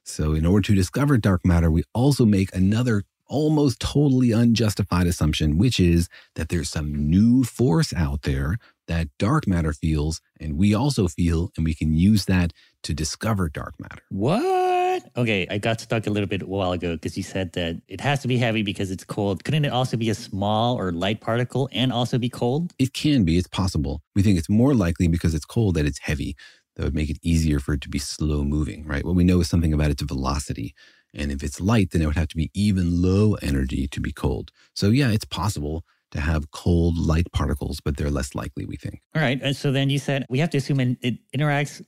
So, 0.03 0.33
in 0.33 0.45
order 0.45 0.65
to 0.67 0.75
discover 0.75 1.17
dark 1.17 1.45
matter, 1.45 1.69
we 1.69 1.83
also 1.93 2.25
make 2.25 2.55
another 2.55 3.03
almost 3.30 3.80
totally 3.80 4.32
unjustified 4.32 5.08
assumption, 5.08 5.58
which 5.58 5.80
is 5.80 6.10
that 6.36 6.50
there's 6.50 6.70
some 6.70 6.94
new 6.94 7.44
force 7.44 7.94
out 7.94 8.24
there 8.24 8.58
that 8.88 9.08
dark 9.20 9.48
matter 9.48 9.72
feels, 9.72 10.20
and 10.39 10.58
we 10.58 10.74
also 10.74 11.08
feel, 11.08 11.52
and 11.56 11.63
we 11.63 11.76
can 11.76 11.94
use 11.94 12.26
that 12.26 12.52
to 12.82 12.94
discover 12.94 13.48
dark 13.48 13.76
matter. 13.80 14.02
What? 14.10 15.04
Okay, 15.15 15.48
I 15.50 15.60
got 15.60 15.80
stuck 15.80 16.08
a 16.08 16.10
little 16.10 16.28
bit 16.28 16.42
a 16.42 16.48
while 16.48 16.72
ago 16.72 16.96
because 16.96 17.15
you 17.15 17.24
said 17.24 17.54
that 17.54 17.82
it 17.88 18.02
has 18.02 18.22
to 18.22 18.28
be 18.28 18.38
heavy 18.38 18.63
because 18.63 18.89
it's 18.92 19.04
cold. 19.04 19.44
Couldn't 19.44 19.65
it 19.65 19.72
also 19.72 19.96
be 19.96 20.10
a 20.10 20.15
small 20.15 20.78
or 20.78 20.92
light 20.92 21.22
particle 21.22 21.70
and 21.72 21.94
also 21.94 22.18
be 22.18 22.30
cold? 22.30 22.74
It 22.80 22.94
can 22.94 23.24
be, 23.24 23.38
it's 23.38 23.48
possible. 23.48 24.02
We 24.15 24.24
think 24.24 24.39
it's 24.39 24.50
more 24.50 24.74
likely 24.74 25.08
because 25.08 25.36
it's 25.36 25.46
cold 25.46 25.76
that 25.76 25.86
it's 25.86 26.00
heavy. 26.00 26.36
That 26.76 26.86
would 26.86 26.96
make 26.96 27.10
it 27.10 27.18
easier 27.22 27.60
for 27.60 27.74
it 27.74 27.82
to 27.82 27.89
be 27.89 28.00
slow 28.00 28.44
moving, 28.44 28.86
right? 28.88 29.04
What 29.04 29.15
we 29.15 29.26
know 29.26 29.42
is 29.42 29.50
something 29.50 29.74
about 29.74 29.92
its 29.92 30.02
velocity. 30.02 30.74
And 31.13 31.32
if 31.32 31.43
it's 31.43 31.60
light, 31.60 31.91
then 31.91 32.02
it 32.02 32.06
would 32.06 32.15
have 32.15 32.28
to 32.30 32.38
be 32.38 32.52
even 32.54 33.02
low 33.02 33.36
energy 33.36 33.88
to 33.88 34.00
be 34.00 34.12
cold. 34.12 34.52
So, 34.76 34.89
yeah, 34.89 35.10
it's 35.10 35.26
possible 35.26 35.84
to 36.12 36.19
have 36.19 36.52
cold, 36.52 36.98
light 36.98 37.32
particles, 37.32 37.80
but 37.84 37.98
they're 37.98 38.10
less 38.10 38.36
likely, 38.36 38.65
we 38.65 38.78
think. 38.78 39.02
All 39.15 39.22
right. 39.22 39.39
And 39.41 39.56
so 39.56 39.72
then 39.72 39.89
you 39.89 40.00
said 40.00 40.26
we 40.30 40.39
have 40.39 40.50
to 40.52 40.58
assume 40.58 40.80
it 40.80 41.17
interacts 41.36 41.84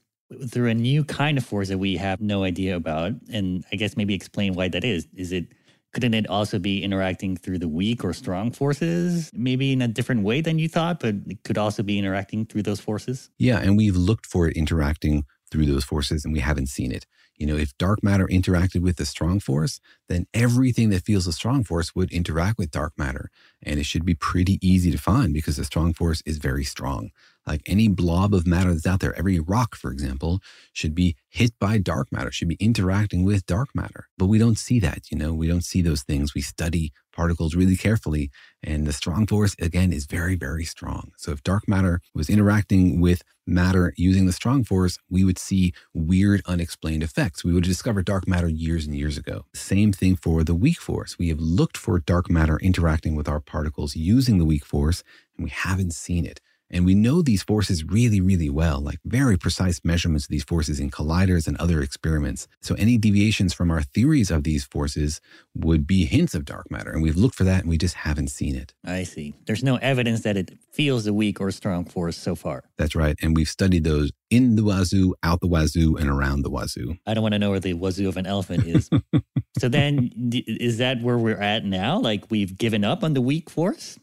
through 0.49 0.69
a 0.69 0.73
new 0.73 1.03
kind 1.03 1.37
of 1.37 1.45
force 1.45 1.69
that 1.69 1.77
we 1.77 1.97
have 1.97 2.21
no 2.21 2.43
idea 2.43 2.75
about. 2.75 3.13
And 3.31 3.65
I 3.71 3.75
guess 3.75 3.97
maybe 3.97 4.13
explain 4.13 4.53
why 4.53 4.69
that 4.69 4.83
is. 4.83 5.07
Is 5.15 5.31
it 5.31 5.47
couldn't 5.93 6.13
it 6.13 6.27
also 6.27 6.57
be 6.57 6.81
interacting 6.81 7.35
through 7.35 7.59
the 7.59 7.67
weak 7.67 8.05
or 8.05 8.13
strong 8.13 8.51
forces, 8.51 9.29
maybe 9.33 9.73
in 9.73 9.81
a 9.81 9.89
different 9.89 10.23
way 10.23 10.39
than 10.39 10.57
you 10.57 10.69
thought, 10.69 11.01
but 11.01 11.15
it 11.27 11.43
could 11.43 11.57
also 11.57 11.83
be 11.83 11.99
interacting 11.99 12.45
through 12.45 12.63
those 12.63 12.79
forces? 12.79 13.29
Yeah, 13.37 13.59
and 13.59 13.75
we've 13.75 13.97
looked 13.97 14.25
for 14.25 14.47
it 14.47 14.55
interacting 14.55 15.25
through 15.51 15.65
those 15.65 15.83
forces 15.83 16.23
and 16.25 16.33
we 16.33 16.39
haven't 16.39 16.67
seen 16.69 16.91
it. 16.91 17.05
You 17.37 17.47
know, 17.47 17.57
if 17.57 17.77
dark 17.77 18.03
matter 18.03 18.27
interacted 18.27 18.81
with 18.81 18.97
the 18.97 19.05
strong 19.05 19.39
force, 19.39 19.79
then 20.09 20.27
everything 20.33 20.89
that 20.89 21.03
feels 21.05 21.27
a 21.27 21.33
strong 21.33 21.63
force 21.63 21.95
would 21.95 22.11
interact 22.11 22.57
with 22.57 22.71
dark 22.71 22.93
matter. 22.97 23.29
And 23.63 23.79
it 23.79 23.85
should 23.85 24.05
be 24.05 24.15
pretty 24.15 24.59
easy 24.65 24.91
to 24.91 24.97
find 24.97 25.33
because 25.33 25.57
the 25.57 25.63
strong 25.65 25.93
force 25.93 26.21
is 26.25 26.37
very 26.37 26.63
strong. 26.63 27.11
Like 27.47 27.61
any 27.65 27.87
blob 27.87 28.33
of 28.33 28.45
matter 28.45 28.71
that's 28.71 28.85
out 28.85 28.99
there, 28.99 29.17
every 29.17 29.39
rock, 29.39 29.75
for 29.75 29.91
example, 29.91 30.41
should 30.73 30.93
be 30.93 31.15
hit 31.27 31.51
by 31.59 31.77
dark 31.79 32.11
matter, 32.11 32.31
should 32.31 32.47
be 32.47 32.57
interacting 32.59 33.23
with 33.23 33.45
dark 33.45 33.69
matter. 33.73 34.07
But 34.17 34.27
we 34.27 34.37
don't 34.37 34.57
see 34.57 34.79
that, 34.79 35.11
you 35.11 35.17
know, 35.17 35.33
we 35.33 35.47
don't 35.47 35.63
see 35.63 35.81
those 35.81 36.03
things. 36.03 36.33
We 36.35 36.41
study 36.41 36.93
particles 37.11 37.55
really 37.55 37.75
carefully. 37.75 38.31
And 38.63 38.85
the 38.85 38.93
strong 38.93 39.27
force, 39.27 39.55
again, 39.59 39.91
is 39.91 40.05
very, 40.05 40.35
very 40.35 40.65
strong. 40.65 41.11
So 41.17 41.31
if 41.31 41.43
dark 41.43 41.67
matter 41.67 42.01
was 42.13 42.29
interacting 42.29 43.01
with 43.01 43.23
matter 43.47 43.93
using 43.97 44.27
the 44.27 44.33
strong 44.33 44.63
force, 44.63 44.97
we 45.09 45.23
would 45.23 45.39
see 45.39 45.73
weird, 45.93 46.41
unexplained 46.45 47.03
effects. 47.03 47.43
We 47.43 47.53
would 47.53 47.63
discover 47.63 48.01
dark 48.01 48.27
matter 48.27 48.47
years 48.47 48.85
and 48.85 48.95
years 48.95 49.17
ago. 49.17 49.45
Same 49.53 49.91
thing 49.91 50.15
for 50.15 50.43
the 50.43 50.55
weak 50.55 50.79
force. 50.79 51.17
We 51.17 51.29
have 51.29 51.39
looked 51.39 51.75
for 51.75 51.99
dark 51.99 52.29
matter 52.29 52.57
interacting 52.59 53.15
with 53.15 53.27
our 53.27 53.39
particles 53.39 53.95
using 53.95 54.37
the 54.37 54.45
weak 54.45 54.65
force, 54.65 55.03
and 55.35 55.43
we 55.43 55.49
haven't 55.49 55.93
seen 55.93 56.25
it. 56.25 56.39
And 56.71 56.85
we 56.85 56.95
know 56.95 57.21
these 57.21 57.43
forces 57.43 57.83
really, 57.83 58.21
really 58.21 58.49
well, 58.49 58.79
like 58.79 58.99
very 59.05 59.37
precise 59.37 59.81
measurements 59.83 60.25
of 60.25 60.29
these 60.29 60.43
forces 60.43 60.79
in 60.79 60.89
colliders 60.89 61.47
and 61.47 61.57
other 61.57 61.81
experiments. 61.81 62.47
So 62.61 62.75
any 62.75 62.97
deviations 62.97 63.53
from 63.53 63.69
our 63.69 63.81
theories 63.81 64.31
of 64.31 64.43
these 64.43 64.63
forces 64.63 65.19
would 65.53 65.85
be 65.85 66.05
hints 66.05 66.33
of 66.33 66.45
dark 66.45 66.71
matter. 66.71 66.91
And 66.91 67.03
we've 67.03 67.17
looked 67.17 67.35
for 67.35 67.43
that 67.43 67.61
and 67.61 67.69
we 67.69 67.77
just 67.77 67.95
haven't 67.95 68.29
seen 68.29 68.55
it. 68.55 68.73
I 68.85 69.03
see. 69.03 69.35
There's 69.45 69.63
no 69.63 69.75
evidence 69.77 70.21
that 70.21 70.37
it 70.37 70.57
feels 70.71 71.05
a 71.05 71.13
weak 71.13 71.41
or 71.41 71.51
strong 71.51 71.85
force 71.85 72.17
so 72.17 72.35
far. 72.35 72.63
That's 72.77 72.95
right. 72.95 73.17
And 73.21 73.35
we've 73.35 73.49
studied 73.49 73.83
those 73.83 74.11
in 74.29 74.55
the 74.55 74.63
wazoo, 74.63 75.13
out 75.23 75.41
the 75.41 75.47
wazoo, 75.47 75.97
and 75.97 76.09
around 76.09 76.43
the 76.43 76.49
wazoo. 76.49 76.95
I 77.05 77.13
don't 77.13 77.21
want 77.21 77.33
to 77.33 77.39
know 77.39 77.49
where 77.49 77.59
the 77.59 77.73
wazoo 77.73 78.07
of 78.07 78.15
an 78.15 78.25
elephant 78.25 78.65
is. 78.65 78.89
so 79.59 79.67
then, 79.67 80.09
is 80.31 80.77
that 80.77 81.01
where 81.01 81.17
we're 81.17 81.41
at 81.41 81.65
now? 81.65 81.99
Like 81.99 82.31
we've 82.31 82.57
given 82.57 82.85
up 82.85 83.03
on 83.03 83.13
the 83.13 83.21
weak 83.21 83.49
force? 83.49 83.99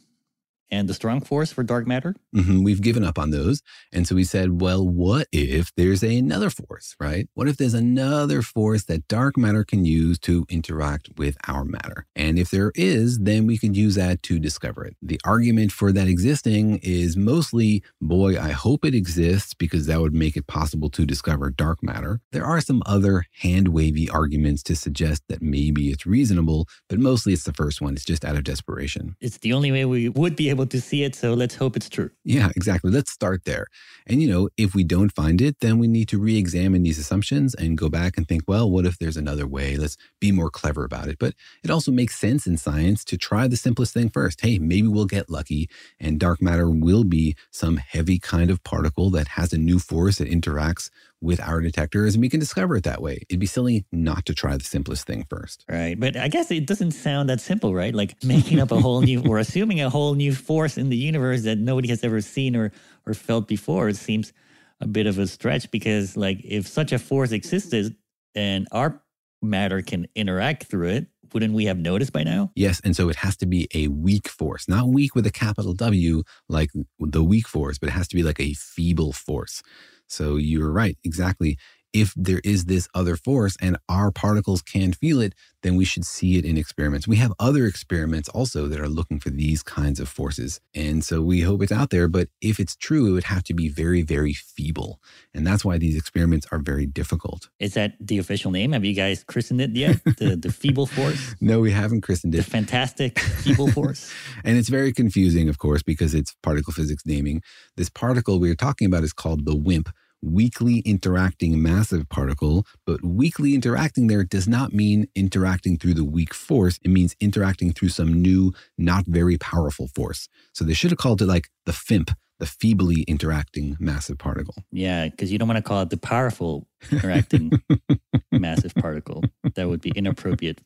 And 0.70 0.88
the 0.88 0.94
strong 0.94 1.20
force 1.20 1.52
for 1.52 1.62
dark 1.62 1.86
matter? 1.86 2.14
Mm-hmm. 2.34 2.62
We've 2.62 2.82
given 2.82 3.04
up 3.04 3.18
on 3.18 3.30
those. 3.30 3.62
And 3.92 4.06
so 4.06 4.14
we 4.14 4.24
said, 4.24 4.60
well, 4.60 4.86
what 4.86 5.26
if 5.32 5.74
there's 5.76 6.02
another 6.02 6.50
force, 6.50 6.94
right? 7.00 7.28
What 7.34 7.48
if 7.48 7.56
there's 7.56 7.74
another 7.74 8.42
force 8.42 8.84
that 8.84 9.08
dark 9.08 9.36
matter 9.36 9.64
can 9.64 9.84
use 9.84 10.18
to 10.20 10.46
interact 10.48 11.10
with 11.16 11.36
our 11.46 11.64
matter? 11.64 12.06
And 12.14 12.38
if 12.38 12.50
there 12.50 12.72
is, 12.74 13.18
then 13.18 13.46
we 13.46 13.58
could 13.58 13.76
use 13.76 13.94
that 13.94 14.22
to 14.24 14.38
discover 14.38 14.84
it. 14.84 14.96
The 15.00 15.20
argument 15.24 15.72
for 15.72 15.92
that 15.92 16.08
existing 16.08 16.78
is 16.82 17.16
mostly, 17.16 17.82
boy, 18.00 18.38
I 18.38 18.50
hope 18.50 18.84
it 18.84 18.94
exists 18.94 19.54
because 19.54 19.86
that 19.86 20.00
would 20.00 20.14
make 20.14 20.36
it 20.36 20.46
possible 20.46 20.90
to 20.90 21.06
discover 21.06 21.50
dark 21.50 21.82
matter. 21.82 22.20
There 22.32 22.44
are 22.44 22.60
some 22.60 22.82
other 22.86 23.24
hand 23.40 23.68
wavy 23.68 24.08
arguments 24.10 24.62
to 24.64 24.76
suggest 24.76 25.22
that 25.28 25.42
maybe 25.42 25.90
it's 25.90 26.06
reasonable, 26.06 26.66
but 26.88 26.98
mostly 26.98 27.32
it's 27.32 27.44
the 27.44 27.52
first 27.52 27.80
one. 27.80 27.94
It's 27.94 28.04
just 28.04 28.24
out 28.24 28.36
of 28.36 28.44
desperation. 28.44 29.16
It's 29.20 29.38
the 29.38 29.52
only 29.52 29.72
way 29.72 29.84
we 29.84 30.08
would 30.08 30.36
be 30.36 30.50
able 30.50 30.57
able 30.58 30.66
to 30.66 30.80
see 30.80 31.04
it. 31.04 31.14
So 31.14 31.34
let's 31.34 31.54
hope 31.54 31.76
it's 31.76 31.88
true. 31.88 32.10
Yeah, 32.24 32.50
exactly. 32.56 32.90
Let's 32.90 33.10
start 33.10 33.44
there. 33.44 33.66
And, 34.06 34.20
you 34.20 34.28
know, 34.28 34.48
if 34.56 34.74
we 34.74 34.82
don't 34.82 35.14
find 35.14 35.40
it, 35.40 35.60
then 35.60 35.78
we 35.78 35.86
need 35.86 36.08
to 36.08 36.18
re 36.18 36.36
examine 36.36 36.82
these 36.82 36.98
assumptions 36.98 37.54
and 37.54 37.78
go 37.78 37.88
back 37.88 38.16
and 38.16 38.26
think, 38.26 38.42
well, 38.46 38.70
what 38.70 38.86
if 38.86 38.98
there's 38.98 39.16
another 39.16 39.46
way? 39.46 39.76
Let's 39.76 39.96
be 40.20 40.32
more 40.32 40.50
clever 40.50 40.84
about 40.84 41.08
it. 41.08 41.18
But 41.18 41.34
it 41.62 41.70
also 41.70 41.92
makes 41.92 42.18
sense 42.18 42.46
in 42.46 42.56
science 42.56 43.04
to 43.04 43.16
try 43.16 43.46
the 43.46 43.56
simplest 43.56 43.94
thing 43.94 44.10
first. 44.10 44.40
Hey, 44.40 44.58
maybe 44.58 44.88
we'll 44.88 45.06
get 45.06 45.30
lucky 45.30 45.68
and 46.00 46.18
dark 46.18 46.42
matter 46.42 46.68
will 46.68 47.04
be 47.04 47.36
some 47.50 47.76
heavy 47.76 48.18
kind 48.18 48.50
of 48.50 48.62
particle 48.64 49.10
that 49.10 49.28
has 49.28 49.52
a 49.52 49.58
new 49.58 49.78
force 49.78 50.18
that 50.18 50.30
interacts 50.30 50.90
with 51.20 51.40
our 51.40 51.60
detectors 51.60 52.14
and 52.14 52.22
we 52.22 52.28
can 52.28 52.40
discover 52.40 52.76
it 52.76 52.84
that 52.84 53.02
way. 53.02 53.20
It'd 53.28 53.40
be 53.40 53.46
silly 53.46 53.84
not 53.90 54.26
to 54.26 54.34
try 54.34 54.56
the 54.56 54.64
simplest 54.64 55.06
thing 55.06 55.26
first. 55.28 55.64
Right. 55.68 55.98
But 55.98 56.16
I 56.16 56.28
guess 56.28 56.50
it 56.50 56.66
doesn't 56.66 56.92
sound 56.92 57.28
that 57.28 57.40
simple, 57.40 57.74
right? 57.74 57.94
Like 57.94 58.22
making 58.22 58.60
up 58.60 58.70
a 58.70 58.80
whole 58.80 59.00
new 59.00 59.22
or 59.28 59.38
assuming 59.38 59.80
a 59.80 59.90
whole 59.90 60.14
new 60.14 60.34
force 60.34 60.78
in 60.78 60.90
the 60.90 60.96
universe 60.96 61.42
that 61.42 61.58
nobody 61.58 61.88
has 61.88 62.04
ever 62.04 62.20
seen 62.20 62.54
or 62.54 62.72
or 63.06 63.14
felt 63.14 63.48
before. 63.48 63.88
It 63.88 63.96
seems 63.96 64.32
a 64.80 64.86
bit 64.86 65.06
of 65.06 65.18
a 65.18 65.26
stretch 65.26 65.70
because 65.70 66.16
like 66.16 66.40
if 66.44 66.66
such 66.68 66.92
a 66.92 66.98
force 66.98 67.32
existed 67.32 67.96
and 68.34 68.68
our 68.70 69.02
matter 69.42 69.82
can 69.82 70.06
interact 70.14 70.64
through 70.64 70.88
it, 70.88 71.06
wouldn't 71.32 71.54
we 71.54 71.66
have 71.66 71.78
noticed 71.78 72.12
by 72.12 72.22
now? 72.22 72.50
Yes. 72.54 72.80
And 72.84 72.96
so 72.96 73.08
it 73.08 73.16
has 73.16 73.36
to 73.38 73.46
be 73.46 73.68
a 73.74 73.88
weak 73.88 74.28
force, 74.28 74.68
not 74.68 74.88
weak 74.88 75.14
with 75.14 75.26
a 75.26 75.30
capital 75.30 75.74
W 75.74 76.22
like 76.48 76.70
the 76.98 77.24
weak 77.24 77.46
force, 77.46 77.78
but 77.78 77.88
it 77.88 77.92
has 77.92 78.08
to 78.08 78.16
be 78.16 78.22
like 78.22 78.40
a 78.40 78.54
feeble 78.54 79.12
force. 79.12 79.62
So 80.08 80.36
you're 80.36 80.72
right, 80.72 80.96
exactly. 81.04 81.58
If 81.92 82.12
there 82.16 82.40
is 82.44 82.66
this 82.66 82.88
other 82.94 83.16
force 83.16 83.56
and 83.60 83.78
our 83.88 84.10
particles 84.10 84.62
can 84.62 84.92
feel 84.92 85.20
it, 85.20 85.34
then 85.62 85.76
we 85.76 85.84
should 85.84 86.04
see 86.04 86.36
it 86.36 86.44
in 86.44 86.56
experiments. 86.56 87.08
We 87.08 87.16
have 87.16 87.32
other 87.38 87.66
experiments 87.66 88.28
also 88.28 88.68
that 88.68 88.78
are 88.78 88.88
looking 88.88 89.18
for 89.18 89.30
these 89.30 89.62
kinds 89.62 89.98
of 89.98 90.08
forces. 90.08 90.60
And 90.74 91.02
so 91.02 91.20
we 91.20 91.40
hope 91.40 91.62
it's 91.62 91.72
out 91.72 91.90
there. 91.90 92.06
But 92.06 92.28
if 92.40 92.60
it's 92.60 92.76
true, 92.76 93.06
it 93.06 93.10
would 93.12 93.24
have 93.24 93.42
to 93.44 93.54
be 93.54 93.68
very, 93.68 94.02
very 94.02 94.32
feeble. 94.32 95.00
And 95.34 95.46
that's 95.46 95.64
why 95.64 95.78
these 95.78 95.96
experiments 95.96 96.46
are 96.52 96.58
very 96.58 96.86
difficult. 96.86 97.48
Is 97.58 97.74
that 97.74 97.94
the 98.00 98.18
official 98.18 98.50
name? 98.50 98.72
Have 98.72 98.84
you 98.84 98.94
guys 98.94 99.24
christened 99.24 99.60
it 99.60 99.74
yet? 99.74 100.02
The, 100.04 100.36
the 100.36 100.52
feeble 100.52 100.86
force? 100.86 101.34
No, 101.40 101.60
we 101.60 101.70
haven't 101.70 102.02
christened 102.02 102.34
it. 102.34 102.38
The 102.38 102.50
fantastic 102.50 103.18
feeble 103.18 103.70
force. 103.70 104.12
and 104.44 104.58
it's 104.58 104.68
very 104.68 104.92
confusing, 104.92 105.48
of 105.48 105.58
course, 105.58 105.82
because 105.82 106.14
it's 106.14 106.34
particle 106.42 106.72
physics 106.72 107.04
naming. 107.06 107.42
This 107.76 107.88
particle 107.88 108.38
we 108.38 108.50
are 108.50 108.56
talking 108.56 108.86
about 108.86 109.04
is 109.04 109.12
called 109.12 109.44
the 109.44 109.56
WIMP 109.56 109.88
weakly 110.22 110.78
interacting 110.80 111.62
massive 111.62 112.08
particle, 112.08 112.66
but 112.86 113.04
weakly 113.04 113.54
interacting 113.54 114.06
there 114.06 114.24
does 114.24 114.48
not 114.48 114.72
mean 114.72 115.08
interacting 115.14 115.78
through 115.78 115.94
the 115.94 116.04
weak 116.04 116.34
force. 116.34 116.78
It 116.84 116.90
means 116.90 117.14
interacting 117.20 117.72
through 117.72 117.90
some 117.90 118.20
new, 118.20 118.52
not 118.76 119.06
very 119.06 119.38
powerful 119.38 119.88
force. 119.88 120.28
So 120.52 120.64
they 120.64 120.74
should 120.74 120.90
have 120.90 120.98
called 120.98 121.22
it 121.22 121.26
like 121.26 121.48
the 121.66 121.72
FIMP, 121.72 122.14
the 122.38 122.46
feebly 122.46 123.02
interacting 123.02 123.76
massive 123.80 124.18
particle. 124.18 124.54
Yeah, 124.70 125.08
because 125.08 125.32
you 125.32 125.38
don't 125.38 125.48
want 125.48 125.58
to 125.58 125.62
call 125.62 125.82
it 125.82 125.90
the 125.90 125.96
powerful 125.96 126.66
interacting 126.90 127.52
massive 128.32 128.74
particle. 128.74 129.22
That 129.54 129.68
would 129.68 129.80
be 129.80 129.90
inappropriate 129.90 130.60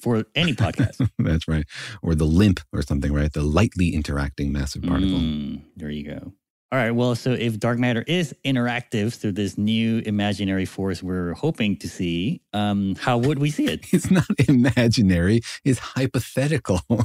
for 0.00 0.24
any 0.34 0.54
podcast. 0.54 1.08
That's 1.18 1.46
right. 1.46 1.64
Or 2.02 2.14
the 2.14 2.24
LIMP 2.24 2.60
or 2.72 2.82
something, 2.82 3.12
right? 3.12 3.32
The 3.32 3.42
lightly 3.42 3.94
interacting 3.94 4.52
massive 4.52 4.82
particle. 4.82 5.18
Mm, 5.18 5.62
there 5.76 5.90
you 5.90 6.04
go. 6.04 6.32
All 6.72 6.78
right. 6.78 6.92
Well, 6.92 7.16
so 7.16 7.32
if 7.32 7.58
dark 7.58 7.80
matter 7.80 8.04
is 8.06 8.32
interactive 8.44 9.14
through 9.14 9.32
this 9.32 9.58
new 9.58 10.02
imaginary 10.06 10.66
force 10.66 11.02
we're 11.02 11.34
hoping 11.34 11.76
to 11.78 11.88
see, 11.88 12.42
um, 12.52 12.94
how 12.94 13.18
would 13.18 13.40
we 13.40 13.50
see 13.50 13.66
it? 13.66 13.80
It's 13.92 14.08
not 14.08 14.26
imaginary, 14.48 15.40
it's 15.64 15.80
hypothetical. 15.80 16.80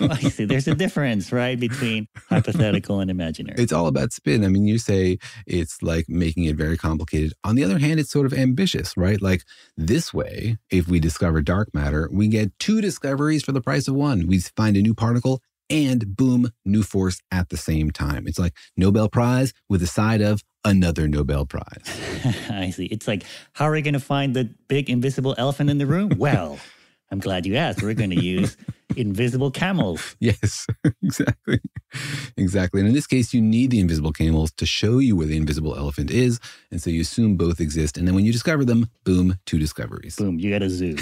I 0.00 0.20
see. 0.20 0.44
There's 0.44 0.68
a 0.68 0.74
difference, 0.74 1.32
right, 1.32 1.58
between 1.58 2.08
hypothetical 2.28 3.00
and 3.00 3.10
imaginary. 3.10 3.56
It's 3.58 3.72
all 3.72 3.86
about 3.86 4.12
spin. 4.12 4.44
I 4.44 4.48
mean, 4.48 4.66
you 4.66 4.78
say 4.78 5.18
it's 5.46 5.82
like 5.82 6.04
making 6.08 6.44
it 6.44 6.56
very 6.56 6.76
complicated. 6.76 7.32
On 7.44 7.54
the 7.54 7.64
other 7.64 7.78
hand, 7.78 7.98
it's 7.98 8.10
sort 8.10 8.26
of 8.26 8.34
ambitious, 8.34 8.96
right? 8.98 9.20
Like 9.20 9.44
this 9.78 10.12
way, 10.12 10.58
if 10.70 10.88
we 10.88 11.00
discover 11.00 11.40
dark 11.40 11.72
matter, 11.72 12.08
we 12.12 12.28
get 12.28 12.56
two 12.58 12.82
discoveries 12.82 13.42
for 13.42 13.52
the 13.52 13.62
price 13.62 13.88
of 13.88 13.94
one. 13.94 14.26
We 14.26 14.40
find 14.40 14.76
a 14.76 14.82
new 14.82 14.94
particle 14.94 15.40
and 15.70 16.16
boom, 16.16 16.50
new 16.64 16.82
force 16.82 17.20
at 17.30 17.48
the 17.48 17.56
same 17.56 17.90
time. 17.90 18.26
It's 18.26 18.38
like 18.38 18.54
Nobel 18.76 19.08
Prize 19.08 19.52
with 19.68 19.82
a 19.82 19.86
side 19.86 20.20
of 20.20 20.42
another 20.64 21.08
Nobel 21.08 21.46
Prize. 21.46 21.82
I 22.50 22.70
see. 22.70 22.86
It's 22.86 23.08
like, 23.08 23.24
how 23.52 23.66
are 23.66 23.72
we 23.72 23.82
going 23.82 23.94
to 23.94 24.00
find 24.00 24.34
the 24.34 24.44
big 24.68 24.90
invisible 24.90 25.34
elephant 25.38 25.70
in 25.70 25.78
the 25.78 25.86
room? 25.86 26.12
Well, 26.18 26.58
I'm 27.10 27.20
glad 27.20 27.46
you 27.46 27.56
asked. 27.56 27.82
We're 27.82 27.94
going 27.94 28.10
to 28.10 28.22
use 28.22 28.56
invisible 28.96 29.50
camels. 29.50 30.16
Yes, 30.20 30.66
exactly. 31.02 31.60
Exactly. 32.36 32.80
And 32.80 32.88
in 32.88 32.94
this 32.94 33.06
case, 33.06 33.32
you 33.32 33.40
need 33.40 33.70
the 33.70 33.80
invisible 33.80 34.12
camels 34.12 34.52
to 34.52 34.66
show 34.66 34.98
you 34.98 35.16
where 35.16 35.26
the 35.26 35.36
invisible 35.36 35.74
elephant 35.74 36.10
is. 36.10 36.38
And 36.70 36.82
so 36.82 36.90
you 36.90 37.00
assume 37.00 37.36
both 37.36 37.60
exist. 37.60 37.96
And 37.96 38.06
then 38.06 38.14
when 38.14 38.26
you 38.26 38.32
discover 38.32 38.64
them, 38.64 38.90
boom, 39.04 39.38
two 39.46 39.58
discoveries. 39.58 40.16
Boom, 40.16 40.38
you 40.38 40.50
got 40.50 40.62
a 40.62 40.68
zoo. 40.68 40.98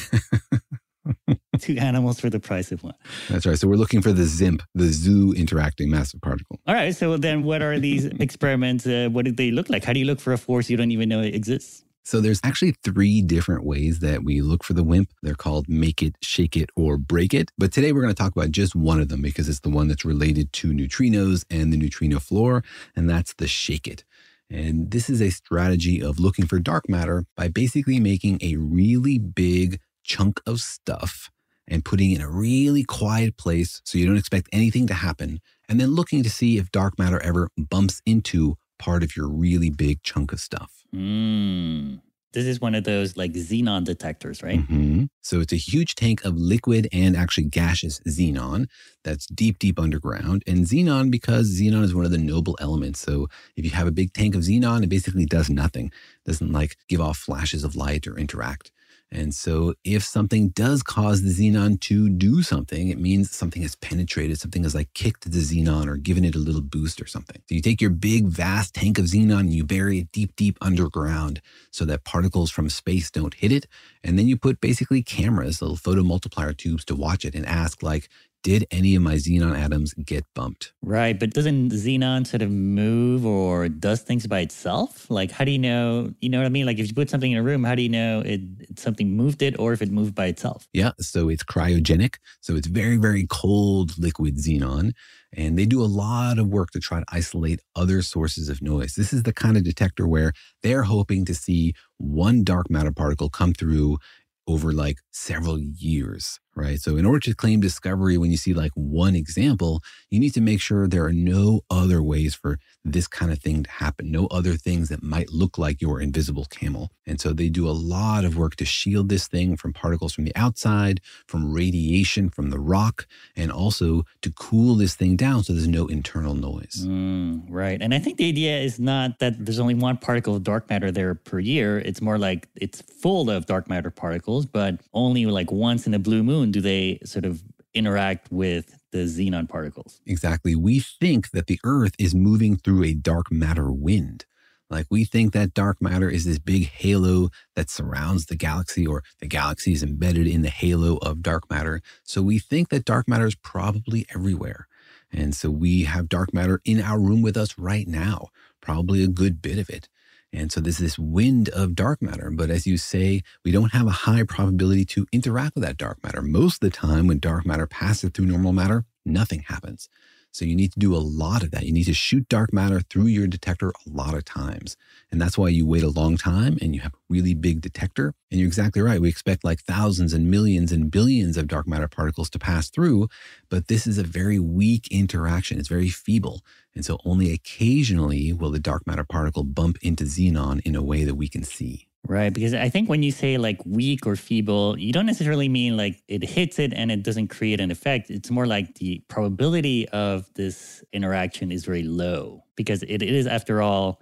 Two 1.58 1.76
animals 1.78 2.20
for 2.20 2.30
the 2.30 2.40
price 2.40 2.72
of 2.72 2.82
one. 2.82 2.94
That's 3.28 3.46
right. 3.46 3.58
So 3.58 3.68
we're 3.68 3.76
looking 3.76 4.02
for 4.02 4.12
the 4.12 4.24
ZIMP, 4.24 4.62
the 4.74 4.88
zoo 4.88 5.32
interacting 5.32 5.90
massive 5.90 6.20
particle. 6.20 6.60
All 6.66 6.74
right. 6.74 6.94
So 6.94 7.16
then 7.16 7.42
what 7.42 7.62
are 7.62 7.78
these 7.78 8.04
experiments? 8.20 8.86
Uh, 8.86 9.08
what 9.10 9.24
do 9.24 9.32
they 9.32 9.50
look 9.50 9.70
like? 9.70 9.84
How 9.84 9.92
do 9.92 9.98
you 9.98 10.06
look 10.06 10.20
for 10.20 10.32
a 10.32 10.38
force 10.38 10.70
you 10.70 10.76
don't 10.76 10.90
even 10.90 11.08
know 11.08 11.20
it 11.20 11.34
exists? 11.34 11.84
So 12.06 12.20
there's 12.20 12.40
actually 12.44 12.76
three 12.84 13.20
different 13.20 13.64
ways 13.64 13.98
that 13.98 14.22
we 14.22 14.40
look 14.40 14.62
for 14.62 14.74
the 14.74 14.84
WIMP. 14.84 15.10
They're 15.22 15.34
called 15.34 15.68
make 15.68 16.04
it, 16.04 16.14
shake 16.22 16.56
it, 16.56 16.70
or 16.76 16.98
break 16.98 17.34
it. 17.34 17.50
But 17.58 17.72
today 17.72 17.90
we're 17.90 18.02
going 18.02 18.14
to 18.14 18.22
talk 18.22 18.30
about 18.30 18.52
just 18.52 18.76
one 18.76 19.00
of 19.00 19.08
them 19.08 19.22
because 19.22 19.48
it's 19.48 19.58
the 19.58 19.70
one 19.70 19.88
that's 19.88 20.04
related 20.04 20.52
to 20.52 20.68
neutrinos 20.68 21.44
and 21.50 21.72
the 21.72 21.76
neutrino 21.76 22.20
floor, 22.20 22.62
and 22.94 23.10
that's 23.10 23.34
the 23.34 23.48
shake 23.48 23.88
it. 23.88 24.04
And 24.48 24.92
this 24.92 25.10
is 25.10 25.20
a 25.20 25.30
strategy 25.30 26.00
of 26.00 26.20
looking 26.20 26.46
for 26.46 26.60
dark 26.60 26.88
matter 26.88 27.24
by 27.36 27.48
basically 27.48 27.98
making 27.98 28.38
a 28.40 28.54
really 28.54 29.18
big 29.18 29.80
chunk 30.06 30.40
of 30.46 30.60
stuff 30.60 31.30
and 31.68 31.84
putting 31.84 32.12
it 32.12 32.16
in 32.16 32.22
a 32.22 32.30
really 32.30 32.84
quiet 32.84 33.36
place 33.36 33.82
so 33.84 33.98
you 33.98 34.06
don't 34.06 34.16
expect 34.16 34.48
anything 34.52 34.86
to 34.86 34.94
happen, 34.94 35.40
and 35.68 35.80
then 35.80 35.90
looking 35.90 36.22
to 36.22 36.30
see 36.30 36.58
if 36.58 36.70
dark 36.70 36.98
matter 36.98 37.20
ever 37.20 37.48
bumps 37.56 38.00
into 38.06 38.56
part 38.78 39.02
of 39.02 39.16
your 39.16 39.28
really 39.28 39.70
big 39.70 40.02
chunk 40.02 40.32
of 40.32 40.40
stuff. 40.40 40.84
Mm. 40.94 42.00
This 42.32 42.44
is 42.44 42.60
one 42.60 42.74
of 42.74 42.84
those 42.84 43.16
like 43.16 43.32
xenon 43.32 43.84
detectors, 43.84 44.42
right? 44.42 44.58
Mm-hmm. 44.58 45.04
So 45.22 45.40
it's 45.40 45.54
a 45.54 45.56
huge 45.56 45.94
tank 45.94 46.22
of 46.22 46.36
liquid 46.36 46.86
and 46.92 47.16
actually 47.16 47.44
gaseous 47.44 47.98
xenon 48.00 48.66
that's 49.04 49.26
deep, 49.26 49.58
deep 49.58 49.78
underground. 49.78 50.42
And 50.46 50.66
xenon, 50.66 51.10
because 51.10 51.58
xenon 51.58 51.82
is 51.82 51.94
one 51.94 52.04
of 52.04 52.10
the 52.10 52.18
noble 52.18 52.58
elements. 52.60 53.00
So 53.00 53.28
if 53.56 53.64
you 53.64 53.70
have 53.70 53.86
a 53.86 53.92
big 53.92 54.12
tank 54.12 54.34
of 54.34 54.42
xenon, 54.42 54.84
it 54.84 54.90
basically 54.90 55.24
does 55.24 55.48
nothing. 55.48 55.86
It 55.86 56.26
doesn't 56.26 56.52
like 56.52 56.76
give 56.88 57.00
off 57.00 57.16
flashes 57.16 57.64
of 57.64 57.74
light 57.74 58.06
or 58.06 58.18
interact. 58.18 58.70
And 59.12 59.32
so, 59.32 59.74
if 59.84 60.02
something 60.02 60.48
does 60.48 60.82
cause 60.82 61.22
the 61.22 61.30
xenon 61.30 61.80
to 61.82 62.08
do 62.08 62.42
something, 62.42 62.88
it 62.88 62.98
means 62.98 63.30
something 63.30 63.62
has 63.62 63.76
penetrated, 63.76 64.40
something 64.40 64.64
has 64.64 64.74
like 64.74 64.92
kicked 64.94 65.30
the 65.30 65.38
xenon 65.38 65.86
or 65.86 65.96
given 65.96 66.24
it 66.24 66.34
a 66.34 66.40
little 66.40 66.60
boost 66.60 67.00
or 67.00 67.06
something. 67.06 67.40
So, 67.48 67.54
you 67.54 67.62
take 67.62 67.80
your 67.80 67.90
big, 67.90 68.26
vast 68.26 68.74
tank 68.74 68.98
of 68.98 69.04
xenon 69.04 69.40
and 69.40 69.54
you 69.54 69.64
bury 69.64 70.00
it 70.00 70.12
deep, 70.12 70.34
deep 70.34 70.58
underground 70.60 71.40
so 71.70 71.84
that 71.84 72.04
particles 72.04 72.50
from 72.50 72.68
space 72.68 73.10
don't 73.10 73.34
hit 73.34 73.52
it. 73.52 73.66
And 74.02 74.18
then 74.18 74.26
you 74.26 74.36
put 74.36 74.60
basically 74.60 75.02
cameras, 75.02 75.62
little 75.62 75.76
photomultiplier 75.76 76.56
tubes 76.56 76.84
to 76.86 76.96
watch 76.96 77.24
it 77.24 77.34
and 77.34 77.46
ask, 77.46 77.82
like, 77.82 78.08
did 78.46 78.64
any 78.70 78.94
of 78.94 79.02
my 79.02 79.16
xenon 79.16 79.58
atoms 79.58 79.92
get 79.94 80.24
bumped? 80.32 80.72
Right, 80.80 81.18
but 81.18 81.30
doesn't 81.30 81.70
xenon 81.70 82.24
sort 82.24 82.42
of 82.42 82.50
move 82.52 83.26
or 83.26 83.68
does 83.68 84.02
things 84.02 84.24
by 84.28 84.38
itself? 84.38 85.10
Like, 85.10 85.32
how 85.32 85.44
do 85.44 85.50
you 85.50 85.58
know? 85.58 86.12
You 86.20 86.28
know 86.28 86.38
what 86.38 86.46
I 86.46 86.50
mean? 86.50 86.64
Like, 86.64 86.78
if 86.78 86.86
you 86.86 86.94
put 86.94 87.10
something 87.10 87.32
in 87.32 87.38
a 87.38 87.42
room, 87.42 87.64
how 87.64 87.74
do 87.74 87.82
you 87.82 87.88
know 87.88 88.22
it 88.24 88.42
something 88.78 89.16
moved 89.16 89.42
it 89.42 89.58
or 89.58 89.72
if 89.72 89.82
it 89.82 89.90
moved 89.90 90.14
by 90.14 90.26
itself? 90.26 90.68
Yeah, 90.72 90.92
so 91.00 91.28
it's 91.28 91.42
cryogenic. 91.42 92.18
So 92.40 92.54
it's 92.54 92.68
very, 92.68 92.98
very 92.98 93.26
cold 93.28 93.98
liquid 93.98 94.36
xenon. 94.36 94.92
And 95.32 95.58
they 95.58 95.66
do 95.66 95.82
a 95.82 95.90
lot 96.04 96.38
of 96.38 96.46
work 96.46 96.70
to 96.70 96.78
try 96.78 97.00
to 97.00 97.06
isolate 97.08 97.58
other 97.74 98.00
sources 98.00 98.48
of 98.48 98.62
noise. 98.62 98.94
This 98.94 99.12
is 99.12 99.24
the 99.24 99.32
kind 99.32 99.56
of 99.56 99.64
detector 99.64 100.06
where 100.06 100.32
they're 100.62 100.84
hoping 100.84 101.24
to 101.24 101.34
see 101.34 101.74
one 101.98 102.44
dark 102.44 102.70
matter 102.70 102.92
particle 102.92 103.28
come 103.28 103.54
through 103.54 103.98
over 104.46 104.72
like 104.72 104.98
several 105.10 105.58
years 105.58 106.38
right? 106.56 106.80
So, 106.80 106.96
in 106.96 107.04
order 107.04 107.20
to 107.20 107.34
claim 107.34 107.60
discovery, 107.60 108.18
when 108.18 108.30
you 108.30 108.36
see 108.36 108.54
like 108.54 108.72
one 108.74 109.14
example, 109.14 109.82
you 110.10 110.18
need 110.18 110.34
to 110.34 110.40
make 110.40 110.60
sure 110.60 110.88
there 110.88 111.04
are 111.04 111.12
no 111.12 111.60
other 111.70 112.02
ways 112.02 112.34
for 112.34 112.58
this 112.84 113.06
kind 113.06 113.30
of 113.30 113.40
thing 113.40 113.64
to 113.64 113.70
happen, 113.70 114.10
no 114.10 114.26
other 114.28 114.54
things 114.54 114.88
that 114.88 115.02
might 115.02 115.30
look 115.30 115.58
like 115.58 115.80
your 115.80 116.00
invisible 116.00 116.46
camel. 116.46 116.90
And 117.06 117.20
so, 117.20 117.32
they 117.32 117.48
do 117.48 117.68
a 117.68 117.70
lot 117.70 118.24
of 118.24 118.36
work 118.36 118.56
to 118.56 118.64
shield 118.64 119.08
this 119.08 119.28
thing 119.28 119.56
from 119.56 119.72
particles 119.72 120.14
from 120.14 120.24
the 120.24 120.34
outside, 120.34 121.00
from 121.26 121.52
radiation 121.52 122.30
from 122.30 122.50
the 122.50 122.58
rock, 122.58 123.06
and 123.36 123.52
also 123.52 124.04
to 124.22 124.32
cool 124.32 124.74
this 124.74 124.94
thing 124.94 125.16
down 125.16 125.44
so 125.44 125.52
there's 125.52 125.68
no 125.68 125.86
internal 125.86 126.34
noise. 126.34 126.84
Mm, 126.86 127.44
right. 127.48 127.80
And 127.80 127.94
I 127.94 127.98
think 127.98 128.16
the 128.16 128.28
idea 128.28 128.58
is 128.58 128.80
not 128.80 129.18
that 129.18 129.44
there's 129.44 129.58
only 129.58 129.74
one 129.74 129.96
particle 129.96 130.34
of 130.34 130.42
dark 130.42 130.68
matter 130.70 130.90
there 130.90 131.14
per 131.14 131.38
year. 131.38 131.78
It's 131.78 132.00
more 132.00 132.18
like 132.18 132.48
it's 132.56 132.80
full 132.82 133.30
of 133.30 133.46
dark 133.46 133.68
matter 133.68 133.90
particles, 133.90 134.46
but 134.46 134.80
only 134.94 135.26
like 135.26 135.52
once 135.52 135.86
in 135.86 135.94
a 135.94 135.98
blue 135.98 136.22
moon 136.22 136.45
do 136.50 136.60
they 136.60 136.98
sort 137.04 137.24
of 137.24 137.42
interact 137.74 138.30
with 138.32 138.78
the 138.92 139.04
xenon 139.04 139.48
particles? 139.48 140.00
Exactly. 140.06 140.54
We 140.56 140.80
think 140.80 141.30
that 141.30 141.46
the 141.46 141.60
Earth 141.64 141.94
is 141.98 142.14
moving 142.14 142.56
through 142.56 142.84
a 142.84 142.94
dark 142.94 143.30
matter 143.30 143.70
wind. 143.70 144.24
Like 144.68 144.86
we 144.90 145.04
think 145.04 145.32
that 145.32 145.54
dark 145.54 145.80
matter 145.80 146.08
is 146.08 146.24
this 146.24 146.40
big 146.40 146.64
halo 146.64 147.28
that 147.54 147.70
surrounds 147.70 148.26
the 148.26 148.34
galaxy, 148.34 148.86
or 148.86 149.04
the 149.20 149.28
galaxy 149.28 149.72
is 149.72 149.82
embedded 149.82 150.26
in 150.26 150.42
the 150.42 150.50
halo 150.50 150.96
of 150.96 151.22
dark 151.22 151.48
matter. 151.48 151.82
So 152.02 152.20
we 152.22 152.38
think 152.38 152.70
that 152.70 152.84
dark 152.84 153.06
matter 153.06 153.26
is 153.26 153.36
probably 153.36 154.06
everywhere. 154.12 154.66
And 155.12 155.34
so 155.36 155.50
we 155.50 155.84
have 155.84 156.08
dark 156.08 156.34
matter 156.34 156.60
in 156.64 156.80
our 156.80 156.98
room 156.98 157.22
with 157.22 157.36
us 157.36 157.56
right 157.56 157.86
now, 157.86 158.28
probably 158.60 159.04
a 159.04 159.08
good 159.08 159.40
bit 159.40 159.58
of 159.58 159.70
it. 159.70 159.88
And 160.32 160.52
so 160.52 160.60
there's 160.60 160.78
this 160.78 160.98
wind 160.98 161.48
of 161.50 161.74
dark 161.74 162.02
matter. 162.02 162.30
But 162.30 162.50
as 162.50 162.66
you 162.66 162.76
say, 162.76 163.22
we 163.44 163.52
don't 163.52 163.72
have 163.72 163.86
a 163.86 163.90
high 163.90 164.22
probability 164.24 164.84
to 164.86 165.06
interact 165.12 165.54
with 165.54 165.64
that 165.64 165.78
dark 165.78 166.02
matter. 166.02 166.20
Most 166.20 166.62
of 166.62 166.70
the 166.70 166.76
time, 166.76 167.06
when 167.06 167.18
dark 167.18 167.46
matter 167.46 167.66
passes 167.66 168.10
through 168.10 168.26
normal 168.26 168.52
matter, 168.52 168.84
nothing 169.04 169.44
happens. 169.48 169.88
So 170.36 170.44
you 170.44 170.54
need 170.54 170.72
to 170.72 170.78
do 170.78 170.94
a 170.94 170.98
lot 170.98 171.42
of 171.42 171.50
that. 171.52 171.64
You 171.64 171.72
need 171.72 171.84
to 171.84 171.94
shoot 171.94 172.28
dark 172.28 172.52
matter 172.52 172.80
through 172.80 173.06
your 173.06 173.26
detector 173.26 173.70
a 173.70 173.90
lot 173.90 174.12
of 174.12 174.26
times. 174.26 174.76
And 175.10 175.18
that's 175.18 175.38
why 175.38 175.48
you 175.48 175.64
wait 175.64 175.82
a 175.82 175.88
long 175.88 176.18
time 176.18 176.58
and 176.60 176.74
you 176.74 176.82
have 176.82 176.92
a 176.92 176.98
really 177.08 177.32
big 177.32 177.62
detector. 177.62 178.12
And 178.30 178.38
you're 178.38 178.46
exactly 178.46 178.82
right. 178.82 179.00
We 179.00 179.08
expect 179.08 179.44
like 179.44 179.62
thousands 179.62 180.12
and 180.12 180.30
millions 180.30 180.72
and 180.72 180.90
billions 180.90 181.38
of 181.38 181.48
dark 181.48 181.66
matter 181.66 181.88
particles 181.88 182.28
to 182.30 182.38
pass 182.38 182.68
through, 182.68 183.08
but 183.48 183.68
this 183.68 183.86
is 183.86 183.96
a 183.96 184.02
very 184.02 184.38
weak 184.38 184.88
interaction. 184.90 185.58
It's 185.58 185.68
very 185.68 185.88
feeble. 185.88 186.42
And 186.74 186.84
so 186.84 186.98
only 187.06 187.32
occasionally 187.32 188.34
will 188.34 188.50
the 188.50 188.58
dark 188.58 188.86
matter 188.86 189.04
particle 189.04 189.42
bump 189.42 189.78
into 189.80 190.04
xenon 190.04 190.60
in 190.66 190.76
a 190.76 190.82
way 190.82 191.04
that 191.04 191.14
we 191.14 191.28
can 191.28 191.44
see. 191.44 191.88
Right. 192.08 192.32
Because 192.32 192.54
I 192.54 192.68
think 192.68 192.88
when 192.88 193.02
you 193.02 193.10
say 193.10 193.36
like 193.36 193.60
weak 193.64 194.06
or 194.06 194.14
feeble, 194.14 194.78
you 194.78 194.92
don't 194.92 195.06
necessarily 195.06 195.48
mean 195.48 195.76
like 195.76 196.02
it 196.06 196.22
hits 196.22 196.58
it 196.58 196.72
and 196.72 196.92
it 196.92 197.02
doesn't 197.02 197.28
create 197.28 197.60
an 197.60 197.70
effect. 197.70 198.10
It's 198.10 198.30
more 198.30 198.46
like 198.46 198.76
the 198.76 199.02
probability 199.08 199.88
of 199.88 200.32
this 200.34 200.84
interaction 200.92 201.50
is 201.50 201.64
very 201.64 201.82
low 201.82 202.44
because 202.54 202.84
it, 202.84 203.02
is, 203.02 203.26
after 203.26 203.60
all, 203.60 204.00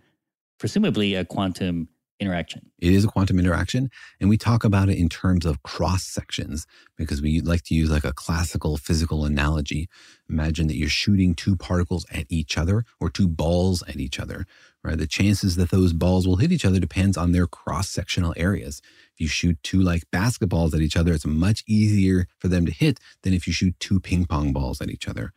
presumably 0.58 1.14
a 1.14 1.24
quantum 1.24 1.88
interaction. 2.20 2.70
It 2.78 2.92
is 2.92 3.04
a 3.04 3.08
quantum 3.08 3.38
interaction. 3.38 3.90
And 4.20 4.28
we 4.28 4.36
talk 4.36 4.64
about 4.64 4.88
it 4.88 4.98
in 4.98 5.08
terms 5.08 5.44
of 5.44 5.62
cross 5.62 6.04
sections 6.04 6.66
because 6.96 7.20
we 7.20 7.40
like 7.40 7.62
to 7.64 7.74
use 7.74 7.90
like 7.90 8.04
a 8.04 8.12
classical 8.12 8.76
physical 8.76 9.24
analogy. 9.24 9.88
Imagine 10.28 10.68
that 10.68 10.76
you're 10.76 10.88
shooting 10.88 11.34
two 11.34 11.56
particles 11.56 12.06
at 12.12 12.26
each 12.28 12.56
other 12.56 12.84
or 13.00 13.10
two 13.10 13.28
balls 13.28 13.82
at 13.88 13.96
each 13.96 14.20
other, 14.20 14.46
right? 14.82 14.96
The 14.96 15.06
chances 15.06 15.56
that 15.56 15.70
those 15.70 15.92
balls 15.92 16.26
will 16.26 16.36
hit 16.36 16.52
each 16.52 16.64
other 16.64 16.78
depends 16.78 17.16
on 17.16 17.32
their 17.32 17.46
cross 17.46 17.88
sectional 17.88 18.34
areas. 18.36 18.80
If 19.14 19.20
you 19.20 19.28
shoot 19.28 19.58
two 19.62 19.80
like 19.80 20.10
basketballs 20.12 20.74
at 20.74 20.80
each 20.80 20.96
other, 20.96 21.12
it's 21.12 21.26
much 21.26 21.64
easier 21.66 22.26
for 22.38 22.48
them 22.48 22.64
to 22.66 22.72
hit 22.72 23.00
than 23.22 23.34
if 23.34 23.46
you 23.46 23.52
shoot 23.52 23.78
two 23.80 24.00
ping 24.00 24.24
pong 24.24 24.52
balls 24.52 24.80
at 24.80 24.90
each 24.90 25.08
other. 25.08 25.32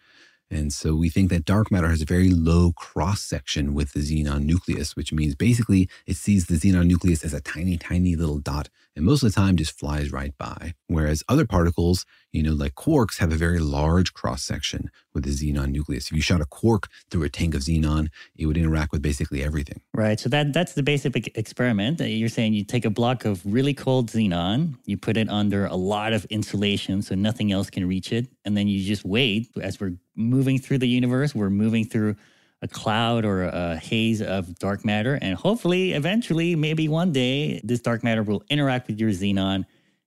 And 0.50 0.72
so 0.72 0.96
we 0.96 1.10
think 1.10 1.30
that 1.30 1.46
dark 1.46 1.72
matter 1.72 1.90
has 1.90 2.02
a 2.02 2.06
very 2.06 2.30
low 2.30 2.72
cross 2.72 3.22
section 3.22 3.74
with 3.74 3.92
the 3.94 4.00
xenon 4.00 4.44
nucleus, 4.44 4.96
which 4.96 5.12
means 5.12 5.36
basically 5.36 5.90
it 6.06 6.16
sees 6.16 6.46
the 6.46 6.56
xenon 6.56 6.88
nucleus 6.88 7.24
as 7.24 7.34
a 7.34 7.42
tiny, 7.42 7.78
tiny 7.78 8.16
little 8.16 8.40
dot, 8.40 8.70
and 8.98 9.06
most 9.06 9.24
of 9.24 9.32
the 9.32 9.40
time 9.40 9.56
just 9.56 9.78
flies 9.78 10.12
right 10.12 10.36
by. 10.38 10.74
Whereas 10.88 11.24
other 11.30 11.46
particles, 11.46 12.06
you 12.32 12.42
know, 12.42 12.54
like 12.54 12.74
quarks, 12.74 13.20
have 13.20 13.32
a 13.32 13.36
very 13.36 13.60
large 13.60 14.14
cross 14.14 14.44
section 14.44 14.90
with 15.14 15.24
the 15.24 15.30
xenon 15.30 15.72
nucleus. 15.72 16.08
If 16.08 16.14
you 16.14 16.22
shot 16.22 16.42
a 16.42 16.46
quark 16.46 16.88
through 17.10 17.24
a 17.24 17.30
tank 17.30 17.54
of 17.54 17.62
xenon, 17.62 18.08
it 18.36 18.48
would 18.48 18.58
interact 18.58 18.92
with 18.92 19.04
basically 19.04 19.44
everything. 19.44 19.82
Right. 19.94 20.20
So 20.20 20.30
that 20.30 20.52
that's 20.52 20.74
the 20.74 20.84
basic 20.84 21.38
experiment. 21.38 22.00
You're 22.02 22.28
saying 22.28 22.54
you 22.54 22.64
take 22.64 22.86
a 22.86 22.90
block 22.90 23.24
of 23.24 23.46
really 23.46 23.74
cold 23.74 24.10
xenon, 24.10 24.76
you 24.86 24.98
put 24.98 25.16
it 25.16 25.30
under 25.30 25.68
a 25.68 25.76
lot 25.76 26.12
of 26.12 26.26
insulation 26.26 27.02
so 27.04 27.14
nothing 27.16 27.52
else 27.52 27.70
can 27.70 27.88
reach 27.88 28.12
it, 28.12 28.28
and 28.46 28.58
then 28.58 28.68
you 28.68 28.84
just 28.84 29.06
wait 29.06 29.48
as 29.62 29.80
we're 29.80 29.96
moving 30.16 30.58
through 30.58 30.80
the 30.80 30.88
universe, 30.88 31.36
we're 31.36 31.52
moving 31.52 31.86
through 31.86 32.16
a 32.62 32.68
cloud 32.68 33.26
or 33.26 33.44
a 33.44 33.78
haze 33.78 34.22
of 34.22 34.58
dark 34.60 34.84
matter. 34.84 35.18
And 35.22 35.36
hopefully, 35.36 35.94
eventually, 35.94 36.56
maybe 36.56 36.88
one 36.88 37.12
day, 37.12 37.62
this 37.64 37.80
dark 37.80 38.04
matter 38.04 38.24
will 38.24 38.44
interact 38.50 38.88
with 38.88 39.00
your 39.00 39.12
xenon 39.12 39.66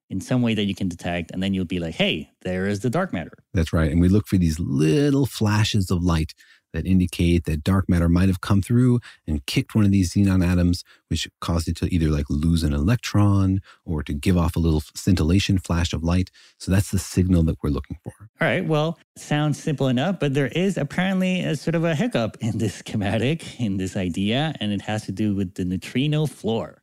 in 0.08 0.20
some 0.20 0.42
way 0.42 0.54
that 0.54 0.64
you 0.64 0.74
can 0.74 0.88
detect. 0.88 1.30
And 1.30 1.42
then 1.42 1.54
you'll 1.54 1.64
be 1.64 1.78
like, 1.78 1.94
hey, 1.94 2.30
there 2.42 2.66
is 2.66 2.80
the 2.80 2.90
dark 2.90 3.12
matter. 3.12 3.32
That's 3.54 3.72
right. 3.72 3.90
And 3.90 4.00
we 4.00 4.08
look 4.08 4.26
for 4.26 4.36
these 4.36 4.58
little 4.58 5.26
flashes 5.26 5.90
of 5.90 6.02
light 6.02 6.34
that 6.72 6.86
indicate 6.86 7.44
that 7.44 7.64
dark 7.64 7.88
matter 7.88 8.08
might 8.08 8.28
have 8.28 8.40
come 8.40 8.62
through 8.62 9.00
and 9.26 9.44
kicked 9.46 9.74
one 9.74 9.84
of 9.84 9.90
these 9.90 10.12
xenon 10.12 10.46
atoms, 10.46 10.84
which 11.08 11.28
caused 11.40 11.68
it 11.68 11.76
to 11.76 11.92
either 11.92 12.08
like 12.08 12.26
lose 12.28 12.62
an 12.62 12.72
electron 12.72 13.60
or 13.84 14.02
to 14.02 14.12
give 14.12 14.36
off 14.36 14.56
a 14.56 14.60
little 14.60 14.82
scintillation 14.94 15.58
flash 15.58 15.92
of 15.92 16.02
light. 16.02 16.30
So 16.58 16.70
that's 16.70 16.90
the 16.90 16.98
signal 16.98 17.42
that 17.44 17.56
we're 17.62 17.70
looking 17.70 17.98
for. 18.02 18.12
All 18.40 18.48
right. 18.48 18.64
Well, 18.64 18.98
sounds 19.16 19.62
simple 19.62 19.88
enough, 19.88 20.18
but 20.20 20.34
there 20.34 20.48
is 20.48 20.76
apparently 20.76 21.42
a 21.42 21.56
sort 21.56 21.74
of 21.74 21.84
a 21.84 21.94
hiccup 21.94 22.36
in 22.40 22.58
this 22.58 22.74
schematic, 22.74 23.60
in 23.60 23.76
this 23.76 23.96
idea, 23.96 24.54
and 24.60 24.72
it 24.72 24.82
has 24.82 25.04
to 25.06 25.12
do 25.12 25.34
with 25.34 25.54
the 25.54 25.64
neutrino 25.64 26.26
floor. 26.26 26.82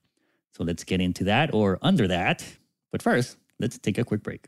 So 0.51 0.63
let's 0.63 0.83
get 0.83 1.01
into 1.01 1.23
that 1.25 1.53
or 1.53 1.77
under 1.81 2.07
that. 2.07 2.43
But 2.91 3.01
first, 3.01 3.37
let's 3.59 3.77
take 3.77 3.97
a 3.97 4.03
quick 4.03 4.23
break. 4.23 4.47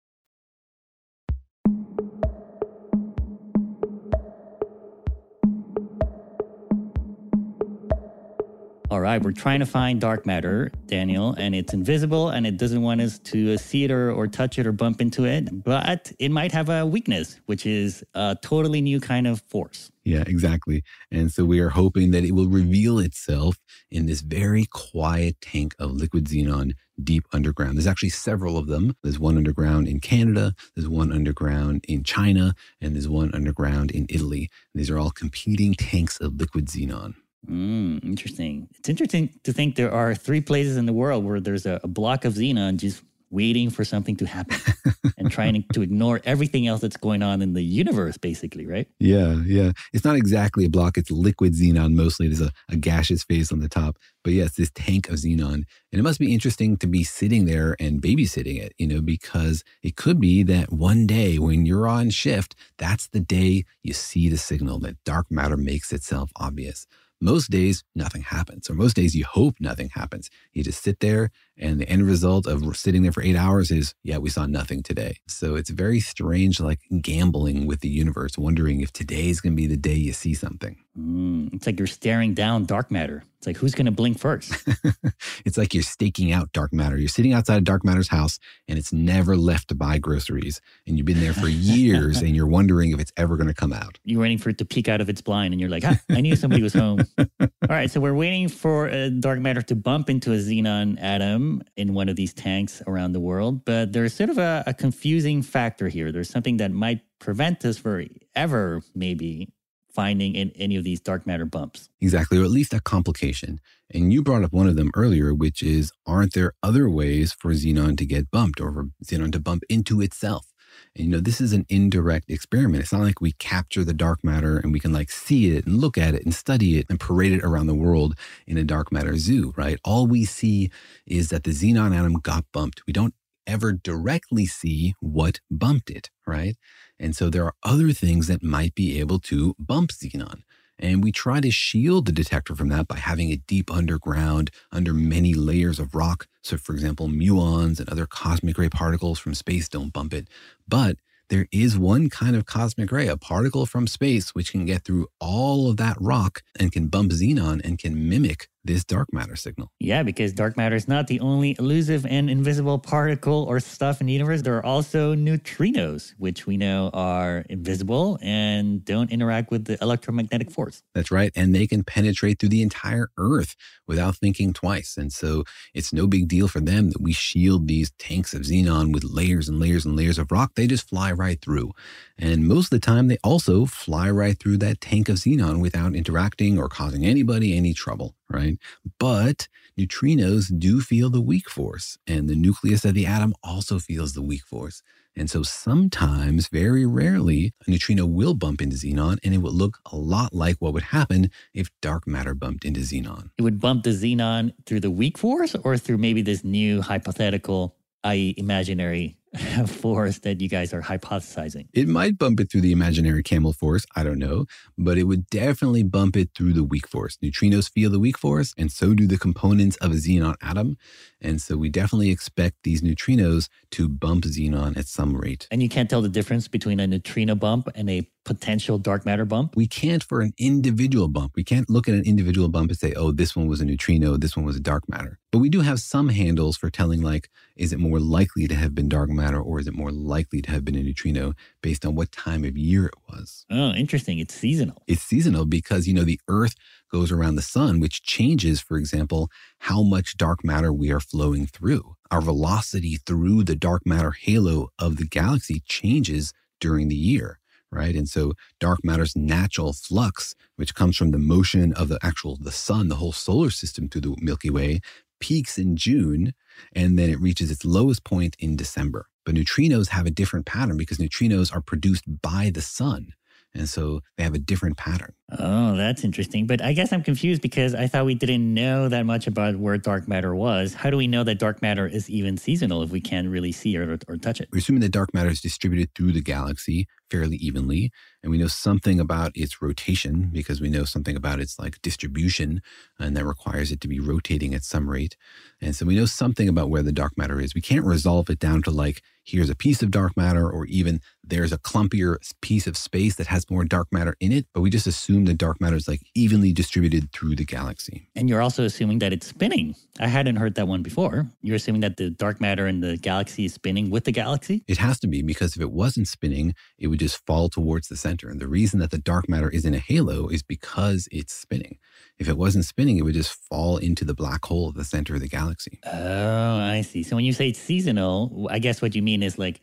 All 8.91 8.99
right, 8.99 9.23
we're 9.23 9.31
trying 9.31 9.61
to 9.61 9.65
find 9.65 10.01
dark 10.01 10.25
matter, 10.25 10.69
Daniel, 10.87 11.33
and 11.35 11.55
it's 11.55 11.73
invisible 11.73 12.27
and 12.27 12.45
it 12.45 12.57
doesn't 12.57 12.81
want 12.81 12.99
us 12.99 13.19
to 13.19 13.53
uh, 13.53 13.57
see 13.57 13.85
it 13.85 13.91
or, 13.91 14.11
or 14.11 14.27
touch 14.27 14.59
it 14.59 14.67
or 14.67 14.73
bump 14.73 14.99
into 14.99 15.23
it, 15.23 15.63
but 15.63 16.11
it 16.19 16.29
might 16.29 16.51
have 16.51 16.67
a 16.67 16.85
weakness, 16.85 17.39
which 17.45 17.65
is 17.65 18.03
a 18.15 18.37
totally 18.41 18.81
new 18.81 18.99
kind 18.99 19.27
of 19.27 19.43
force. 19.43 19.93
Yeah, 20.03 20.25
exactly. 20.27 20.83
And 21.09 21.31
so 21.31 21.45
we 21.45 21.61
are 21.61 21.69
hoping 21.69 22.11
that 22.11 22.25
it 22.25 22.33
will 22.33 22.49
reveal 22.49 22.99
itself 22.99 23.55
in 23.89 24.07
this 24.07 24.19
very 24.19 24.65
quiet 24.65 25.39
tank 25.39 25.73
of 25.79 25.91
liquid 25.91 26.25
xenon 26.25 26.73
deep 27.01 27.23
underground. 27.31 27.77
There's 27.77 27.87
actually 27.87 28.09
several 28.09 28.57
of 28.57 28.67
them. 28.67 28.97
There's 29.03 29.17
one 29.17 29.37
underground 29.37 29.87
in 29.87 30.01
Canada, 30.01 30.53
there's 30.75 30.89
one 30.89 31.13
underground 31.13 31.85
in 31.87 32.03
China, 32.03 32.55
and 32.81 32.95
there's 32.95 33.07
one 33.07 33.33
underground 33.33 33.91
in 33.91 34.05
Italy. 34.09 34.49
These 34.75 34.89
are 34.89 34.99
all 34.99 35.11
competing 35.11 35.75
tanks 35.75 36.19
of 36.19 36.35
liquid 36.35 36.65
xenon. 36.65 37.13
Mm, 37.49 38.03
interesting. 38.03 38.67
It's 38.77 38.89
interesting 38.89 39.29
to 39.43 39.53
think 39.53 39.75
there 39.75 39.91
are 39.91 40.13
three 40.13 40.41
places 40.41 40.77
in 40.77 40.85
the 40.85 40.93
world 40.93 41.25
where 41.25 41.39
there's 41.39 41.65
a, 41.65 41.79
a 41.83 41.87
block 41.87 42.23
of 42.25 42.33
xenon 42.33 42.77
just 42.77 43.01
waiting 43.31 43.69
for 43.69 43.83
something 43.83 44.17
to 44.17 44.27
happen 44.27 44.57
and 45.17 45.31
trying 45.31 45.63
to 45.73 45.81
ignore 45.81 46.21
everything 46.25 46.67
else 46.67 46.81
that's 46.81 46.97
going 46.97 47.23
on 47.23 47.41
in 47.41 47.53
the 47.53 47.63
universe, 47.63 48.17
basically, 48.17 48.67
right? 48.67 48.87
Yeah, 48.99 49.41
yeah. 49.45 49.71
It's 49.93 50.03
not 50.03 50.17
exactly 50.17 50.65
a 50.65 50.69
block, 50.69 50.97
it's 50.97 51.09
liquid 51.09 51.53
xenon 51.53 51.93
mostly. 51.93 52.27
There's 52.27 52.41
a, 52.41 52.51
a 52.69 52.75
gaseous 52.75 53.23
phase 53.23 53.51
on 53.51 53.59
the 53.59 53.69
top. 53.69 53.97
But 54.23 54.33
yes, 54.33 54.55
this 54.55 54.69
tank 54.75 55.09
of 55.09 55.15
xenon. 55.15 55.53
And 55.53 55.65
it 55.99 56.03
must 56.03 56.19
be 56.19 56.33
interesting 56.33 56.77
to 56.77 56.87
be 56.87 57.03
sitting 57.03 57.45
there 57.45 57.75
and 57.79 58.01
babysitting 58.01 58.61
it, 58.61 58.73
you 58.77 58.87
know, 58.87 59.01
because 59.01 59.63
it 59.81 59.95
could 59.95 60.19
be 60.19 60.43
that 60.43 60.71
one 60.71 61.07
day 61.07 61.39
when 61.39 61.65
you're 61.65 61.87
on 61.87 62.09
shift, 62.09 62.55
that's 62.77 63.07
the 63.07 63.21
day 63.21 63.63
you 63.81 63.93
see 63.93 64.29
the 64.29 64.37
signal 64.37 64.77
that 64.79 65.01
dark 65.05 65.31
matter 65.31 65.57
makes 65.57 65.91
itself 65.93 66.31
obvious 66.35 66.85
most 67.21 67.49
days 67.51 67.83
nothing 67.95 68.23
happens 68.23 68.69
or 68.69 68.73
most 68.73 68.95
days 68.95 69.15
you 69.15 69.25
hope 69.25 69.55
nothing 69.59 69.89
happens. 69.93 70.29
You 70.53 70.63
just 70.63 70.83
sit 70.83 70.99
there 70.99 71.29
and 71.61 71.79
the 71.79 71.87
end 71.87 72.05
result 72.05 72.47
of 72.47 72.75
sitting 72.75 73.03
there 73.03 73.11
for 73.11 73.23
eight 73.23 73.35
hours 73.35 73.71
is 73.71 73.93
yeah 74.03 74.17
we 74.17 74.29
saw 74.29 74.45
nothing 74.45 74.83
today. 74.83 75.17
So 75.27 75.55
it's 75.55 75.69
very 75.69 75.99
strange 75.99 76.59
like 76.59 76.79
gambling 77.01 77.67
with 77.67 77.79
the 77.81 77.89
universe 77.89 78.37
wondering 78.37 78.81
if 78.81 78.91
today 78.91 79.29
is 79.29 79.39
going 79.39 79.53
to 79.53 79.61
be 79.61 79.67
the 79.67 79.77
day 79.77 79.93
you 79.93 80.13
see 80.13 80.33
something. 80.33 80.77
Mm, 80.99 81.53
it's 81.53 81.65
like 81.65 81.79
you're 81.79 81.87
staring 81.87 82.33
down 82.33 82.65
dark 82.65 82.91
matter. 82.91 83.23
It's 83.37 83.47
like 83.47 83.57
who's 83.57 83.73
going 83.73 83.85
to 83.85 83.91
blink 83.91 84.19
first? 84.19 84.53
It's 85.45 85.57
like 85.57 85.73
you're 85.73 85.83
staking 85.83 86.31
out 86.31 86.51
dark 86.53 86.73
matter. 86.73 86.97
You're 86.97 87.09
sitting 87.09 87.33
outside 87.33 87.57
of 87.57 87.63
dark 87.63 87.83
matter's 87.83 88.07
house 88.07 88.39
and 88.67 88.77
it's 88.77 88.93
never 88.93 89.35
left 89.35 89.67
to 89.69 89.75
buy 89.75 89.97
groceries 89.97 90.61
and 90.87 90.97
you've 90.97 91.05
been 91.05 91.19
there 91.19 91.33
for 91.33 91.47
years 91.47 92.17
and 92.21 92.35
you're 92.35 92.47
wondering 92.47 92.91
if 92.91 92.99
it's 92.99 93.11
ever 93.17 93.37
going 93.37 93.47
to 93.47 93.53
come 93.53 93.73
out. 93.73 93.99
You're 94.03 94.21
waiting 94.21 94.37
for 94.37 94.49
it 94.49 94.57
to 94.59 94.65
peek 94.65 94.87
out 94.87 95.01
of 95.01 95.09
its 95.09 95.21
blind 95.21 95.53
and 95.53 95.61
you're 95.61 95.69
like 95.69 95.83
ah, 95.85 95.99
i 96.09 96.21
knew 96.21 96.35
somebody 96.35 96.61
was 96.61 96.73
home. 96.73 97.05
All 97.19 97.47
right 97.69 97.89
so 97.89 97.99
we're 97.99 98.13
waiting 98.13 98.47
for 98.47 98.87
a 98.87 99.09
dark 99.09 99.39
matter 99.39 99.61
to 99.63 99.75
bump 99.75 100.09
into 100.09 100.31
a 100.33 100.37
xenon 100.37 101.01
atom 101.01 101.50
in 101.75 101.93
one 101.93 102.07
of 102.07 102.15
these 102.15 102.33
tanks 102.33 102.81
around 102.87 103.13
the 103.13 103.19
world 103.19 103.65
but 103.65 103.91
there's 103.93 104.13
sort 104.13 104.29
of 104.29 104.37
a, 104.37 104.63
a 104.67 104.73
confusing 104.73 105.41
factor 105.41 105.87
here 105.87 106.11
there's 106.11 106.29
something 106.29 106.57
that 106.57 106.71
might 106.71 107.01
prevent 107.19 107.65
us 107.65 107.77
forever 107.77 108.81
maybe 108.95 109.51
finding 109.93 110.35
in 110.35 110.51
any 110.51 110.75
of 110.75 110.83
these 110.83 110.99
dark 110.99 111.27
matter 111.27 111.45
bumps. 111.45 111.89
Exactly, 111.99 112.37
or 112.37 112.43
at 112.43 112.51
least 112.51 112.73
a 112.73 112.79
complication. 112.79 113.59
And 113.93 114.13
you 114.13 114.23
brought 114.23 114.43
up 114.43 114.53
one 114.53 114.67
of 114.67 114.75
them 114.75 114.91
earlier, 114.95 115.33
which 115.33 115.61
is 115.61 115.91
aren't 116.05 116.33
there 116.33 116.53
other 116.63 116.89
ways 116.89 117.33
for 117.33 117.51
xenon 117.51 117.97
to 117.97 118.05
get 118.05 118.31
bumped 118.31 118.59
or 118.61 118.71
for 118.71 118.85
xenon 119.03 119.31
to 119.33 119.39
bump 119.39 119.63
into 119.69 120.01
itself? 120.01 120.50
And, 120.95 121.05
you 121.05 121.11
know, 121.11 121.19
this 121.19 121.39
is 121.39 121.53
an 121.53 121.65
indirect 121.69 122.29
experiment. 122.29 122.83
It's 122.83 122.91
not 122.91 123.01
like 123.01 123.21
we 123.21 123.31
capture 123.33 123.83
the 123.83 123.93
dark 123.93 124.23
matter 124.23 124.57
and 124.57 124.73
we 124.73 124.79
can 124.79 124.91
like 124.91 125.09
see 125.09 125.55
it 125.55 125.65
and 125.65 125.77
look 125.79 125.97
at 125.97 126.13
it 126.13 126.23
and 126.23 126.33
study 126.35 126.77
it 126.77 126.85
and 126.89 126.99
parade 126.99 127.31
it 127.31 127.43
around 127.43 127.67
the 127.67 127.73
world 127.75 128.15
in 128.45 128.57
a 128.57 128.63
dark 128.63 128.91
matter 128.91 129.17
zoo, 129.17 129.53
right? 129.55 129.79
All 129.83 130.05
we 130.05 130.25
see 130.25 130.69
is 131.05 131.29
that 131.29 131.43
the 131.43 131.51
xenon 131.51 131.95
atom 131.95 132.15
got 132.15 132.45
bumped. 132.51 132.83
We 132.85 132.93
don't 132.93 133.13
ever 133.47 133.71
directly 133.71 134.45
see 134.45 134.95
what 134.99 135.39
bumped 135.49 135.89
it, 135.89 136.09
right? 136.27 136.55
And 136.99 137.15
so 137.15 137.29
there 137.29 137.45
are 137.45 137.55
other 137.63 137.91
things 137.93 138.27
that 138.27 138.43
might 138.43 138.75
be 138.75 138.99
able 138.99 139.19
to 139.19 139.55
bump 139.57 139.91
xenon. 139.91 140.41
And 140.81 141.03
we 141.03 141.11
try 141.11 141.39
to 141.39 141.51
shield 141.51 142.05
the 142.05 142.11
detector 142.11 142.55
from 142.55 142.69
that 142.69 142.87
by 142.87 142.97
having 142.97 143.29
it 143.29 143.45
deep 143.47 143.71
underground 143.71 144.51
under 144.71 144.93
many 144.93 145.33
layers 145.33 145.79
of 145.79 145.95
rock. 145.95 146.27
So, 146.41 146.57
for 146.57 146.73
example, 146.73 147.07
muons 147.07 147.79
and 147.79 147.87
other 147.89 148.05
cosmic 148.05 148.57
ray 148.57 148.69
particles 148.69 149.19
from 149.19 149.35
space 149.35 149.69
don't 149.69 149.93
bump 149.93 150.13
it. 150.13 150.27
But 150.67 150.97
there 151.29 151.47
is 151.49 151.77
one 151.77 152.09
kind 152.09 152.35
of 152.35 152.45
cosmic 152.45 152.91
ray, 152.91 153.07
a 153.07 153.15
particle 153.15 153.65
from 153.65 153.87
space, 153.87 154.31
which 154.31 154.51
can 154.51 154.65
get 154.65 154.83
through 154.83 155.07
all 155.21 155.69
of 155.69 155.77
that 155.77 155.95
rock 156.01 156.41
and 156.59 156.73
can 156.73 156.87
bump 156.87 157.11
xenon 157.11 157.61
and 157.63 157.79
can 157.79 158.09
mimic 158.09 158.49
this 158.63 158.83
dark 158.83 159.11
matter 159.11 159.35
signal. 159.35 159.71
Yeah, 159.79 160.03
because 160.03 160.33
dark 160.33 160.55
matter 160.55 160.75
is 160.75 160.87
not 160.87 161.07
the 161.07 161.19
only 161.19 161.55
elusive 161.57 162.05
and 162.05 162.29
invisible 162.29 162.77
particle 162.77 163.43
or 163.43 163.59
stuff 163.59 164.01
in 164.01 164.07
the 164.07 164.13
universe. 164.13 164.41
There 164.41 164.57
are 164.57 164.65
also 164.65 165.15
neutrinos, 165.15 166.13
which 166.17 166.45
we 166.45 166.57
know 166.57 166.91
are 166.93 167.43
invisible 167.49 168.19
and 168.21 168.85
don't 168.85 169.11
interact 169.11 169.51
with 169.51 169.65
the 169.65 169.81
electromagnetic 169.81 170.51
force. 170.51 170.83
That's 170.93 171.11
right. 171.11 171.31
And 171.35 171.55
they 171.55 171.65
can 171.65 171.83
penetrate 171.83 172.39
through 172.39 172.49
the 172.49 172.61
entire 172.61 173.09
Earth 173.17 173.55
without 173.87 174.15
thinking 174.15 174.53
twice. 174.53 174.95
And 174.97 175.11
so 175.11 175.43
it's 175.73 175.91
no 175.91 176.07
big 176.07 176.27
deal 176.27 176.47
for 176.47 176.59
them 176.59 176.89
that 176.91 177.01
we 177.01 177.13
shield 177.13 177.67
these 177.67 177.91
tanks 177.97 178.33
of 178.33 178.41
xenon 178.41 178.93
with 178.93 179.03
layers 179.03 179.49
and 179.49 179.59
layers 179.59 179.85
and 179.85 179.95
layers 179.95 180.19
of 180.19 180.31
rock. 180.31 180.51
They 180.55 180.67
just 180.67 180.87
fly 180.87 181.11
right 181.11 181.41
through. 181.41 181.71
And 182.17 182.47
most 182.47 182.65
of 182.65 182.69
the 182.79 182.85
time, 182.85 183.07
they 183.07 183.17
also 183.23 183.65
fly 183.65 184.09
right 184.09 184.37
through 184.37 184.57
that 184.57 184.81
tank 184.81 185.09
of 185.09 185.17
xenon 185.17 185.59
without 185.61 185.95
interacting 185.95 186.59
or 186.59 186.69
causing 186.69 187.05
anybody 187.05 187.57
any 187.57 187.73
trouble 187.73 188.15
right? 188.33 188.57
But 188.99 189.47
neutrinos 189.79 190.51
do 190.57 190.81
feel 190.81 191.09
the 191.09 191.21
weak 191.21 191.49
force, 191.49 191.97
and 192.07 192.27
the 192.27 192.35
nucleus 192.35 192.85
of 192.85 192.93
the 192.93 193.05
atom 193.05 193.33
also 193.43 193.79
feels 193.79 194.13
the 194.13 194.21
weak 194.21 194.45
force. 194.45 194.81
And 195.15 195.29
so 195.29 195.43
sometimes, 195.43 196.47
very 196.47 196.85
rarely, 196.85 197.53
a 197.67 197.71
neutrino 197.71 198.05
will 198.05 198.33
bump 198.33 198.61
into 198.61 198.77
xenon, 198.77 199.17
and 199.23 199.33
it 199.33 199.39
would 199.39 199.53
look 199.53 199.79
a 199.91 199.97
lot 199.97 200.33
like 200.33 200.55
what 200.59 200.73
would 200.73 200.83
happen 200.83 201.29
if 201.53 201.69
dark 201.81 202.07
matter 202.07 202.33
bumped 202.33 202.63
into 202.63 202.79
xenon. 202.79 203.29
It 203.37 203.41
would 203.41 203.59
bump 203.59 203.83
the 203.83 203.89
xenon 203.89 204.53
through 204.65 204.79
the 204.79 204.91
weak 204.91 205.17
force 205.17 205.55
or 205.63 205.77
through 205.77 205.97
maybe 205.97 206.21
this 206.21 206.43
new 206.43 206.81
hypothetical, 206.81 207.75
i.e., 208.05 208.33
imaginary 208.37 209.17
force 209.67 210.19
that 210.19 210.41
you 210.41 210.49
guys 210.49 210.73
are 210.73 210.81
hypothesizing? 210.81 211.67
It 211.73 211.87
might 211.87 212.17
bump 212.17 212.39
it 212.39 212.51
through 212.51 212.61
the 212.61 212.71
imaginary 212.71 213.23
camel 213.23 213.53
force. 213.53 213.85
I 213.95 214.03
don't 214.03 214.19
know. 214.19 214.45
But 214.77 214.97
it 214.97 215.03
would 215.03 215.27
definitely 215.27 215.83
bump 215.83 216.17
it 216.17 216.29
through 216.35 216.53
the 216.53 216.63
weak 216.63 216.87
force. 216.87 217.17
Neutrinos 217.23 217.69
feel 217.69 217.89
the 217.89 217.99
weak 217.99 218.17
force, 218.17 218.53
and 218.57 218.71
so 218.71 218.93
do 218.93 219.07
the 219.07 219.17
components 219.17 219.77
of 219.77 219.91
a 219.91 219.95
xenon 219.95 220.35
atom. 220.41 220.77
And 221.21 221.41
so 221.41 221.57
we 221.57 221.69
definitely 221.69 222.09
expect 222.09 222.63
these 222.63 222.81
neutrinos 222.81 223.47
to 223.71 223.87
bump 223.87 224.25
xenon 224.25 224.77
at 224.77 224.87
some 224.87 225.15
rate. 225.15 225.47
And 225.51 225.61
you 225.61 225.69
can't 225.69 225.89
tell 225.89 226.01
the 226.01 226.09
difference 226.09 226.47
between 226.47 226.79
a 226.79 226.87
neutrino 226.87 227.35
bump 227.35 227.69
and 227.75 227.89
a 227.89 228.07
potential 228.23 228.77
dark 228.77 229.05
matter 229.05 229.25
bump? 229.25 229.55
We 229.55 229.67
can't 229.67 230.03
for 230.03 230.21
an 230.21 230.33
individual 230.37 231.07
bump. 231.07 231.33
We 231.35 231.43
can't 231.43 231.69
look 231.69 231.87
at 231.87 231.95
an 231.95 232.03
individual 232.05 232.49
bump 232.49 232.69
and 232.69 232.77
say, 232.77 232.93
oh, 232.95 233.11
this 233.11 233.35
one 233.35 233.47
was 233.47 233.61
a 233.61 233.65
neutrino, 233.65 234.17
this 234.17 234.35
one 234.35 234.45
was 234.45 234.55
a 234.55 234.61
dark 234.61 234.87
matter. 234.87 235.19
But 235.31 235.39
we 235.39 235.49
do 235.49 235.61
have 235.61 235.79
some 235.79 236.09
handles 236.09 236.57
for 236.57 236.69
telling, 236.69 237.01
like, 237.01 237.29
is 237.55 237.73
it 237.73 237.79
more 237.79 237.99
likely 237.99 238.47
to 238.47 238.55
have 238.55 238.75
been 238.75 238.89
dark 238.89 239.09
matter 239.09 239.41
or 239.41 239.59
is 239.59 239.67
it 239.67 239.73
more 239.73 239.91
likely 239.91 240.41
to 240.41 240.51
have 240.51 240.65
been 240.65 240.75
a 240.75 240.83
neutrino 240.83 241.33
based 241.61 241.85
on 241.85 241.95
what 241.95 242.11
time 242.11 242.43
of 242.43 242.57
year 242.57 242.85
it 242.85 242.95
was? 243.09 243.45
Oh, 243.49 243.71
interesting. 243.71 244.19
It's 244.19 244.35
seasonal. 244.35 244.83
It's 244.87 245.03
seasonal 245.03 245.45
because, 245.45 245.87
you 245.87 245.93
know, 245.93 246.03
the 246.03 246.19
Earth 246.27 246.55
goes 246.91 247.11
around 247.11 247.35
the 247.35 247.41
sun, 247.41 247.79
which 247.79 248.03
changes, 248.03 248.61
for 248.61 248.77
example, 248.77 249.29
how 249.59 249.81
much 249.81 250.17
dark 250.17 250.43
matter 250.43 250.71
we 250.73 250.91
are 250.91 250.99
flowing 250.99 251.47
through. 251.47 251.95
Our 252.11 252.21
velocity 252.21 252.97
through 252.97 253.43
the 253.43 253.55
dark 253.55 253.85
matter 253.85 254.11
halo 254.11 254.69
of 254.77 254.97
the 254.97 255.05
galaxy 255.05 255.61
changes 255.65 256.33
during 256.59 256.89
the 256.89 256.95
year 256.95 257.40
right? 257.71 257.95
And 257.95 258.07
so 258.07 258.33
dark 258.59 258.79
matter's 258.83 259.15
natural 259.15 259.73
flux 259.73 260.35
which 260.55 260.75
comes 260.75 260.97
from 260.97 261.11
the 261.11 261.17
motion 261.17 261.73
of 261.73 261.87
the 261.87 261.99
actual 262.03 262.37
the 262.37 262.51
sun 262.51 262.87
the 262.89 262.95
whole 262.95 263.11
solar 263.11 263.49
system 263.49 263.89
through 263.89 264.01
the 264.01 264.15
milky 264.21 264.49
way 264.49 264.79
peaks 265.19 265.57
in 265.57 265.75
june 265.75 266.33
and 266.75 266.97
then 266.97 267.09
it 267.09 267.19
reaches 267.19 267.51
its 267.51 267.65
lowest 267.65 268.03
point 268.03 268.35
in 268.39 268.55
december. 268.55 269.07
But 269.25 269.35
neutrinos 269.35 269.89
have 269.89 270.07
a 270.07 270.11
different 270.11 270.45
pattern 270.47 270.77
because 270.77 270.97
neutrinos 270.97 271.53
are 271.53 271.61
produced 271.61 272.03
by 272.21 272.51
the 272.53 272.61
sun 272.61 273.13
and 273.53 273.67
so 273.67 274.01
they 274.17 274.23
have 274.23 274.33
a 274.33 274.39
different 274.39 274.77
pattern. 274.77 275.13
Oh, 275.39 275.77
that's 275.77 276.03
interesting. 276.03 276.45
But 276.45 276.61
I 276.61 276.73
guess 276.73 276.91
I'm 276.91 277.03
confused 277.03 277.41
because 277.41 277.73
I 277.73 277.87
thought 277.87 278.05
we 278.05 278.15
didn't 278.15 278.53
know 278.53 278.89
that 278.89 279.05
much 279.05 279.27
about 279.27 279.55
where 279.57 279.77
dark 279.77 280.07
matter 280.07 280.35
was. 280.35 280.73
How 280.73 280.89
do 280.89 280.97
we 280.97 281.07
know 281.07 281.23
that 281.23 281.39
dark 281.39 281.61
matter 281.61 281.87
is 281.87 282.09
even 282.09 282.37
seasonal 282.37 282.83
if 282.83 282.91
we 282.91 282.99
can't 282.99 283.29
really 283.29 283.51
see 283.51 283.77
or, 283.77 283.97
or 284.07 284.17
touch 284.17 284.41
it? 284.41 284.49
We're 284.51 284.59
assuming 284.59 284.81
that 284.81 284.91
dark 284.91 285.13
matter 285.13 285.29
is 285.29 285.41
distributed 285.41 285.95
through 285.95 286.11
the 286.11 286.21
galaxy 286.21 286.87
fairly 287.09 287.37
evenly. 287.37 287.91
And 288.23 288.31
we 288.31 288.37
know 288.37 288.47
something 288.47 288.99
about 288.99 289.31
its 289.35 289.61
rotation 289.61 290.29
because 290.31 290.61
we 290.61 290.69
know 290.69 290.83
something 290.83 291.15
about 291.15 291.39
its 291.39 291.57
like 291.57 291.81
distribution, 291.81 292.61
and 292.99 293.15
that 293.17 293.25
requires 293.25 293.71
it 293.71 293.81
to 293.81 293.87
be 293.87 293.99
rotating 293.99 294.53
at 294.53 294.63
some 294.63 294.89
rate. 294.89 295.17
And 295.61 295.75
so 295.75 295.85
we 295.85 295.95
know 295.95 296.05
something 296.05 296.47
about 296.47 296.69
where 296.69 296.83
the 296.83 296.91
dark 296.91 297.17
matter 297.17 297.39
is. 297.39 297.55
We 297.55 297.61
can't 297.61 297.85
resolve 297.85 298.29
it 298.29 298.39
down 298.39 298.61
to 298.63 298.71
like, 298.71 299.01
here's 299.23 299.49
a 299.49 299.55
piece 299.55 299.81
of 299.81 299.91
dark 299.91 300.15
matter, 300.15 300.49
or 300.49 300.65
even 300.65 301.01
there's 301.31 301.53
a 301.53 301.57
clumpier 301.57 302.17
piece 302.41 302.67
of 302.67 302.75
space 302.75 303.15
that 303.15 303.27
has 303.27 303.49
more 303.49 303.63
dark 303.63 303.87
matter 303.91 304.15
in 304.19 304.33
it. 304.33 304.45
But 304.53 304.61
we 304.61 304.69
just 304.69 304.85
assume 304.85 305.25
that 305.25 305.37
dark 305.37 305.61
matter 305.61 305.77
is 305.77 305.87
like 305.87 306.01
evenly 306.13 306.51
distributed 306.51 307.11
through 307.13 307.37
the 307.37 307.45
galaxy. 307.45 308.09
And 308.17 308.29
you're 308.29 308.41
also 308.41 308.65
assuming 308.65 308.99
that 308.99 309.13
it's 309.13 309.27
spinning. 309.27 309.75
I 309.99 310.07
hadn't 310.07 310.35
heard 310.35 310.55
that 310.55 310.67
one 310.67 310.83
before. 310.83 311.27
You're 311.41 311.55
assuming 311.55 311.81
that 311.81 311.95
the 311.95 312.09
dark 312.09 312.41
matter 312.41 312.67
in 312.67 312.81
the 312.81 312.97
galaxy 312.97 313.45
is 313.45 313.53
spinning 313.53 313.89
with 313.89 314.03
the 314.03 314.11
galaxy? 314.11 314.63
It 314.67 314.77
has 314.77 314.99
to 314.99 315.07
be 315.07 315.21
because 315.21 315.55
if 315.55 315.61
it 315.61 315.71
wasn't 315.71 316.09
spinning, 316.09 316.53
it 316.77 316.87
would 316.87 316.99
just 316.99 317.25
fall 317.25 317.47
towards 317.47 317.87
the 317.87 317.95
center. 317.95 318.29
And 318.29 318.41
the 318.41 318.49
reason 318.49 318.79
that 318.79 318.91
the 318.91 318.97
dark 318.97 319.29
matter 319.29 319.49
is 319.49 319.63
in 319.63 319.73
a 319.73 319.79
halo 319.79 320.27
is 320.27 320.43
because 320.43 321.07
it's 321.11 321.33
spinning. 321.33 321.77
If 322.19 322.27
it 322.27 322.37
wasn't 322.37 322.65
spinning, 322.65 322.97
it 322.97 323.03
would 323.03 323.13
just 323.13 323.31
fall 323.31 323.77
into 323.77 324.03
the 324.03 324.13
black 324.13 324.43
hole 324.43 324.69
at 324.69 324.75
the 324.75 324.83
center 324.83 325.15
of 325.15 325.21
the 325.21 325.29
galaxy. 325.29 325.79
Oh, 325.85 326.57
I 326.57 326.81
see. 326.81 327.03
So 327.03 327.15
when 327.15 327.23
you 327.23 327.31
say 327.31 327.47
it's 327.47 327.59
seasonal, 327.59 328.47
I 328.51 328.59
guess 328.59 328.81
what 328.81 328.95
you 328.95 329.01
mean 329.01 329.23
is 329.23 329.39
like, 329.39 329.61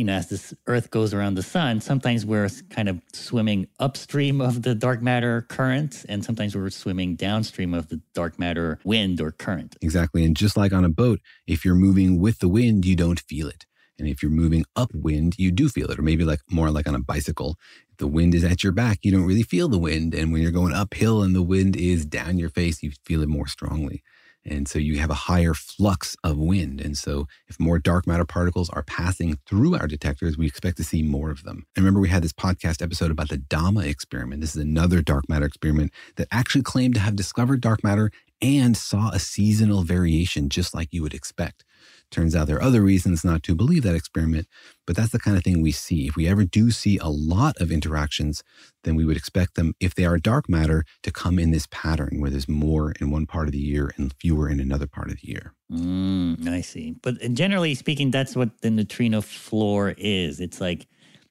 you 0.00 0.06
know, 0.06 0.14
as 0.14 0.30
this 0.30 0.54
Earth 0.66 0.90
goes 0.90 1.12
around 1.12 1.34
the 1.34 1.42
sun, 1.42 1.82
sometimes 1.82 2.24
we're 2.24 2.48
kind 2.70 2.88
of 2.88 3.02
swimming 3.12 3.68
upstream 3.78 4.40
of 4.40 4.62
the 4.62 4.74
dark 4.74 5.02
matter 5.02 5.42
current, 5.42 6.06
and 6.08 6.24
sometimes 6.24 6.56
we're 6.56 6.70
swimming 6.70 7.16
downstream 7.16 7.74
of 7.74 7.90
the 7.90 8.00
dark 8.14 8.38
matter 8.38 8.78
wind 8.82 9.20
or 9.20 9.30
current. 9.30 9.76
Exactly. 9.82 10.24
And 10.24 10.34
just 10.34 10.56
like 10.56 10.72
on 10.72 10.86
a 10.86 10.88
boat, 10.88 11.20
if 11.46 11.66
you're 11.66 11.74
moving 11.74 12.18
with 12.18 12.38
the 12.38 12.48
wind, 12.48 12.86
you 12.86 12.96
don't 12.96 13.20
feel 13.20 13.46
it. 13.46 13.66
And 13.98 14.08
if 14.08 14.22
you're 14.22 14.30
moving 14.30 14.64
upwind, 14.74 15.34
you 15.38 15.50
do 15.50 15.68
feel 15.68 15.90
it, 15.90 15.98
or 15.98 16.02
maybe 16.02 16.24
like 16.24 16.40
more 16.50 16.70
like 16.70 16.88
on 16.88 16.94
a 16.94 17.00
bicycle. 17.00 17.58
If 17.90 17.98
the 17.98 18.08
wind 18.08 18.34
is 18.34 18.42
at 18.42 18.64
your 18.64 18.72
back, 18.72 19.00
you 19.02 19.12
don't 19.12 19.26
really 19.26 19.42
feel 19.42 19.68
the 19.68 19.76
wind. 19.78 20.14
And 20.14 20.32
when 20.32 20.40
you're 20.40 20.50
going 20.50 20.72
uphill 20.72 21.22
and 21.22 21.34
the 21.34 21.42
wind 21.42 21.76
is 21.76 22.06
down 22.06 22.38
your 22.38 22.48
face, 22.48 22.82
you 22.82 22.92
feel 23.04 23.20
it 23.20 23.28
more 23.28 23.46
strongly. 23.46 24.02
And 24.44 24.66
so 24.66 24.78
you 24.78 24.98
have 24.98 25.10
a 25.10 25.14
higher 25.14 25.54
flux 25.54 26.16
of 26.24 26.38
wind. 26.38 26.80
And 26.80 26.96
so 26.96 27.26
if 27.48 27.60
more 27.60 27.78
dark 27.78 28.06
matter 28.06 28.24
particles 28.24 28.70
are 28.70 28.82
passing 28.82 29.38
through 29.46 29.76
our 29.76 29.86
detectors, 29.86 30.38
we 30.38 30.46
expect 30.46 30.78
to 30.78 30.84
see 30.84 31.02
more 31.02 31.30
of 31.30 31.42
them. 31.44 31.66
And 31.76 31.84
remember, 31.84 32.00
we 32.00 32.08
had 32.08 32.22
this 32.22 32.32
podcast 32.32 32.82
episode 32.82 33.10
about 33.10 33.28
the 33.28 33.36
DAMA 33.36 33.80
experiment. 33.80 34.40
This 34.40 34.56
is 34.56 34.62
another 34.62 35.02
dark 35.02 35.28
matter 35.28 35.46
experiment 35.46 35.92
that 36.16 36.28
actually 36.30 36.62
claimed 36.62 36.94
to 36.94 37.00
have 37.00 37.16
discovered 37.16 37.60
dark 37.60 37.84
matter 37.84 38.10
and 38.42 38.76
saw 38.76 39.10
a 39.10 39.18
seasonal 39.18 39.82
variation, 39.82 40.48
just 40.48 40.74
like 40.74 40.88
you 40.92 41.02
would 41.02 41.14
expect. 41.14 41.64
Turns 42.10 42.34
out 42.34 42.48
there 42.48 42.56
are 42.56 42.62
other 42.62 42.82
reasons 42.82 43.24
not 43.24 43.42
to 43.44 43.54
believe 43.54 43.84
that 43.84 43.94
experiment, 43.94 44.48
but 44.86 44.96
that's 44.96 45.12
the 45.12 45.18
kind 45.18 45.36
of 45.36 45.44
thing 45.44 45.62
we 45.62 45.70
see. 45.70 46.08
If 46.08 46.16
we 46.16 46.26
ever 46.26 46.44
do 46.44 46.70
see 46.70 46.98
a 46.98 47.08
lot 47.08 47.60
of 47.60 47.70
interactions, 47.70 48.42
then 48.82 48.96
we 48.96 49.04
would 49.04 49.16
expect 49.16 49.54
them, 49.54 49.74
if 49.78 49.94
they 49.94 50.04
are 50.04 50.18
dark 50.18 50.48
matter, 50.48 50.84
to 51.02 51.12
come 51.12 51.38
in 51.38 51.52
this 51.52 51.68
pattern 51.70 52.20
where 52.20 52.30
there's 52.30 52.48
more 52.48 52.92
in 53.00 53.10
one 53.10 53.26
part 53.26 53.46
of 53.46 53.52
the 53.52 53.58
year 53.58 53.92
and 53.96 54.12
fewer 54.20 54.48
in 54.48 54.58
another 54.58 54.86
part 54.86 55.10
of 55.10 55.20
the 55.20 55.28
year. 55.28 55.54
Mm, 55.70 56.48
I 56.48 56.60
see. 56.62 56.96
But 57.00 57.32
generally 57.32 57.74
speaking, 57.74 58.10
that's 58.10 58.34
what 58.34 58.60
the 58.60 58.70
neutrino 58.70 59.20
floor 59.20 59.94
is. 59.96 60.40
It's 60.40 60.60
like, 60.60 60.88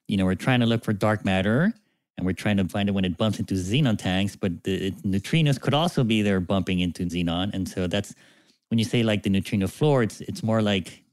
you 0.07 0.15
know, 0.15 0.25
we're 0.25 0.35
trying 0.35 0.61
to 0.61 0.65
look 0.65 0.83
for 0.83 0.93
dark 0.93 1.25
matter 1.25 1.73
and 2.17 2.25
we're 2.25 2.33
trying 2.33 2.57
to 2.57 2.65
find 2.65 2.89
it 2.89 2.91
when 2.93 3.05
it 3.05 3.17
bumps 3.17 3.39
into 3.39 3.53
xenon 3.53 3.97
tanks, 3.97 4.35
but 4.35 4.63
the 4.63 4.87
it, 4.87 5.03
neutrinos 5.03 5.59
could 5.59 5.73
also 5.73 6.03
be 6.03 6.21
there 6.21 6.39
bumping 6.39 6.79
into 6.79 7.05
xenon. 7.05 7.53
And 7.53 7.67
so 7.67 7.87
that's 7.87 8.13
when 8.69 8.79
you 8.79 8.85
say 8.85 9.03
like 9.03 9.23
the 9.23 9.29
neutrino 9.29 9.67
floor, 9.67 10.03
it's 10.03 10.21
it's 10.21 10.43
more 10.43 10.61
like 10.61 11.03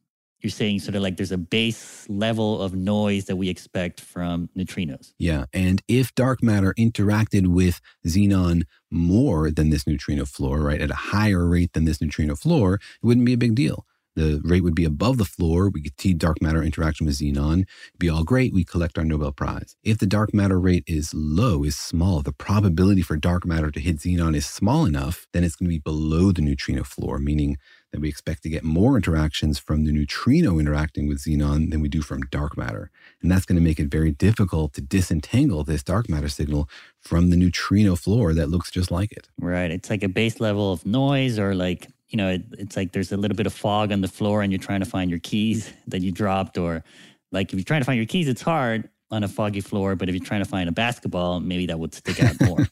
you're 0.41 0.51
saying 0.51 0.79
sort 0.79 0.95
of 0.95 1.03
like 1.03 1.17
there's 1.17 1.33
a 1.33 1.39
base 1.39 2.07
level 2.09 2.63
of 2.63 2.75
noise 2.75 3.25
that 3.25 3.37
we 3.37 3.49
expect 3.49 4.01
from 4.01 4.49
neutrinos. 4.57 5.13
Yeah. 5.19 5.47
And 5.53 5.83
if 5.89 6.15
dark 6.15 6.43
matter 6.43 6.75
interacted 6.79 7.49
with 7.49 7.81
xenon 8.07 8.65
more 8.91 9.51
than 9.51 9.71
this 9.71 9.87
neutrino 9.87 10.25
floor, 10.27 10.61
right, 10.61 10.81
at 10.81 10.91
a 10.91 10.95
higher 10.95 11.47
rate 11.49 11.73
than 11.73 11.85
this 11.85 12.01
neutrino 12.01 12.37
floor, 12.37 12.75
it 12.75 12.81
wouldn't 13.03 13.27
be 13.27 13.33
a 13.33 13.39
big 13.39 13.55
deal. 13.55 13.87
The 14.17 14.41
rate 14.45 14.65
would 14.65 14.75
be 14.75 14.85
above 14.85 15.19
the 15.19 15.25
floor. 15.25 15.69
We 15.69 15.83
could 15.83 16.01
see 16.01 16.15
dark 16.15 16.43
matter 16.43 16.63
interaction 16.63 17.07
with 17.07 17.17
xenon. 17.17 17.61
It'd 17.61 17.99
be 17.99 18.09
all 18.09 18.25
great. 18.25 18.53
We 18.53 18.65
collect 18.65 18.99
our 18.99 19.05
Nobel 19.05 19.33
Prize. 19.33 19.77
If 19.85 19.99
the 19.99 20.07
dark 20.07 20.35
matter 20.35 20.59
rate 20.59 20.85
is 20.87 21.15
low, 21.15 21.63
is 21.63 21.77
small, 21.77 22.23
the 22.23 22.33
probability 22.33 23.03
for 23.03 23.17
dark 23.17 23.47
matter 23.47 23.71
to 23.71 23.81
hit 23.81 23.99
xenon 23.99 24.35
is 24.35 24.47
small 24.47 24.85
enough, 24.87 25.27
then 25.33 25.45
it's 25.45 25.57
going 25.57 25.69
to 25.69 25.75
be 25.75 25.79
below 25.79 26.33
the 26.33 26.43
neutrino 26.43 26.83
floor, 26.83 27.19
meaning 27.19 27.59
that 27.93 28.01
we 28.01 28.09
expect 28.09 28.43
to 28.43 28.49
get 28.49 28.65
more 28.65 28.97
interactions 28.97 29.59
from 29.59 29.85
the 29.85 29.93
neutrino 29.93 30.59
interacting 30.59 31.09
with 31.09 31.19
xenon 31.19 31.71
than 31.71 31.81
we 31.81 31.89
do 31.89 32.03
from 32.03 32.21
dark 32.31 32.57
matter. 32.57 32.91
And 33.23 33.31
that's 33.31 33.47
going 33.47 33.57
to 33.57 33.63
make 33.63 33.79
it 33.79 33.89
very 33.89 34.11
difficult 34.11 34.75
to 34.75 34.81
disentangle 34.81 35.65
this 35.65 35.83
dark 35.83 36.09
matter 36.09 36.29
signal 36.29 36.69
from 37.01 37.31
the 37.31 37.37
neutrino 37.37 37.97
floor 37.97 38.35
that 38.35 38.49
looks 38.49 38.71
just 38.71 38.91
like 38.91 39.13
it. 39.13 39.29
Right. 39.39 39.71
It's 39.71 39.89
like 39.89 40.03
a 40.03 40.09
base 40.09 40.41
level 40.41 40.73
of 40.73 40.85
noise 40.85 41.39
or 41.39 41.55
like 41.55 41.89
you 42.09 42.17
know, 42.17 42.31
it, 42.31 42.43
it's 42.59 42.77
like 42.77 42.93
there's 42.93 43.13
a 43.13 43.17
little 43.17 43.37
bit 43.37 43.47
of 43.47 43.53
fog 43.53 43.93
on 43.93 44.01
the 44.01 44.09
floor 44.09 44.43
and 44.43 44.53
you're 44.53 44.61
trying 44.61 44.81
to 44.81 44.87
find 44.87 45.11
your 45.11 45.21
keys 45.21 45.73
that 45.87 46.03
you 46.03 46.13
dropped, 46.13 46.59
or 46.59 46.85
like 47.33 47.53
if 47.53 47.55
you're 47.55 47.65
trying 47.65 47.81
to 47.81 47.85
find 47.85 47.97
your 47.97 48.07
keys, 48.07 48.29
it's 48.29 48.43
hard 48.43 48.89
on 49.11 49.23
a 49.23 49.29
foggy 49.29 49.61
floor. 49.61 49.95
But 49.95 50.09
if 50.09 50.15
you're 50.15 50.25
trying 50.25 50.43
to 50.43 50.49
find 50.49 50.69
a 50.69 50.73
basketball, 50.73 51.41
maybe 51.41 51.67
that 51.67 51.79
would 51.79 51.95
stick 51.95 52.23
out 52.23 52.37
more. 52.45 52.67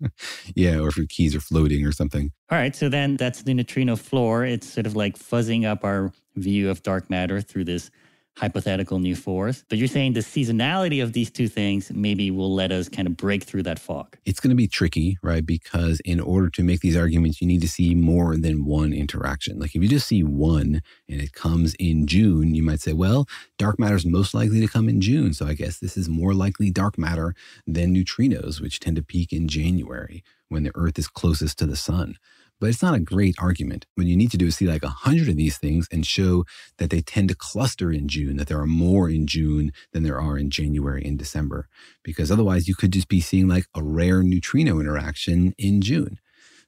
yeah, 0.54 0.78
or 0.78 0.88
if 0.88 0.96
your 0.96 1.06
keys 1.06 1.34
are 1.34 1.40
floating 1.40 1.84
or 1.84 1.92
something. 1.92 2.30
All 2.50 2.58
right, 2.58 2.74
so 2.74 2.88
then 2.88 3.16
that's 3.16 3.42
the 3.42 3.54
neutrino 3.54 3.96
floor. 3.96 4.44
It's 4.44 4.68
sort 4.68 4.86
of 4.86 4.96
like 4.96 5.18
fuzzing 5.18 5.66
up 5.66 5.84
our 5.84 6.12
view 6.36 6.70
of 6.70 6.82
dark 6.82 7.10
matter 7.10 7.40
through 7.40 7.64
this 7.64 7.90
hypothetical 8.36 8.98
new 8.98 9.14
force. 9.14 9.64
But 9.68 9.78
you're 9.78 9.88
saying 9.88 10.14
the 10.14 10.20
seasonality 10.20 11.02
of 11.02 11.12
these 11.12 11.30
two 11.30 11.48
things 11.48 11.90
maybe 11.92 12.30
will 12.30 12.54
let 12.54 12.72
us 12.72 12.88
kind 12.88 13.06
of 13.06 13.16
break 13.16 13.44
through 13.44 13.64
that 13.64 13.78
fog. 13.78 14.16
It's 14.24 14.40
going 14.40 14.50
to 14.50 14.56
be 14.56 14.68
tricky, 14.68 15.18
right? 15.22 15.44
Because 15.44 16.00
in 16.00 16.20
order 16.20 16.48
to 16.50 16.62
make 16.62 16.80
these 16.80 16.96
arguments, 16.96 17.40
you 17.40 17.46
need 17.46 17.60
to 17.60 17.68
see 17.68 17.94
more 17.94 18.36
than 18.36 18.64
one 18.64 18.92
interaction. 18.92 19.58
Like 19.58 19.74
if 19.74 19.82
you 19.82 19.88
just 19.88 20.06
see 20.06 20.22
one 20.22 20.82
and 21.08 21.20
it 21.20 21.32
comes 21.32 21.74
in 21.74 22.06
June, 22.06 22.54
you 22.54 22.62
might 22.62 22.80
say, 22.80 22.92
well, 22.92 23.26
dark 23.58 23.78
matter 23.78 23.96
is 23.96 24.06
most 24.06 24.32
likely 24.32 24.60
to 24.60 24.68
come 24.68 24.88
in 24.88 25.00
June. 25.00 25.34
So 25.34 25.46
I 25.46 25.54
guess 25.54 25.78
this 25.78 25.96
is 25.96 26.08
more 26.08 26.32
likely 26.32 26.70
dark 26.70 26.98
matter 26.98 27.34
than 27.66 27.94
neutrinos, 27.94 28.60
which 28.60 28.80
tend 28.80 28.96
to 28.96 29.02
peak 29.02 29.32
in 29.32 29.48
January 29.48 30.24
when 30.48 30.64
the 30.64 30.72
Earth 30.74 30.98
is 30.98 31.08
closest 31.08 31.58
to 31.58 31.66
the 31.66 31.76
sun. 31.76 32.16
But 32.60 32.68
it's 32.68 32.82
not 32.82 32.94
a 32.94 33.00
great 33.00 33.36
argument. 33.38 33.86
What 33.94 34.06
you 34.06 34.16
need 34.16 34.30
to 34.32 34.36
do 34.36 34.46
is 34.46 34.56
see 34.56 34.66
like 34.66 34.82
a 34.82 34.88
hundred 34.88 35.28
of 35.28 35.36
these 35.36 35.58
things 35.58 35.88
and 35.90 36.06
show 36.06 36.44
that 36.76 36.90
they 36.90 37.00
tend 37.00 37.30
to 37.30 37.34
cluster 37.34 37.90
in 37.90 38.06
June, 38.06 38.36
that 38.36 38.48
there 38.48 38.60
are 38.60 38.66
more 38.66 39.08
in 39.08 39.26
June 39.26 39.72
than 39.92 40.02
there 40.02 40.20
are 40.20 40.38
in 40.38 40.50
January 40.50 41.02
and 41.04 41.18
December. 41.18 41.68
Because 42.04 42.30
otherwise 42.30 42.68
you 42.68 42.74
could 42.74 42.92
just 42.92 43.08
be 43.08 43.20
seeing 43.20 43.48
like 43.48 43.64
a 43.74 43.82
rare 43.82 44.22
neutrino 44.22 44.78
interaction 44.78 45.54
in 45.58 45.80
June. 45.80 46.18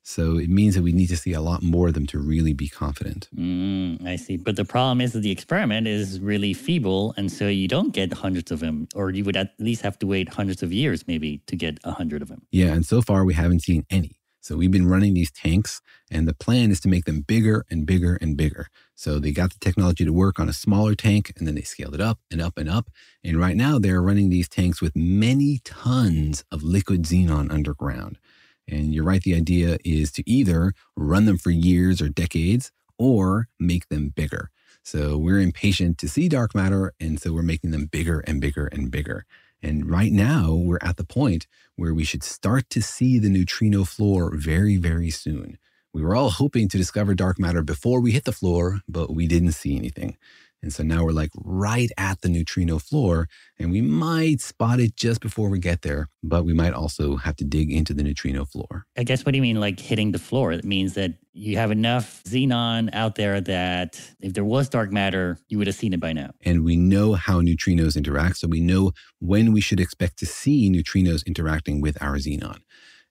So 0.04 0.36
it 0.36 0.50
means 0.50 0.74
that 0.74 0.82
we 0.82 0.92
need 0.92 1.08
to 1.08 1.16
see 1.16 1.32
a 1.32 1.40
lot 1.40 1.62
more 1.62 1.88
of 1.88 1.94
them 1.94 2.06
to 2.08 2.18
really 2.18 2.52
be 2.52 2.68
confident. 2.68 3.28
Mm, 3.36 4.04
I 4.04 4.16
see. 4.16 4.36
But 4.36 4.56
the 4.56 4.64
problem 4.64 5.00
is 5.00 5.12
that 5.12 5.20
the 5.20 5.30
experiment 5.30 5.86
is 5.86 6.18
really 6.18 6.54
feeble. 6.54 7.14
And 7.16 7.30
so 7.30 7.46
you 7.46 7.68
don't 7.68 7.92
get 7.92 8.12
hundreds 8.12 8.50
of 8.50 8.60
them, 8.60 8.88
or 8.94 9.10
you 9.10 9.24
would 9.24 9.36
at 9.36 9.52
least 9.60 9.82
have 9.82 9.98
to 10.00 10.06
wait 10.06 10.28
hundreds 10.28 10.62
of 10.62 10.72
years 10.72 11.06
maybe 11.06 11.38
to 11.46 11.54
get 11.54 11.78
a 11.84 11.92
hundred 11.92 12.20
of 12.20 12.28
them. 12.28 12.42
Yeah. 12.50 12.72
And 12.72 12.84
so 12.84 13.00
far 13.00 13.24
we 13.24 13.34
haven't 13.34 13.60
seen 13.60 13.86
any. 13.90 14.18
So 14.42 14.56
we've 14.56 14.72
been 14.72 14.88
running 14.88 15.14
these 15.14 15.30
tanks, 15.30 15.80
and 16.10 16.26
the 16.26 16.34
plan 16.34 16.72
is 16.72 16.80
to 16.80 16.88
make 16.88 17.04
them 17.04 17.20
bigger 17.20 17.64
and 17.70 17.86
bigger 17.86 18.18
and 18.20 18.36
bigger. 18.36 18.66
So 18.96 19.20
they 19.20 19.30
got 19.30 19.52
the 19.52 19.58
technology 19.60 20.04
to 20.04 20.12
work 20.12 20.40
on 20.40 20.48
a 20.48 20.52
smaller 20.52 20.96
tank, 20.96 21.32
and 21.38 21.46
then 21.46 21.54
they 21.54 21.62
scaled 21.62 21.94
it 21.94 22.00
up 22.00 22.18
and 22.28 22.42
up 22.42 22.58
and 22.58 22.68
up. 22.68 22.90
And 23.22 23.38
right 23.38 23.56
now 23.56 23.78
they're 23.78 24.02
running 24.02 24.30
these 24.30 24.48
tanks 24.48 24.82
with 24.82 24.96
many 24.96 25.60
tons 25.64 26.44
of 26.50 26.64
liquid 26.64 27.04
xenon 27.04 27.52
underground. 27.52 28.18
And 28.66 28.92
you're 28.92 29.04
right, 29.04 29.22
the 29.22 29.36
idea 29.36 29.78
is 29.84 30.10
to 30.12 30.28
either 30.28 30.72
run 30.96 31.26
them 31.26 31.38
for 31.38 31.50
years 31.50 32.02
or 32.02 32.08
decades 32.08 32.72
or 32.98 33.48
make 33.60 33.88
them 33.90 34.08
bigger. 34.08 34.50
So 34.82 35.16
we're 35.16 35.38
impatient 35.38 35.98
to 35.98 36.08
see 36.08 36.28
dark 36.28 36.52
matter, 36.52 36.92
and 36.98 37.20
so 37.20 37.32
we're 37.32 37.42
making 37.42 37.70
them 37.70 37.86
bigger 37.86 38.20
and 38.26 38.40
bigger 38.40 38.66
and 38.66 38.90
bigger. 38.90 39.24
And 39.62 39.88
right 39.88 40.12
now, 40.12 40.54
we're 40.54 40.78
at 40.82 40.96
the 40.96 41.04
point 41.04 41.46
where 41.76 41.94
we 41.94 42.04
should 42.04 42.24
start 42.24 42.68
to 42.70 42.82
see 42.82 43.18
the 43.18 43.28
neutrino 43.28 43.84
floor 43.84 44.36
very, 44.36 44.76
very 44.76 45.10
soon. 45.10 45.58
We 45.94 46.02
were 46.02 46.16
all 46.16 46.30
hoping 46.30 46.68
to 46.68 46.78
discover 46.78 47.14
dark 47.14 47.38
matter 47.38 47.62
before 47.62 48.00
we 48.00 48.12
hit 48.12 48.24
the 48.24 48.32
floor, 48.32 48.80
but 48.88 49.14
we 49.14 49.28
didn't 49.28 49.52
see 49.52 49.76
anything. 49.76 50.16
And 50.62 50.72
so 50.72 50.82
now 50.82 51.04
we're 51.04 51.10
like 51.10 51.30
right 51.36 51.90
at 51.96 52.20
the 52.20 52.28
neutrino 52.28 52.78
floor, 52.78 53.28
and 53.58 53.72
we 53.72 53.80
might 53.80 54.40
spot 54.40 54.78
it 54.78 54.96
just 54.96 55.20
before 55.20 55.48
we 55.48 55.58
get 55.58 55.82
there, 55.82 56.08
but 56.22 56.44
we 56.44 56.52
might 56.52 56.72
also 56.72 57.16
have 57.16 57.36
to 57.36 57.44
dig 57.44 57.72
into 57.72 57.92
the 57.92 58.02
neutrino 58.02 58.44
floor. 58.44 58.84
I 58.96 59.02
guess 59.02 59.24
what 59.24 59.32
do 59.32 59.38
you 59.38 59.42
mean, 59.42 59.58
like 59.58 59.80
hitting 59.80 60.12
the 60.12 60.18
floor? 60.18 60.52
It 60.52 60.64
means 60.64 60.94
that 60.94 61.14
you 61.32 61.56
have 61.56 61.70
enough 61.70 62.22
xenon 62.24 62.90
out 62.92 63.16
there 63.16 63.40
that 63.40 64.00
if 64.20 64.34
there 64.34 64.44
was 64.44 64.68
dark 64.68 64.92
matter, 64.92 65.38
you 65.48 65.58
would 65.58 65.66
have 65.66 65.76
seen 65.76 65.92
it 65.92 66.00
by 66.00 66.12
now. 66.12 66.30
And 66.42 66.64
we 66.64 66.76
know 66.76 67.14
how 67.14 67.40
neutrinos 67.40 67.96
interact, 67.96 68.36
so 68.38 68.48
we 68.48 68.60
know 68.60 68.92
when 69.18 69.52
we 69.52 69.60
should 69.60 69.80
expect 69.80 70.18
to 70.18 70.26
see 70.26 70.70
neutrinos 70.70 71.26
interacting 71.26 71.80
with 71.80 72.00
our 72.00 72.16
xenon. 72.16 72.58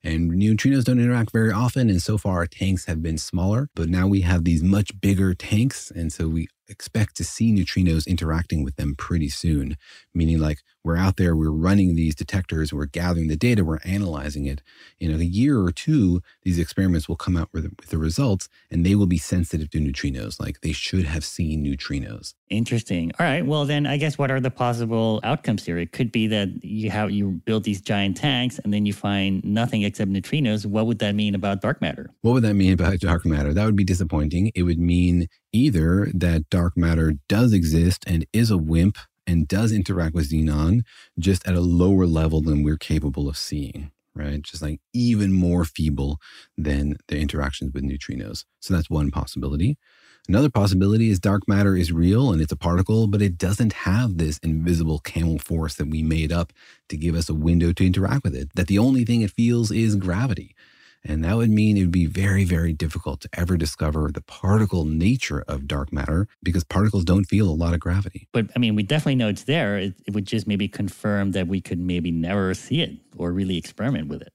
And 0.04 0.32
neutrinos 0.32 0.86
don't 0.86 1.00
interact 1.00 1.32
very 1.32 1.52
often. 1.52 1.90
And 1.90 2.02
so 2.02 2.18
far, 2.18 2.38
our 2.38 2.48
tanks 2.48 2.86
have 2.86 3.04
been 3.04 3.20
smaller, 3.20 3.70
but 3.76 3.88
now 3.88 4.08
we 4.08 4.22
have 4.22 4.46
these 4.46 4.64
much 4.64 5.00
bigger 5.00 5.36
tanks. 5.36 5.92
And 5.92 6.12
so 6.12 6.28
we 6.28 6.48
expect 6.72 7.16
to 7.18 7.24
see 7.24 7.54
neutrinos 7.54 8.08
interacting 8.08 8.64
with 8.64 8.78
them 8.78 8.96
pretty 8.96 9.30
soon, 9.30 9.78
meaning 10.14 10.40
like 10.40 10.60
we're 10.84 10.98
out 10.98 11.18
there, 11.18 11.36
we're 11.36 11.52
running 11.52 11.96
these 11.96 12.16
detectors, 12.16 12.74
we're 12.74 12.86
gathering 12.86 13.28
the 13.28 13.36
data, 13.36 13.64
we're 13.64 13.80
analyzing 13.84 14.46
it. 14.46 14.64
In 15.00 15.12
a 15.12 15.24
year 15.24 15.60
or 15.60 15.72
two, 15.72 16.22
these 16.44 16.58
experiments 16.58 17.08
will 17.08 17.16
come 17.16 17.38
out 17.38 17.50
with, 17.54 17.66
with 17.80 17.90
the 17.90 17.98
results 17.98 18.50
and 18.72 18.86
they 18.86 18.96
will 18.96 19.06
be 19.06 19.18
sensitive 19.18 19.70
to 19.72 19.80
neutrinos. 19.80 20.40
Like 20.40 20.62
they 20.62 20.72
should 20.72 21.06
have 21.06 21.24
seen 21.24 21.64
neutrinos. 21.64 22.34
Interesting. 22.50 23.12
All 23.20 23.26
right. 23.26 23.46
Well, 23.46 23.66
then 23.66 23.86
I 23.86 23.98
guess 23.98 24.18
what 24.18 24.32
are 24.32 24.40
the 24.40 24.52
possible 24.52 25.20
outcomes 25.24 25.66
here? 25.66 25.78
It 25.78 25.92
could 25.92 26.12
be 26.12 26.28
that 26.28 26.50
you 26.64 26.90
have 26.90 27.12
you 27.12 27.42
build 27.46 27.64
these 27.64 27.82
giant 27.82 28.18
tanks 28.18 28.60
and 28.60 28.74
then 28.74 28.86
you 28.86 28.94
find 28.94 29.44
nothing 29.44 29.84
except 29.84 30.12
neutrinos. 30.12 30.66
What 30.66 30.88
would 30.88 31.00
that 31.00 31.14
mean 31.14 31.36
about 31.36 31.62
dark 31.62 31.82
matter? 31.82 32.10
What 32.22 32.34
would 32.34 32.44
that 32.44 32.56
mean 32.56 32.74
about 32.74 33.00
dark 33.00 33.26
matter? 33.26 33.54
That 33.54 33.66
would 33.66 33.76
be 33.76 33.84
disappointing. 33.84 34.52
It 34.56 34.64
would 34.64 34.80
mean 34.80 35.28
either 35.54 36.10
that 36.14 36.50
dark 36.50 36.78
matter 36.78 37.14
does 37.28 37.54
exist 37.54 38.04
and 38.08 38.26
is 38.34 38.52
a 38.52 38.58
WIMP 38.58 38.98
and 39.28 39.48
does 39.48 39.72
interact 39.72 40.16
with 40.16 40.30
xenon 40.30 40.82
just 41.20 41.48
at 41.48 41.56
a 41.56 41.62
lower 41.62 42.06
level 42.06 42.42
than 42.42 42.64
we're 42.64 42.78
capable 42.78 43.30
of 43.30 43.38
seeing 43.38 43.92
right? 44.16 44.42
Just 44.42 44.62
like 44.62 44.80
even 44.94 45.34
more 45.34 45.66
feeble 45.66 46.20
than 46.58 46.98
the 47.08 47.18
interactions 47.18 47.74
with 47.74 47.84
neutrinos. 47.84 48.46
So 48.60 48.74
that's 48.74 48.90
one 48.90 49.12
possibility. 49.12 49.78
Another 50.28 50.50
possibility 50.50 51.10
is 51.10 51.20
dark 51.20 51.48
matter 51.48 51.76
is 51.76 51.92
real 51.92 52.32
and 52.32 52.42
it's 52.42 52.52
a 52.52 52.58
particle, 52.58 53.08
but 53.08 53.22
it 53.22 53.38
doesn't 53.38 53.74
have 53.74 54.18
this 54.18 54.38
invisible 54.40 55.00
camel 55.00 55.40
force 55.40 55.76
that 55.76 55.90
we 55.90 56.04
made 56.04 56.32
up 56.32 56.54
to 56.90 56.98
give 56.98 57.16
us 57.16 57.28
a 57.28 57.34
window 57.34 57.74
to 57.74 57.86
interact 57.86 58.24
with 58.24 58.36
it. 58.36 58.50
That 58.56 58.68
the 58.68 58.78
only 58.78 59.04
thing 59.04 59.22
it 59.22 59.32
feels 59.32 59.72
is 59.72 59.96
gravity. 59.96 60.56
And 61.04 61.24
that 61.24 61.36
would 61.36 61.50
mean 61.50 61.78
it 61.78 61.82
would 61.82 61.92
be 61.92 62.06
very, 62.06 62.44
very 62.44 62.74
difficult 62.74 63.22
to 63.22 63.30
ever 63.34 63.58
discover 63.58 64.12
the 64.14 64.22
particle 64.22 64.86
nature 64.86 65.44
of 65.48 65.68
dark 65.68 65.92
matter 65.92 66.28
because 66.44 66.64
particles 66.64 67.04
don't 67.04 67.26
feel 67.26 67.50
a 67.50 67.52
lot 67.52 67.74
of 67.74 67.80
gravity. 67.80 68.28
But 68.32 68.50
I 68.56 68.60
mean, 68.60 68.76
we 68.76 68.84
definitely 68.84 69.16
know 69.16 69.30
it's 69.30 69.44
there. 69.44 69.78
It, 69.78 69.96
it 70.06 70.14
would 70.14 70.26
just 70.26 70.48
maybe 70.48 70.68
confirm 70.68 71.32
that 71.32 71.48
we 71.48 71.60
could 71.60 71.80
maybe 71.80 72.12
never 72.12 72.54
see 72.54 72.82
it 72.82 73.00
or 73.18 73.32
really 73.32 73.58
experiment 73.58 74.10
with 74.10 74.22
it, 74.22 74.34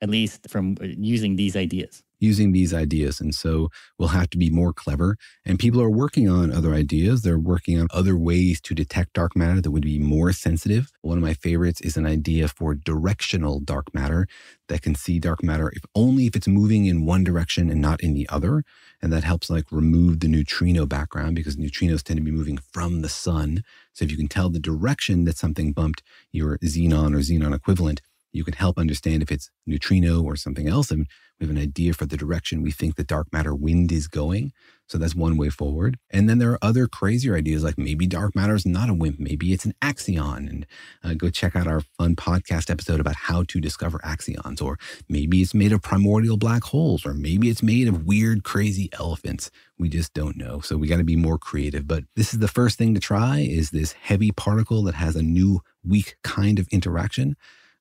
at 0.00 0.08
least 0.08 0.48
from 0.48 0.76
uh, 0.80 0.86
using 0.86 1.36
these 1.36 1.56
ideas 1.56 2.02
using 2.18 2.52
these 2.52 2.74
ideas. 2.74 3.20
And 3.20 3.34
so 3.34 3.68
we'll 3.98 4.08
have 4.08 4.30
to 4.30 4.38
be 4.38 4.50
more 4.50 4.72
clever. 4.72 5.16
And 5.44 5.58
people 5.58 5.80
are 5.80 5.90
working 5.90 6.28
on 6.28 6.52
other 6.52 6.74
ideas. 6.74 7.22
They're 7.22 7.38
working 7.38 7.80
on 7.80 7.88
other 7.92 8.16
ways 8.16 8.60
to 8.62 8.74
detect 8.74 9.12
dark 9.12 9.36
matter 9.36 9.60
that 9.60 9.70
would 9.70 9.82
be 9.82 9.98
more 9.98 10.32
sensitive. 10.32 10.90
One 11.02 11.18
of 11.18 11.22
my 11.22 11.34
favorites 11.34 11.80
is 11.80 11.96
an 11.96 12.06
idea 12.06 12.48
for 12.48 12.74
directional 12.74 13.60
dark 13.60 13.94
matter 13.94 14.26
that 14.68 14.82
can 14.82 14.94
see 14.94 15.18
dark 15.18 15.42
matter 15.42 15.72
if 15.74 15.84
only 15.94 16.26
if 16.26 16.36
it's 16.36 16.48
moving 16.48 16.86
in 16.86 17.06
one 17.06 17.24
direction 17.24 17.70
and 17.70 17.80
not 17.80 18.00
in 18.02 18.14
the 18.14 18.28
other. 18.28 18.64
And 19.00 19.12
that 19.12 19.24
helps 19.24 19.48
like 19.48 19.70
remove 19.70 20.20
the 20.20 20.28
neutrino 20.28 20.86
background 20.86 21.36
because 21.36 21.56
neutrinos 21.56 22.02
tend 22.02 22.18
to 22.18 22.24
be 22.24 22.30
moving 22.30 22.58
from 22.58 23.02
the 23.02 23.08
sun. 23.08 23.62
So 23.92 24.04
if 24.04 24.10
you 24.10 24.16
can 24.16 24.28
tell 24.28 24.50
the 24.50 24.58
direction 24.58 25.24
that 25.24 25.36
something 25.36 25.72
bumped 25.72 26.02
your 26.32 26.58
xenon 26.58 27.14
or 27.14 27.18
xenon 27.18 27.54
equivalent, 27.54 28.00
you 28.38 28.44
can 28.44 28.54
help 28.54 28.78
understand 28.78 29.22
if 29.22 29.32
it's 29.32 29.50
neutrino 29.66 30.22
or 30.22 30.36
something 30.36 30.68
else. 30.68 30.92
And 30.92 31.08
we 31.38 31.46
have 31.46 31.54
an 31.54 31.60
idea 31.60 31.92
for 31.92 32.06
the 32.06 32.16
direction 32.16 32.62
we 32.62 32.70
think 32.70 32.94
the 32.94 33.04
dark 33.04 33.32
matter 33.32 33.54
wind 33.54 33.92
is 33.92 34.08
going. 34.08 34.52
So 34.88 34.96
that's 34.96 35.14
one 35.14 35.36
way 35.36 35.50
forward. 35.50 35.98
And 36.10 36.28
then 36.28 36.38
there 36.38 36.50
are 36.52 36.58
other 36.62 36.86
crazier 36.86 37.36
ideas 37.36 37.62
like 37.62 37.76
maybe 37.76 38.06
dark 38.06 38.34
matter 38.34 38.54
is 38.54 38.64
not 38.64 38.88
a 38.88 38.94
WIMP, 38.94 39.18
maybe 39.18 39.52
it's 39.52 39.66
an 39.66 39.74
axion. 39.82 40.48
And 40.48 40.66
uh, 41.04 41.14
go 41.14 41.28
check 41.28 41.54
out 41.54 41.66
our 41.66 41.82
fun 41.98 42.16
podcast 42.16 42.70
episode 42.70 42.98
about 42.98 43.14
how 43.14 43.44
to 43.48 43.60
discover 43.60 43.98
axions. 43.98 44.62
Or 44.62 44.78
maybe 45.08 45.42
it's 45.42 45.52
made 45.52 45.72
of 45.72 45.82
primordial 45.82 46.38
black 46.38 46.64
holes, 46.64 47.04
or 47.04 47.12
maybe 47.12 47.50
it's 47.50 47.62
made 47.62 47.86
of 47.86 48.06
weird, 48.06 48.44
crazy 48.44 48.88
elephants. 48.94 49.50
We 49.78 49.90
just 49.90 50.14
don't 50.14 50.38
know. 50.38 50.60
So 50.60 50.76
we 50.78 50.88
got 50.88 50.96
to 50.96 51.04
be 51.04 51.16
more 51.16 51.38
creative. 51.38 51.86
But 51.86 52.04
this 52.16 52.32
is 52.32 52.40
the 52.40 52.48
first 52.48 52.78
thing 52.78 52.94
to 52.94 53.00
try 53.00 53.40
is 53.40 53.70
this 53.70 53.92
heavy 53.92 54.32
particle 54.32 54.82
that 54.84 54.94
has 54.94 55.16
a 55.16 55.22
new 55.22 55.60
weak 55.84 56.16
kind 56.24 56.58
of 56.58 56.66
interaction. 56.68 57.36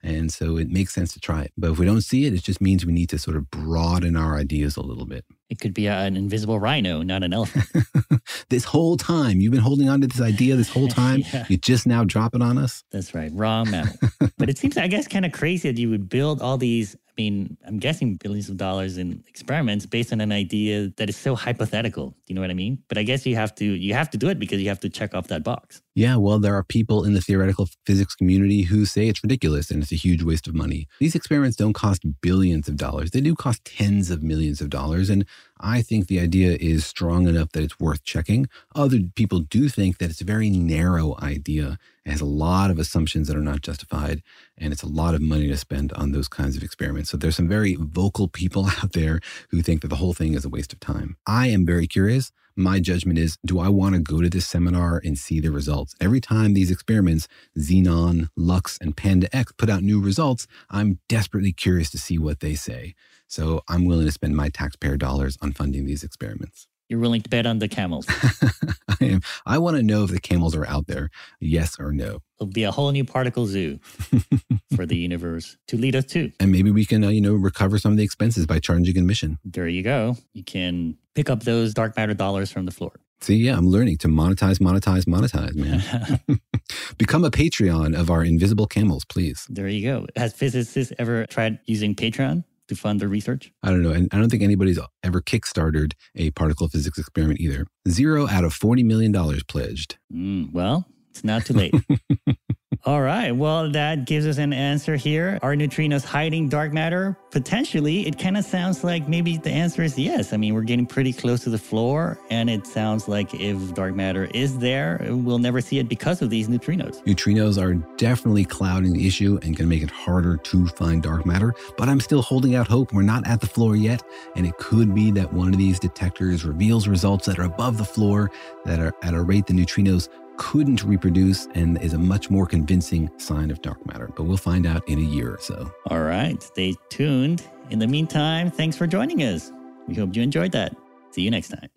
And 0.07 0.31
so 0.31 0.55
it 0.57 0.69
makes 0.69 0.93
sense 0.93 1.11
to 1.13 1.19
try 1.19 1.41
it. 1.41 1.51
But 1.57 1.71
if 1.71 1.79
we 1.79 1.85
don't 1.85 1.99
see 1.99 2.25
it, 2.25 2.33
it 2.33 2.41
just 2.41 2.61
means 2.61 2.85
we 2.85 2.93
need 2.93 3.09
to 3.09 3.19
sort 3.19 3.35
of 3.35 3.51
broaden 3.51 4.15
our 4.15 4.37
ideas 4.37 4.77
a 4.77 4.81
little 4.81 5.05
bit. 5.05 5.25
It 5.49 5.59
could 5.59 5.73
be 5.73 5.87
an 5.87 6.17
invisible 6.17 6.59
rhino, 6.59 7.01
not 7.01 7.23
an 7.23 7.33
elephant. 7.33 7.65
this 8.49 8.65
whole 8.65 8.97
time, 8.97 9.39
you've 9.39 9.53
been 9.53 9.61
holding 9.61 9.87
on 9.87 10.01
to 10.01 10.07
this 10.07 10.21
idea 10.21 10.55
this 10.55 10.69
whole 10.69 10.87
time. 11.03 11.23
yeah. 11.33 11.45
You 11.47 11.57
just 11.57 11.87
now 11.87 12.03
drop 12.03 12.35
it 12.35 12.41
on 12.41 12.57
us. 12.57 12.83
That's 12.91 13.13
right. 13.15 13.31
Wrong 13.33 13.69
mammal. 13.69 13.93
but 14.37 14.49
it 14.49 14.57
seems, 14.57 14.77
I 14.77 14.87
guess, 14.87 15.07
kind 15.07 15.25
of 15.25 15.31
crazy 15.31 15.71
that 15.71 15.79
you 15.79 15.89
would 15.89 16.09
build 16.09 16.41
all 16.41 16.57
these 16.57 16.97
I 17.17 17.21
mean, 17.23 17.57
I'm 17.65 17.79
guessing 17.79 18.15
billions 18.15 18.47
of 18.47 18.57
dollars 18.57 18.99
in 18.99 19.23
experiments 19.27 19.87
based 19.87 20.13
on 20.13 20.21
an 20.21 20.31
idea 20.31 20.89
that 20.97 21.09
is 21.09 21.17
so 21.17 21.33
hypothetical. 21.33 22.09
Do 22.09 22.15
you 22.27 22.35
know 22.35 22.41
what 22.41 22.51
I 22.51 22.53
mean? 22.53 22.83
But 22.89 22.99
I 22.99 23.03
guess 23.03 23.25
you 23.25 23.35
have 23.35 23.55
to 23.55 23.65
you 23.65 23.95
have 23.95 24.11
to 24.11 24.19
do 24.19 24.29
it 24.29 24.37
because 24.37 24.61
you 24.61 24.69
have 24.69 24.79
to 24.81 24.89
check 24.89 25.15
off 25.15 25.27
that 25.29 25.43
box. 25.43 25.81
Yeah, 25.95 26.17
well, 26.17 26.37
there 26.37 26.53
are 26.53 26.63
people 26.63 27.05
in 27.05 27.13
the 27.13 27.21
theoretical 27.21 27.69
physics 27.87 28.13
community 28.13 28.61
who 28.61 28.85
say 28.85 29.07
it's 29.07 29.23
ridiculous 29.23 29.71
and 29.71 29.81
it's 29.81 29.91
a 29.91 29.95
huge 29.95 30.21
waste 30.21 30.47
of 30.47 30.53
money. 30.53 30.87
These 30.99 31.15
experiments 31.15 31.57
don't 31.57 31.73
cost 31.73 32.03
billions 32.21 32.67
of 32.67 32.77
dollars. 32.77 33.09
They 33.09 33.21
do 33.21 33.33
cost 33.33 33.65
tens 33.65 34.11
of 34.11 34.21
millions 34.21 34.61
of 34.61 34.69
dollars. 34.69 35.09
And 35.09 35.25
I 35.59 35.81
think 35.81 36.07
the 36.07 36.19
idea 36.19 36.57
is 36.59 36.85
strong 36.85 37.27
enough 37.27 37.51
that 37.51 37.63
it's 37.63 37.79
worth 37.79 38.03
checking. 38.03 38.47
Other 38.75 38.99
people 39.15 39.39
do 39.39 39.69
think 39.69 39.97
that 39.97 40.09
it's 40.09 40.21
a 40.21 40.25
very 40.25 40.49
narrow 40.49 41.15
idea. 41.21 41.79
It 42.05 42.11
has 42.11 42.21
a 42.21 42.25
lot 42.25 42.69
of 42.69 42.79
assumptions 42.79 43.27
that 43.27 43.37
are 43.37 43.41
not 43.41 43.61
justified, 43.61 44.21
and 44.57 44.71
it's 44.71 44.83
a 44.83 44.87
lot 44.87 45.15
of 45.15 45.21
money 45.21 45.47
to 45.47 45.57
spend 45.57 45.91
on 45.93 46.11
those 46.11 46.27
kinds 46.27 46.55
of 46.55 46.63
experiments. 46.63 47.09
So 47.09 47.17
there's 47.17 47.35
some 47.35 47.49
very 47.49 47.75
vocal 47.79 48.27
people 48.27 48.67
out 48.83 48.93
there 48.93 49.19
who 49.49 49.61
think 49.61 49.81
that 49.81 49.87
the 49.87 49.95
whole 49.95 50.13
thing 50.13 50.33
is 50.33 50.45
a 50.45 50.49
waste 50.49 50.73
of 50.73 50.79
time. 50.79 51.17
I 51.25 51.47
am 51.47 51.65
very 51.65 51.87
curious 51.87 52.31
my 52.57 52.79
judgment 52.79 53.19
is 53.19 53.37
do 53.45 53.59
I 53.59 53.69
want 53.69 53.93
to 53.93 54.01
go 54.01 54.19
to 54.19 54.29
this 54.29 54.47
seminar 54.47 54.99
and 55.05 55.15
see 55.17 55.39
the 55.39 55.51
results? 55.51 55.95
Every 56.01 56.19
time 56.19 56.53
these 56.53 56.71
experiments, 56.71 57.27
Xenon, 57.55 58.29
Lux, 58.35 58.79
and 58.81 58.97
PandaX 58.97 59.55
put 59.55 59.69
out 59.69 59.83
new 59.83 60.01
results, 60.01 60.47
I'm 60.69 60.99
desperately 61.07 61.53
curious 61.53 61.91
to 61.91 61.99
see 61.99 62.17
what 62.17 62.39
they 62.39 62.55
say. 62.55 62.95
So 63.27 63.61
I'm 63.67 63.85
willing 63.85 64.05
to 64.05 64.11
spend 64.11 64.35
my 64.35 64.49
taxpayer 64.49 64.97
dollars 64.97 65.37
on 65.41 65.53
funding 65.53 65.85
these 65.85 66.03
experiments. 66.03 66.67
You're 66.89 66.99
willing 66.99 67.21
to 67.21 67.29
bet 67.29 67.45
on 67.45 67.59
the 67.59 67.67
camels. 67.67 68.07
I 68.89 69.05
am. 69.05 69.21
I 69.45 69.57
want 69.57 69.75
to 69.75 69.83
know 69.83 70.05
if 70.05 70.11
the 70.11 70.21
camels 70.21 70.55
are 70.55 70.65
out 70.65 70.87
there, 70.87 71.09
yes 71.41 71.75
or 71.79 71.91
no. 71.91 72.19
It'll 72.39 72.47
be 72.47 72.63
a 72.63 72.71
whole 72.71 72.91
new 72.91 73.03
particle 73.03 73.45
zoo 73.45 73.79
for 74.75 74.85
the 74.85 74.95
universe 74.95 75.57
to 75.67 75.77
lead 75.77 75.97
us 75.97 76.05
to. 76.05 76.31
And 76.39 76.51
maybe 76.51 76.71
we 76.71 76.85
can, 76.85 77.03
uh, 77.03 77.09
you 77.09 77.19
know, 77.19 77.33
recover 77.33 77.77
some 77.77 77.91
of 77.91 77.97
the 77.97 78.03
expenses 78.05 78.45
by 78.45 78.59
charging 78.59 78.97
admission. 78.97 79.37
There 79.43 79.67
you 79.67 79.83
go. 79.83 80.15
You 80.33 80.45
can 80.45 80.97
pick 81.13 81.29
up 81.29 81.43
those 81.43 81.73
dark 81.73 81.97
matter 81.97 82.13
dollars 82.13 82.51
from 82.51 82.65
the 82.65 82.71
floor. 82.71 82.93
See, 83.19 83.35
yeah, 83.35 83.57
I'm 83.57 83.67
learning 83.67 83.97
to 83.99 84.07
monetize, 84.07 84.59
monetize, 84.59 85.05
monetize, 85.05 85.55
man. 85.55 86.39
Become 86.97 87.25
a 87.25 87.31
Patreon 87.31 87.99
of 87.99 88.11
our 88.11 88.23
invisible 88.23 88.67
camels, 88.67 89.03
please. 89.05 89.45
There 89.49 89.67
you 89.67 89.81
go. 89.81 90.05
Has 90.15 90.33
physicists 90.33 90.93
ever 90.99 91.25
tried 91.25 91.59
using 91.65 91.95
Patreon? 91.95 92.43
To 92.67 92.75
fund 92.75 92.99
their 92.99 93.07
research? 93.07 93.51
I 93.63 93.69
don't 93.69 93.81
know. 93.81 93.91
And 93.91 94.07
I 94.11 94.17
don't 94.17 94.29
think 94.29 94.43
anybody's 94.43 94.79
ever 95.03 95.21
kickstarted 95.21 95.93
a 96.15 96.31
particle 96.31 96.67
physics 96.67 96.97
experiment 96.97 97.39
either. 97.39 97.67
Zero 97.87 98.27
out 98.27 98.43
of 98.43 98.53
$40 98.53 98.83
million 98.85 99.13
pledged. 99.47 99.97
Mm, 100.13 100.51
well, 100.53 100.85
it's 101.09 101.23
not 101.23 101.45
too 101.45 101.53
late. 101.53 101.73
All 102.85 103.01
right. 103.01 103.31
Well, 103.31 103.69
that 103.71 104.05
gives 104.05 104.25
us 104.25 104.37
an 104.37 104.53
answer 104.53 104.95
here. 104.95 105.39
Are 105.41 105.55
neutrinos 105.55 106.05
hiding 106.05 106.47
dark 106.49 106.71
matter? 106.73 107.17
Potentially. 107.31 108.07
It 108.07 108.17
kind 108.17 108.37
of 108.37 108.45
sounds 108.45 108.83
like 108.83 109.09
maybe 109.09 109.37
the 109.37 109.49
answer 109.49 109.83
is 109.83 109.97
yes. 109.97 110.31
I 110.31 110.37
mean, 110.37 110.53
we're 110.53 110.61
getting 110.61 110.85
pretty 110.85 111.11
close 111.11 111.41
to 111.41 111.49
the 111.49 111.57
floor, 111.57 112.19
and 112.29 112.49
it 112.49 112.65
sounds 112.65 113.07
like 113.07 113.33
if 113.33 113.73
dark 113.73 113.95
matter 113.95 114.25
is 114.33 114.57
there, 114.59 115.05
we'll 115.09 115.39
never 115.39 115.59
see 115.59 115.79
it 115.79 115.89
because 115.89 116.21
of 116.21 116.29
these 116.29 116.47
neutrinos. 116.47 117.03
Neutrinos 117.03 117.61
are 117.61 117.73
definitely 117.97 118.45
clouding 118.45 118.93
the 118.93 119.07
issue 119.07 119.39
and 119.41 119.57
to 119.57 119.65
make 119.65 119.83
it 119.83 119.91
harder 119.91 120.37
to 120.37 120.67
find 120.67 121.03
dark 121.03 121.25
matter, 121.25 121.53
but 121.77 121.89
I'm 121.89 121.99
still 121.99 122.21
holding 122.21 122.55
out 122.55 122.67
hope. 122.67 122.93
We're 122.93 123.01
not 123.01 123.27
at 123.27 123.41
the 123.41 123.47
floor 123.47 123.75
yet, 123.75 124.03
and 124.35 124.45
it 124.45 124.57
could 124.57 124.95
be 124.95 125.11
that 125.11 125.31
one 125.33 125.49
of 125.49 125.57
these 125.57 125.79
detectors 125.79 126.45
reveals 126.45 126.87
results 126.87 127.25
that 127.25 127.39
are 127.39 127.43
above 127.43 127.77
the 127.77 127.85
floor 127.85 128.31
that 128.65 128.79
are 128.79 128.93
at 129.03 129.13
a 129.13 129.21
rate 129.21 129.47
the 129.47 129.53
neutrinos 129.53 130.09
couldn't 130.37 130.83
reproduce 130.83 131.47
and 131.55 131.81
is 131.81 131.93
a 131.93 131.97
much 131.97 132.29
more 132.29 132.45
convincing 132.45 133.09
sign 133.17 133.51
of 133.51 133.61
dark 133.61 133.85
matter. 133.85 134.09
But 134.15 134.23
we'll 134.23 134.37
find 134.37 134.65
out 134.65 134.87
in 134.87 134.99
a 134.99 135.01
year 135.01 135.33
or 135.33 135.39
so. 135.39 135.71
All 135.89 136.01
right. 136.01 136.41
Stay 136.41 136.75
tuned. 136.89 137.43
In 137.69 137.79
the 137.79 137.87
meantime, 137.87 138.49
thanks 138.49 138.77
for 138.77 138.87
joining 138.87 139.23
us. 139.23 139.51
We 139.87 139.95
hope 139.95 140.15
you 140.15 140.21
enjoyed 140.21 140.51
that. 140.53 140.75
See 141.11 141.21
you 141.21 141.31
next 141.31 141.49
time. 141.49 141.69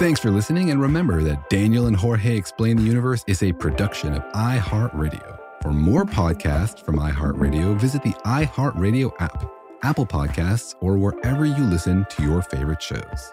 Thanks 0.00 0.20
for 0.20 0.30
listening, 0.30 0.70
and 0.70 0.80
remember 0.80 1.22
that 1.22 1.48
Daniel 1.48 1.86
and 1.86 1.96
Jorge 1.96 2.36
Explain 2.36 2.76
the 2.76 2.82
Universe 2.82 3.24
is 3.26 3.42
a 3.42 3.52
production 3.52 4.12
of 4.12 4.22
iHeartRadio. 4.32 5.38
For 5.62 5.72
more 5.72 6.04
podcasts 6.04 6.84
from 6.84 6.98
iHeartRadio, 6.98 7.76
visit 7.78 8.02
the 8.02 8.12
iHeartRadio 8.24 9.12
app 9.20 9.63
Apple 9.84 10.06
Podcasts, 10.06 10.74
or 10.80 10.96
wherever 10.96 11.44
you 11.44 11.62
listen 11.62 12.06
to 12.08 12.22
your 12.22 12.40
favorite 12.40 12.80
shows. 12.80 13.32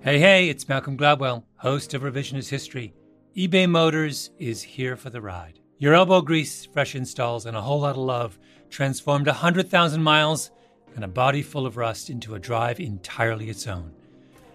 Hey, 0.00 0.18
hey, 0.18 0.48
it's 0.48 0.66
Malcolm 0.70 0.96
Gladwell, 0.96 1.44
host 1.56 1.92
of 1.92 2.00
Revisionist 2.00 2.48
History. 2.48 2.94
eBay 3.36 3.68
Motors 3.68 4.30
is 4.38 4.62
here 4.62 4.96
for 4.96 5.10
the 5.10 5.20
ride. 5.20 5.60
Your 5.76 5.92
elbow 5.92 6.22
grease, 6.22 6.64
fresh 6.64 6.94
installs, 6.94 7.44
and 7.44 7.54
a 7.54 7.60
whole 7.60 7.80
lot 7.80 7.90
of 7.90 7.98
love 7.98 8.38
transformed 8.70 9.26
100,000 9.26 10.02
miles 10.02 10.50
and 10.94 11.04
a 11.04 11.08
body 11.08 11.42
full 11.42 11.66
of 11.66 11.76
rust 11.76 12.08
into 12.08 12.34
a 12.34 12.40
drive 12.40 12.80
entirely 12.80 13.50
its 13.50 13.66
own. 13.66 13.92